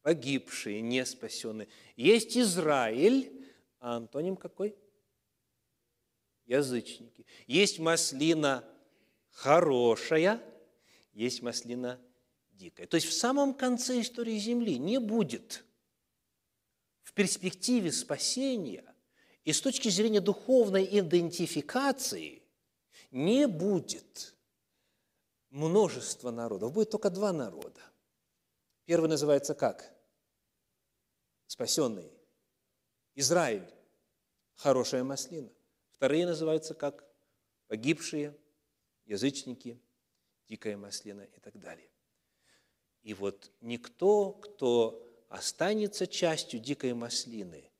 Погибшие, 0.00 0.80
не 0.80 1.04
спасенные. 1.04 1.68
Есть 1.96 2.38
Израиль, 2.38 3.46
а 3.78 3.96
антоним 3.96 4.36
какой? 4.36 4.74
Язычники. 6.46 7.26
Есть 7.46 7.78
маслина 7.78 8.66
хорошая, 9.32 10.40
есть 11.12 11.42
маслина 11.42 12.00
дикая. 12.52 12.86
То 12.86 12.96
есть 12.96 13.08
в 13.08 13.12
самом 13.12 13.54
конце 13.54 14.00
истории 14.00 14.38
Земли 14.38 14.78
не 14.78 14.98
будет 14.98 15.64
в 17.02 17.12
перспективе 17.12 17.92
спасения 17.92 18.84
и 19.44 19.52
с 19.52 19.60
точки 19.60 19.88
зрения 19.88 20.20
духовной 20.20 20.88
идентификации 20.98 22.42
не 23.10 23.46
будет 23.46 24.34
множества 25.50 26.30
народов, 26.30 26.72
будет 26.72 26.90
только 26.90 27.10
два 27.10 27.32
народа. 27.32 27.80
Первый 28.84 29.08
называется 29.08 29.54
как? 29.54 29.92
Спасенный. 31.46 32.10
Израиль. 33.14 33.68
хорошая 34.54 35.04
маслина. 35.04 35.50
Вторые 35.90 36.24
называются 36.24 36.74
как 36.74 37.04
погибшие, 37.66 38.36
язычники, 39.06 39.80
дикая 40.48 40.76
маслина 40.76 41.22
и 41.22 41.40
так 41.40 41.58
далее. 41.58 41.88
И 43.02 43.14
вот 43.14 43.50
никто, 43.60 44.32
кто 44.32 45.02
останется 45.28 46.06
частью 46.06 46.60
дикой 46.60 46.94
маслины, 46.94 47.70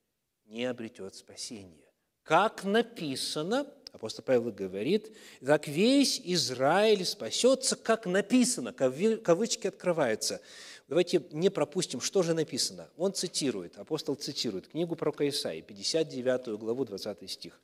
не 0.45 0.65
обретет 0.65 1.15
спасения. 1.15 1.87
Как 2.23 2.63
написано, 2.63 3.67
апостол 3.91 4.23
Павел 4.23 4.51
говорит, 4.51 5.15
так 5.45 5.67
весь 5.67 6.19
Израиль 6.23 7.05
спасется, 7.05 7.75
как 7.75 8.05
написано, 8.05 8.73
кавычки 8.73 9.67
открываются. 9.67 10.41
Давайте 10.87 11.23
не 11.31 11.49
пропустим, 11.49 12.01
что 12.01 12.23
же 12.23 12.33
написано. 12.33 12.89
Он 12.97 13.13
цитирует, 13.13 13.77
апостол 13.77 14.15
цитирует 14.15 14.67
книгу 14.67 14.95
про 14.95 15.11
Исаии, 15.29 15.61
59 15.61 16.59
главу, 16.59 16.85
20 16.85 17.29
стих. 17.29 17.59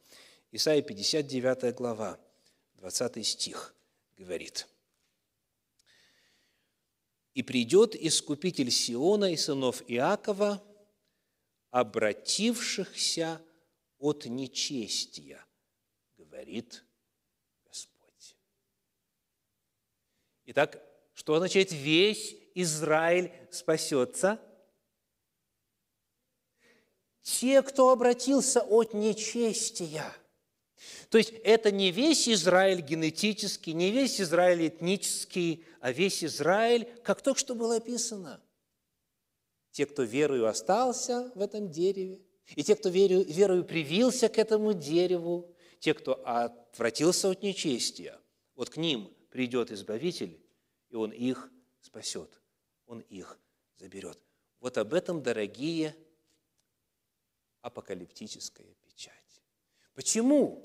Исаия, 0.51 0.81
59 0.81 1.75
глава, 1.75 2.17
20 2.79 3.25
стих 3.25 3.75
говорит– 4.17 4.67
и 7.39 7.43
придет 7.43 7.95
искупитель 7.95 8.69
Сиона 8.69 9.31
и 9.31 9.37
сынов 9.37 9.81
Иакова, 9.87 10.61
обратившихся 11.71 13.41
от 13.97 14.25
нечестия, 14.25 15.45
говорит 16.17 16.83
Господь. 17.65 18.35
Итак, 20.47 20.83
что 21.13 21.35
означает 21.35 21.71
весь 21.71 22.35
Израиль 22.55 23.31
спасется? 23.51 24.37
Те, 27.21 27.61
кто 27.61 27.91
обратился 27.91 28.61
от 28.61 28.93
нечестия– 28.93 30.13
то 31.09 31.17
есть 31.17 31.31
это 31.43 31.71
не 31.71 31.91
весь 31.91 32.27
Израиль 32.29 32.81
генетический, 32.81 33.73
не 33.73 33.91
весь 33.91 34.21
Израиль 34.21 34.67
этнический, 34.67 35.65
а 35.79 35.91
весь 35.91 36.23
Израиль, 36.23 36.85
как 37.03 37.21
только 37.21 37.39
что 37.39 37.55
было 37.55 37.77
описано. 37.77 38.41
Те, 39.71 39.85
кто 39.85 40.03
верою 40.03 40.47
остался 40.47 41.31
в 41.35 41.41
этом 41.41 41.69
дереве, 41.69 42.21
и 42.55 42.63
те, 42.63 42.75
кто 42.75 42.89
верою, 42.89 43.25
верою 43.25 43.63
привился 43.63 44.29
к 44.29 44.37
этому 44.37 44.73
дереву, 44.73 45.53
те, 45.79 45.93
кто 45.93 46.21
отвратился 46.25 47.29
от 47.29 47.43
нечестия, 47.43 48.19
вот 48.55 48.69
к 48.69 48.77
ним 48.77 49.13
придет 49.29 49.71
Избавитель, 49.71 50.39
и 50.89 50.95
Он 50.95 51.11
их 51.11 51.51
спасет, 51.81 52.41
Он 52.85 52.99
их 53.01 53.39
заберет. 53.77 54.19
Вот 54.59 54.77
об 54.77 54.93
этом, 54.93 55.21
дорогие, 55.21 55.95
апокалиптическая 57.61 58.75
печать. 58.81 59.13
Почему? 59.93 60.63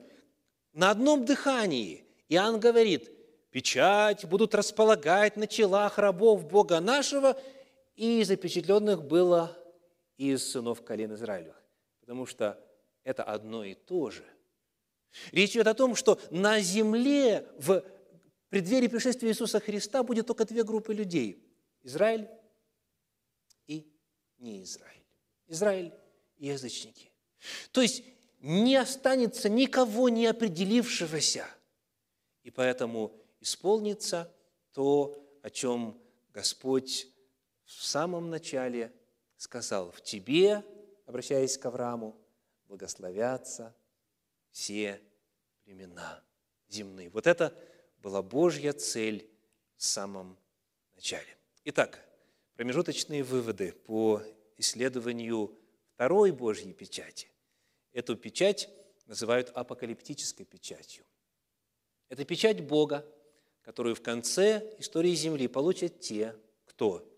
На 0.75 0.91
одном 0.91 1.25
дыхании 1.25 2.05
Иоанн 2.29 2.59
говорит, 2.59 3.11
печать 3.51 4.25
будут 4.25 4.55
располагать 4.57 5.37
на 5.37 5.47
челах 5.47 5.99
рабов 5.99 6.47
Бога 6.47 6.81
нашего, 6.81 7.41
и 7.95 8.25
запечатленных 8.25 9.05
было 9.05 9.57
из 10.16 10.51
сынов 10.51 10.83
колен 10.83 11.14
Израилевых. 11.14 11.62
Потому 12.01 12.27
что 12.27 12.61
это 13.05 13.22
одно 13.22 13.64
и 13.64 13.75
то 13.75 14.11
же. 14.11 14.25
Речь 15.31 15.53
идет 15.53 15.68
о 15.68 15.75
том, 15.75 15.95
что 15.95 16.20
на 16.31 16.59
земле 16.59 17.47
в 17.57 17.85
преддверии 18.49 18.89
пришествия 18.89 19.31
Иисуса 19.31 19.61
Христа 19.61 20.03
будет 20.03 20.27
только 20.27 20.45
две 20.45 20.64
группы 20.64 20.93
людей. 20.93 21.41
Израиль 21.85 22.29
и 23.68 23.87
не 24.39 24.64
Израиль. 24.64 25.05
Израиль 25.47 25.93
и 26.37 26.49
язычники. 26.49 27.12
То 27.70 27.81
есть 27.81 28.03
не 28.45 28.77
останется 28.77 29.49
никого 29.49 30.11
не 30.11 30.27
определившегося. 30.27 31.47
И 32.43 32.51
поэтому 32.51 33.19
исполнится 33.41 34.31
то, 34.73 35.17
о 35.43 35.49
чем 35.49 35.99
Господь 36.35 37.09
в 37.65 37.73
самом 37.73 38.29
начале 38.29 38.93
сказал, 39.39 39.91
в 39.91 40.03
тебе, 40.03 40.63
обращаясь 41.07 41.57
к 41.57 41.65
Аврааму, 41.65 42.15
благословятся 42.69 43.75
все 44.51 45.01
племена 45.65 46.23
земные. 46.69 47.09
Вот 47.09 47.27
это 47.27 47.57
была 47.97 48.21
Божья 48.21 48.75
цель 48.75 49.27
в 49.77 49.83
самом 49.83 50.37
начале. 50.95 51.39
Итак, 51.65 51.99
промежуточные 52.57 53.23
выводы 53.23 53.73
по 53.73 54.23
исследованию 54.59 55.59
второй 55.95 56.31
Божьей 56.31 56.75
печати. 56.75 57.31
Эту 57.95 58.17
печать 58.17 58.69
называют 59.07 59.51
апокалиптической 59.51 60.45
печатью. 60.45 61.07
Это 62.09 62.25
печать 62.25 62.61
Бога, 62.61 63.07
которую 63.63 63.95
в 63.95 64.03
конце 64.03 64.75
истории 64.79 65.15
Земли 65.15 65.47
получат 65.47 66.01
те, 66.01 66.37
кто, 66.65 67.09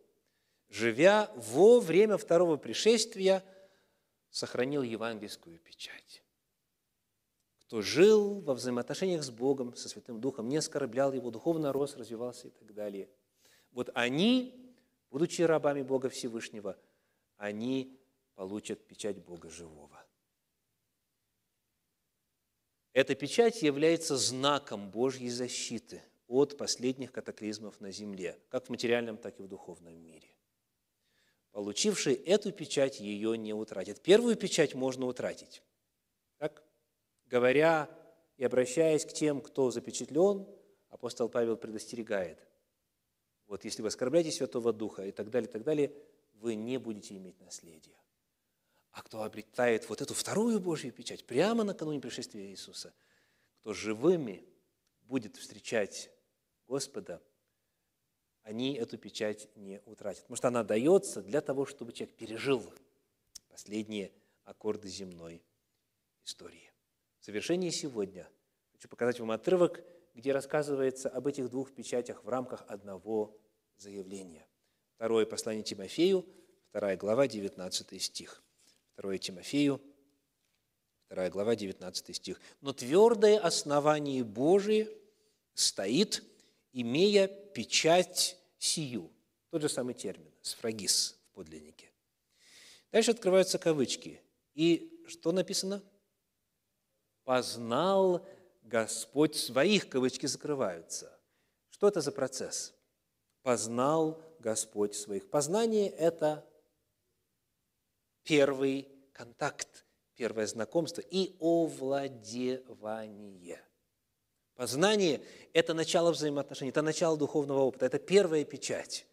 живя 0.69 1.33
во 1.35 1.81
время 1.81 2.19
второго 2.19 2.59
пришествия, 2.59 3.43
сохранил 4.29 4.83
евангельскую 4.83 5.59
печать. 5.59 6.23
Кто 7.61 7.81
жил 7.81 8.43
во 8.43 8.55
взаимоотношениях 8.55 9.25
с 9.25 9.31
Богом, 9.31 9.75
со 9.75 9.89
Святым 9.89 10.21
Духом, 10.21 10.49
не 10.49 10.59
оскорблял 10.59 11.13
его, 11.13 11.31
духовно 11.31 11.73
рос, 11.73 11.97
развивался 11.97 12.49
и 12.49 12.51
так 12.51 12.75
далее. 12.75 13.09
Вот 13.73 13.91
они, 13.95 14.77
будучи 15.11 15.41
рабами 15.41 15.83
Бога 15.83 16.11
Всевышнего, 16.11 16.79
они 17.39 17.99
получат 18.35 18.87
печать 18.87 19.25
Бога 19.25 19.49
живого. 19.49 20.06
Эта 22.97 23.15
печать 23.15 23.61
является 23.61 24.17
знаком 24.17 24.91
Божьей 24.91 25.29
защиты 25.29 26.03
от 26.29 26.57
последних 26.57 27.13
катаклизмов 27.13 27.79
на 27.79 27.91
земле, 27.91 28.39
как 28.49 28.65
в 28.65 28.71
материальном, 28.71 29.19
так 29.19 29.39
и 29.39 29.43
в 29.43 29.49
духовном 29.49 29.95
мире. 30.03 30.31
Получивший 31.53 32.15
эту 32.15 32.53
печать 32.53 32.99
ее 32.99 33.37
не 33.37 33.53
утратит. 33.53 34.01
Первую 34.01 34.35
печать 34.35 34.75
можно 34.75 35.05
утратить. 35.05 35.63
Так? 36.39 36.65
Говоря 37.27 37.91
и 38.39 38.45
обращаясь 38.45 39.05
к 39.05 39.13
тем, 39.13 39.43
кто 39.43 39.71
запечатлен, 39.71 40.47
апостол 40.89 41.29
Павел 41.29 41.59
предостерегает. 41.59 42.49
Вот 43.47 43.67
если 43.67 43.83
вы 43.83 43.89
оскорбляете 43.89 44.31
Святого 44.33 44.73
Духа 44.73 45.05
и 45.05 45.13
так 45.13 45.29
далее, 45.29 45.51
и 45.51 45.53
так 45.53 45.65
далее, 45.65 45.93
вы 46.37 46.55
не 46.55 46.79
будете 46.79 47.15
иметь 47.19 47.39
наследия. 47.43 48.01
А 48.97 49.03
кто 49.03 49.25
обретает 49.25 49.87
вот 49.91 50.01
эту 50.01 50.15
вторую 50.15 50.59
Божью 50.59 50.91
печать 50.91 51.27
прямо 51.27 51.65
накануне 51.65 52.01
пришествия 52.01 52.47
Иисуса, 52.47 52.95
кто 53.61 53.75
живыми 53.75 54.43
будет 55.03 55.37
встречать 55.37 56.11
Господа, 56.67 57.23
они 58.43 58.73
эту 58.73 58.97
печать 58.97 59.55
не 59.55 59.83
утратят. 59.85 60.23
Потому 60.23 60.37
что 60.37 60.49
она 60.49 60.65
дается 60.65 61.21
для 61.21 61.43
того, 61.43 61.67
чтобы 61.67 61.93
человек 61.93 62.17
пережил 62.17 62.73
последние 63.51 64.13
аккорды 64.45 64.89
земной 64.89 65.45
истории. 66.25 66.73
В 67.21 67.27
завершении 67.27 67.69
сегодня 67.69 68.27
хочу 68.73 68.89
показать 68.89 69.21
вам 69.21 69.31
отрывок, 69.33 69.85
где 70.15 70.33
рассказывается 70.33 71.11
об 71.11 71.27
этих 71.27 71.51
двух 71.51 71.75
печатях 71.75 72.25
в 72.25 72.31
рамках 72.31 72.65
одного 72.67 73.39
заявления. 73.77 74.49
Второе 74.95 75.27
послание 75.27 75.63
Тимофею, 75.63 76.25
вторая 76.71 76.97
глава, 76.97 77.29
19 77.29 78.03
стих. 78.03 78.43
2 78.97 79.19
Тимофею, 79.19 79.81
2 81.11 81.31
глава, 81.31 81.55
19 81.55 82.17
стих. 82.17 82.41
«Но 82.61 82.73
твердое 82.73 83.39
основание 83.39 84.25
Божие 84.25 84.91
стоит, 85.55 86.25
имея 86.73 87.29
печать 87.29 88.39
сию». 88.59 89.11
Тот 89.51 89.63
же 89.63 89.69
самый 89.69 89.95
термин, 89.95 90.33
сфрагис 90.43 91.17
в 91.31 91.35
подлиннике. 91.35 91.91
Дальше 92.91 93.13
открываются 93.13 93.59
кавычки. 93.59 94.21
И 94.55 95.05
что 95.07 95.33
написано? 95.33 95.83
«Познал 97.25 98.27
Господь 98.63 99.37
своих», 99.37 99.89
кавычки 99.89 100.27
закрываются. 100.27 101.17
Что 101.71 101.89
это 101.89 102.01
за 102.01 102.13
процесс? 102.13 102.75
«Познал 103.43 104.21
Господь 104.41 104.95
своих». 104.95 105.29
Познание– 105.31 105.89
это 105.91 106.45
первый 108.27 108.87
контакт, 109.13 109.87
первое 110.15 110.47
знакомство 110.47 111.01
и 111.01 111.35
овладевание. 111.41 112.63
Познание– 114.55 115.23
это 115.55 115.73
начало 115.73 116.13
взаимоотношений, 116.13 116.69
это 116.71 116.83
начало 116.83 117.17
духовного 117.17 117.63
опыта, 117.63 117.87
это 117.87 117.99
первая 117.99 118.45
печать. 118.45 119.07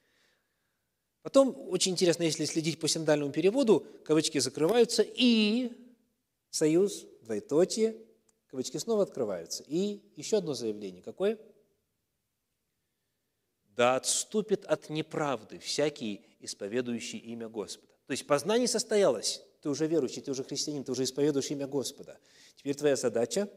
Потом, 1.22 1.56
очень 1.70 1.94
интересно, 1.94 2.24
если 2.24 2.44
следить 2.44 2.82
по 2.82 2.90
синдальному 2.90 3.32
переводу, 3.32 3.88
кавычки 4.04 4.40
закрываются, 4.40 5.06
и 5.06 5.72
союз, 6.50 7.06
двоеточие, 7.22 7.96
кавычки 8.48 8.76
снова 8.78 9.04
открываются. 9.04 9.64
И 9.68 10.02
еще 10.18 10.40
одно 10.40 10.54
заявление. 10.54 11.02
Какое? 11.02 11.40
да 13.76 13.96
отступит 13.96 14.66
от 14.66 14.90
неправды 14.90 15.60
всякий, 15.60 16.22
исповедующий 16.40 17.18
имя 17.20 17.50
Господа. 17.50 17.93
То 18.06 18.12
есть 18.12 18.28
познание 18.28 18.68
состоялось, 18.68 19.42
ты 19.62 19.70
уже 19.70 19.88
верующий, 19.88 20.22
ты 20.22 20.32
уже 20.32 20.44
христианин, 20.44 20.84
ты 20.84 20.92
уже 20.92 21.04
исповедуешь 21.04 21.50
имя 21.52 21.68
Господа. 21.68 22.20
Теперь 22.56 22.76
твоя 22.76 22.96
задача 22.96 23.50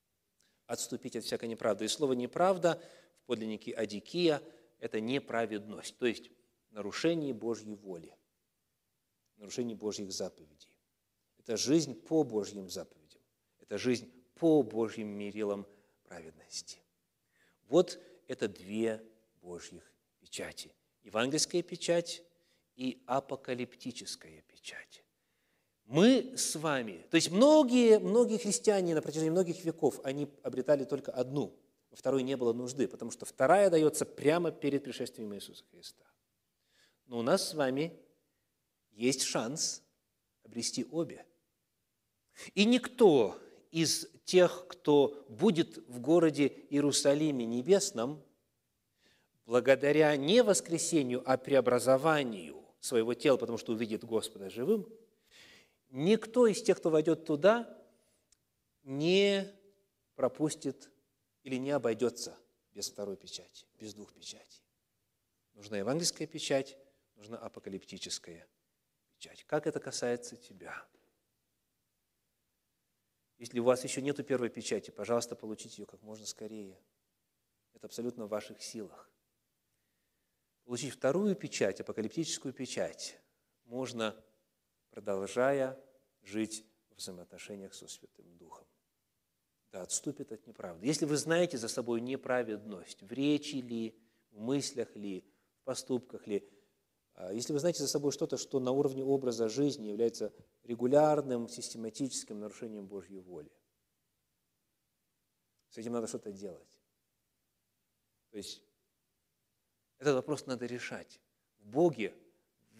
–отступить 0.66 1.16
от 1.16 1.24
всякой 1.24 1.48
неправды. 1.48 1.86
И 1.86 1.88
слово 1.88 2.12
«неправда» 2.12 2.80
в 3.22 3.26
подлиннике 3.26 3.72
«адикия»– 3.72 4.42
это 4.78 5.00
неправедность, 5.00 5.96
то 5.98 6.06
есть 6.06 6.30
нарушение 6.70 7.32
Божьей 7.32 7.74
воли, 7.74 8.14
нарушение 9.36 9.76
Божьих 9.76 10.12
заповедей. 10.12 10.76
Это 11.38 11.56
жизнь 11.56 11.94
по 11.94 12.22
Божьим 12.24 12.68
заповедям, 12.68 13.22
это 13.58 13.78
жизнь 13.78 14.12
по 14.34 14.62
Божьим 14.62 15.08
мерилам 15.08 15.66
праведности. 16.04 16.82
Вот 17.68 17.98
это 18.26 18.48
две 18.48 19.02
Божьих 19.40 19.90
печати. 20.20 20.74
Евангельская 21.02 21.62
печать 21.62 22.22
и 22.78 23.02
апокалиптическая 23.06 24.42
печать. 24.42 25.04
Мы 25.84 26.34
с 26.36 26.54
вами, 26.54 27.04
то 27.10 27.16
есть 27.16 27.30
многие, 27.30 27.98
многие 27.98 28.38
христиане 28.38 28.94
на 28.94 29.02
протяжении 29.02 29.30
многих 29.30 29.64
веков, 29.64 30.00
они 30.04 30.28
обретали 30.42 30.84
только 30.84 31.10
одну, 31.10 31.58
во 31.90 31.96
второй 31.96 32.22
не 32.22 32.36
было 32.36 32.52
нужды, 32.52 32.86
потому 32.86 33.10
что 33.10 33.26
вторая 33.26 33.68
дается 33.68 34.06
прямо 34.06 34.52
перед 34.52 34.84
пришествием 34.84 35.34
Иисуса 35.34 35.64
Христа. 35.72 36.04
Но 37.06 37.18
у 37.18 37.22
нас 37.22 37.48
с 37.48 37.54
вами 37.54 37.98
есть 38.92 39.22
шанс 39.22 39.82
обрести 40.44 40.86
обе. 40.90 41.26
И 42.54 42.64
никто 42.64 43.36
из 43.72 44.08
тех, 44.24 44.66
кто 44.68 45.26
будет 45.28 45.78
в 45.88 45.98
городе 45.98 46.46
Иерусалиме 46.70 47.44
небесном, 47.44 48.22
благодаря 49.46 50.14
не 50.16 50.42
воскресению, 50.42 51.22
а 51.24 51.38
преобразованию 51.38 52.67
своего 52.80 53.14
тела, 53.14 53.36
потому 53.36 53.58
что 53.58 53.72
увидит 53.72 54.04
Господа 54.04 54.50
живым, 54.50 54.88
никто 55.90 56.46
из 56.46 56.62
тех, 56.62 56.78
кто 56.78 56.90
войдет 56.90 57.24
туда, 57.24 57.76
не 58.82 59.52
пропустит 60.14 60.90
или 61.42 61.56
не 61.56 61.70
обойдется 61.70 62.38
без 62.72 62.90
второй 62.90 63.16
печати, 63.16 63.66
без 63.78 63.94
двух 63.94 64.12
печатей. 64.12 64.62
Нужна 65.54 65.78
евангельская 65.78 66.26
печать, 66.26 66.78
нужна 67.16 67.36
апокалиптическая 67.38 68.46
печать. 69.12 69.44
Как 69.44 69.66
это 69.66 69.80
касается 69.80 70.36
тебя? 70.36 70.86
Если 73.38 73.60
у 73.60 73.64
вас 73.64 73.84
еще 73.84 74.02
нету 74.02 74.24
первой 74.24 74.48
печати, 74.48 74.90
пожалуйста, 74.90 75.36
получите 75.36 75.82
ее 75.82 75.86
как 75.86 76.02
можно 76.02 76.26
скорее. 76.26 76.80
Это 77.74 77.86
абсолютно 77.86 78.26
в 78.26 78.28
ваших 78.28 78.62
силах. 78.62 79.10
Получить 80.68 80.92
вторую 80.92 81.34
печать, 81.34 81.80
апокалиптическую 81.80 82.52
печать, 82.52 83.18
можно, 83.64 84.14
продолжая 84.90 85.82
жить 86.20 86.66
в 86.90 86.96
взаимоотношениях 86.96 87.72
со 87.72 87.88
Святым 87.88 88.36
Духом. 88.36 88.66
Да, 89.72 89.80
отступит 89.80 90.30
от 90.30 90.46
неправды. 90.46 90.86
Если 90.86 91.06
вы 91.06 91.16
знаете 91.16 91.56
за 91.56 91.68
собой 91.68 92.02
неправедность 92.02 93.00
в 93.00 93.10
речи 93.10 93.54
ли, 93.54 93.98
в 94.30 94.40
мыслях 94.40 94.94
ли, 94.94 95.24
в 95.62 95.64
поступках 95.64 96.26
ли, 96.26 96.46
а, 97.14 97.32
если 97.32 97.54
вы 97.54 97.60
знаете 97.60 97.82
за 97.82 97.88
собой 97.88 98.12
что-то, 98.12 98.36
что 98.36 98.60
на 98.60 98.72
уровне 98.72 99.02
образа 99.02 99.48
жизни 99.48 99.86
является 99.88 100.34
регулярным, 100.64 101.48
систематическим 101.48 102.40
нарушением 102.40 102.86
Божьей 102.86 103.20
воли, 103.20 103.50
с 105.70 105.78
этим 105.78 105.92
надо 105.92 106.08
что-то 106.08 106.30
делать. 106.30 106.82
То 108.32 108.36
есть 108.36 108.67
этот 109.98 110.14
вопрос 110.14 110.46
надо 110.46 110.66
решать. 110.66 111.20
В 111.58 111.66
Боге, 111.66 112.14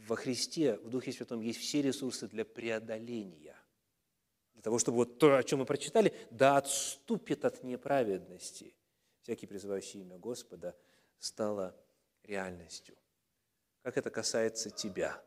во 0.06 0.16
Христе, 0.16 0.76
в 0.76 0.88
Духе 0.88 1.12
Святом 1.12 1.40
есть 1.40 1.58
все 1.58 1.82
ресурсы 1.82 2.28
для 2.28 2.44
преодоления. 2.44 3.56
Для 4.54 4.62
того, 4.62 4.78
чтобы 4.78 4.98
вот 4.98 5.18
то, 5.18 5.36
о 5.36 5.42
чем 5.42 5.60
мы 5.60 5.66
прочитали, 5.66 6.14
да 6.30 6.56
отступит 6.56 7.44
от 7.44 7.62
неправедности. 7.62 8.74
Всякий 9.22 9.46
призывающий 9.46 10.00
имя 10.00 10.18
Господа 10.18 10.76
стало 11.18 11.76
реальностью. 12.22 12.96
Как 13.82 13.96
это 13.96 14.10
касается 14.10 14.70
тебя? 14.70 15.22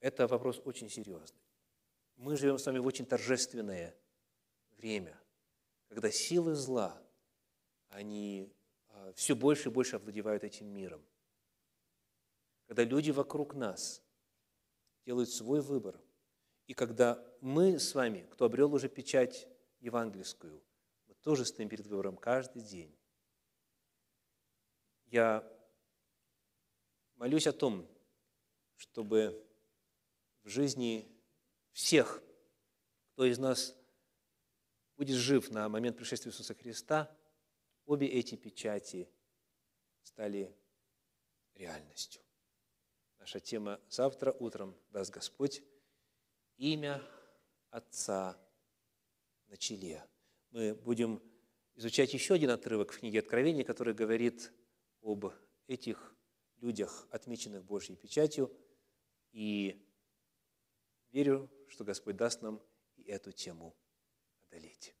Это 0.00 0.26
вопрос 0.26 0.60
очень 0.64 0.88
серьезный. 0.88 1.40
Мы 2.16 2.36
живем 2.36 2.58
с 2.58 2.66
вами 2.66 2.78
в 2.78 2.86
очень 2.86 3.06
торжественное 3.06 3.94
время, 4.76 5.18
когда 5.88 6.10
силы 6.10 6.54
зла, 6.54 7.02
они 7.88 8.52
все 9.14 9.34
больше 9.36 9.68
и 9.68 9.72
больше 9.72 9.96
овладевают 9.96 10.44
этим 10.44 10.66
миром. 10.66 11.04
Когда 12.66 12.84
люди 12.84 13.10
вокруг 13.10 13.54
нас 13.54 14.02
делают 15.04 15.30
свой 15.30 15.60
выбор, 15.60 16.00
и 16.66 16.74
когда 16.74 17.24
мы 17.40 17.78
с 17.78 17.94
вами, 17.94 18.26
кто 18.32 18.46
обрел 18.46 18.74
уже 18.74 18.88
печать 18.88 19.48
евангельскую, 19.78 20.60
мы 21.06 21.14
тоже 21.14 21.44
стоим 21.44 21.68
перед 21.68 21.86
выбором 21.86 22.16
каждый 22.16 22.62
день. 22.62 22.96
Я 25.04 25.48
молюсь 27.14 27.46
о 27.46 27.52
том, 27.52 27.88
чтобы 28.74 29.46
в 30.42 30.48
жизни 30.48 31.08
всех, 31.72 32.22
кто 33.12 33.24
из 33.24 33.38
нас 33.38 33.76
будет 34.96 35.16
жив 35.16 35.50
на 35.50 35.68
момент 35.68 35.96
пришествия 35.96 36.32
Иисуса 36.32 36.54
Христа– 36.54 37.15
обе 37.86 38.06
эти 38.06 38.36
печати 38.36 39.08
стали 40.02 40.54
реальностью. 41.54 42.22
Наша 43.18 43.40
тема 43.40 43.80
завтра 43.88 44.32
утром 44.32 44.76
даст 44.90 45.12
Господь 45.12 45.62
имя 46.56 47.02
Отца 47.70 48.38
на 49.48 49.56
челе. 49.56 50.04
Мы 50.50 50.74
будем 50.74 51.22
изучать 51.74 52.14
еще 52.14 52.34
один 52.34 52.50
отрывок 52.50 52.92
в 52.92 52.98
книге 53.00 53.20
Откровения, 53.20 53.64
который 53.64 53.94
говорит 53.94 54.52
об 55.02 55.32
этих 55.66 56.14
людях, 56.58 57.06
отмеченных 57.10 57.64
Божьей 57.64 57.96
печатью, 57.96 58.50
и 59.32 59.84
верю, 61.10 61.50
что 61.68 61.84
Господь 61.84 62.16
даст 62.16 62.42
нам 62.42 62.62
и 62.96 63.02
эту 63.02 63.32
тему 63.32 63.76
одолеть. 64.46 64.94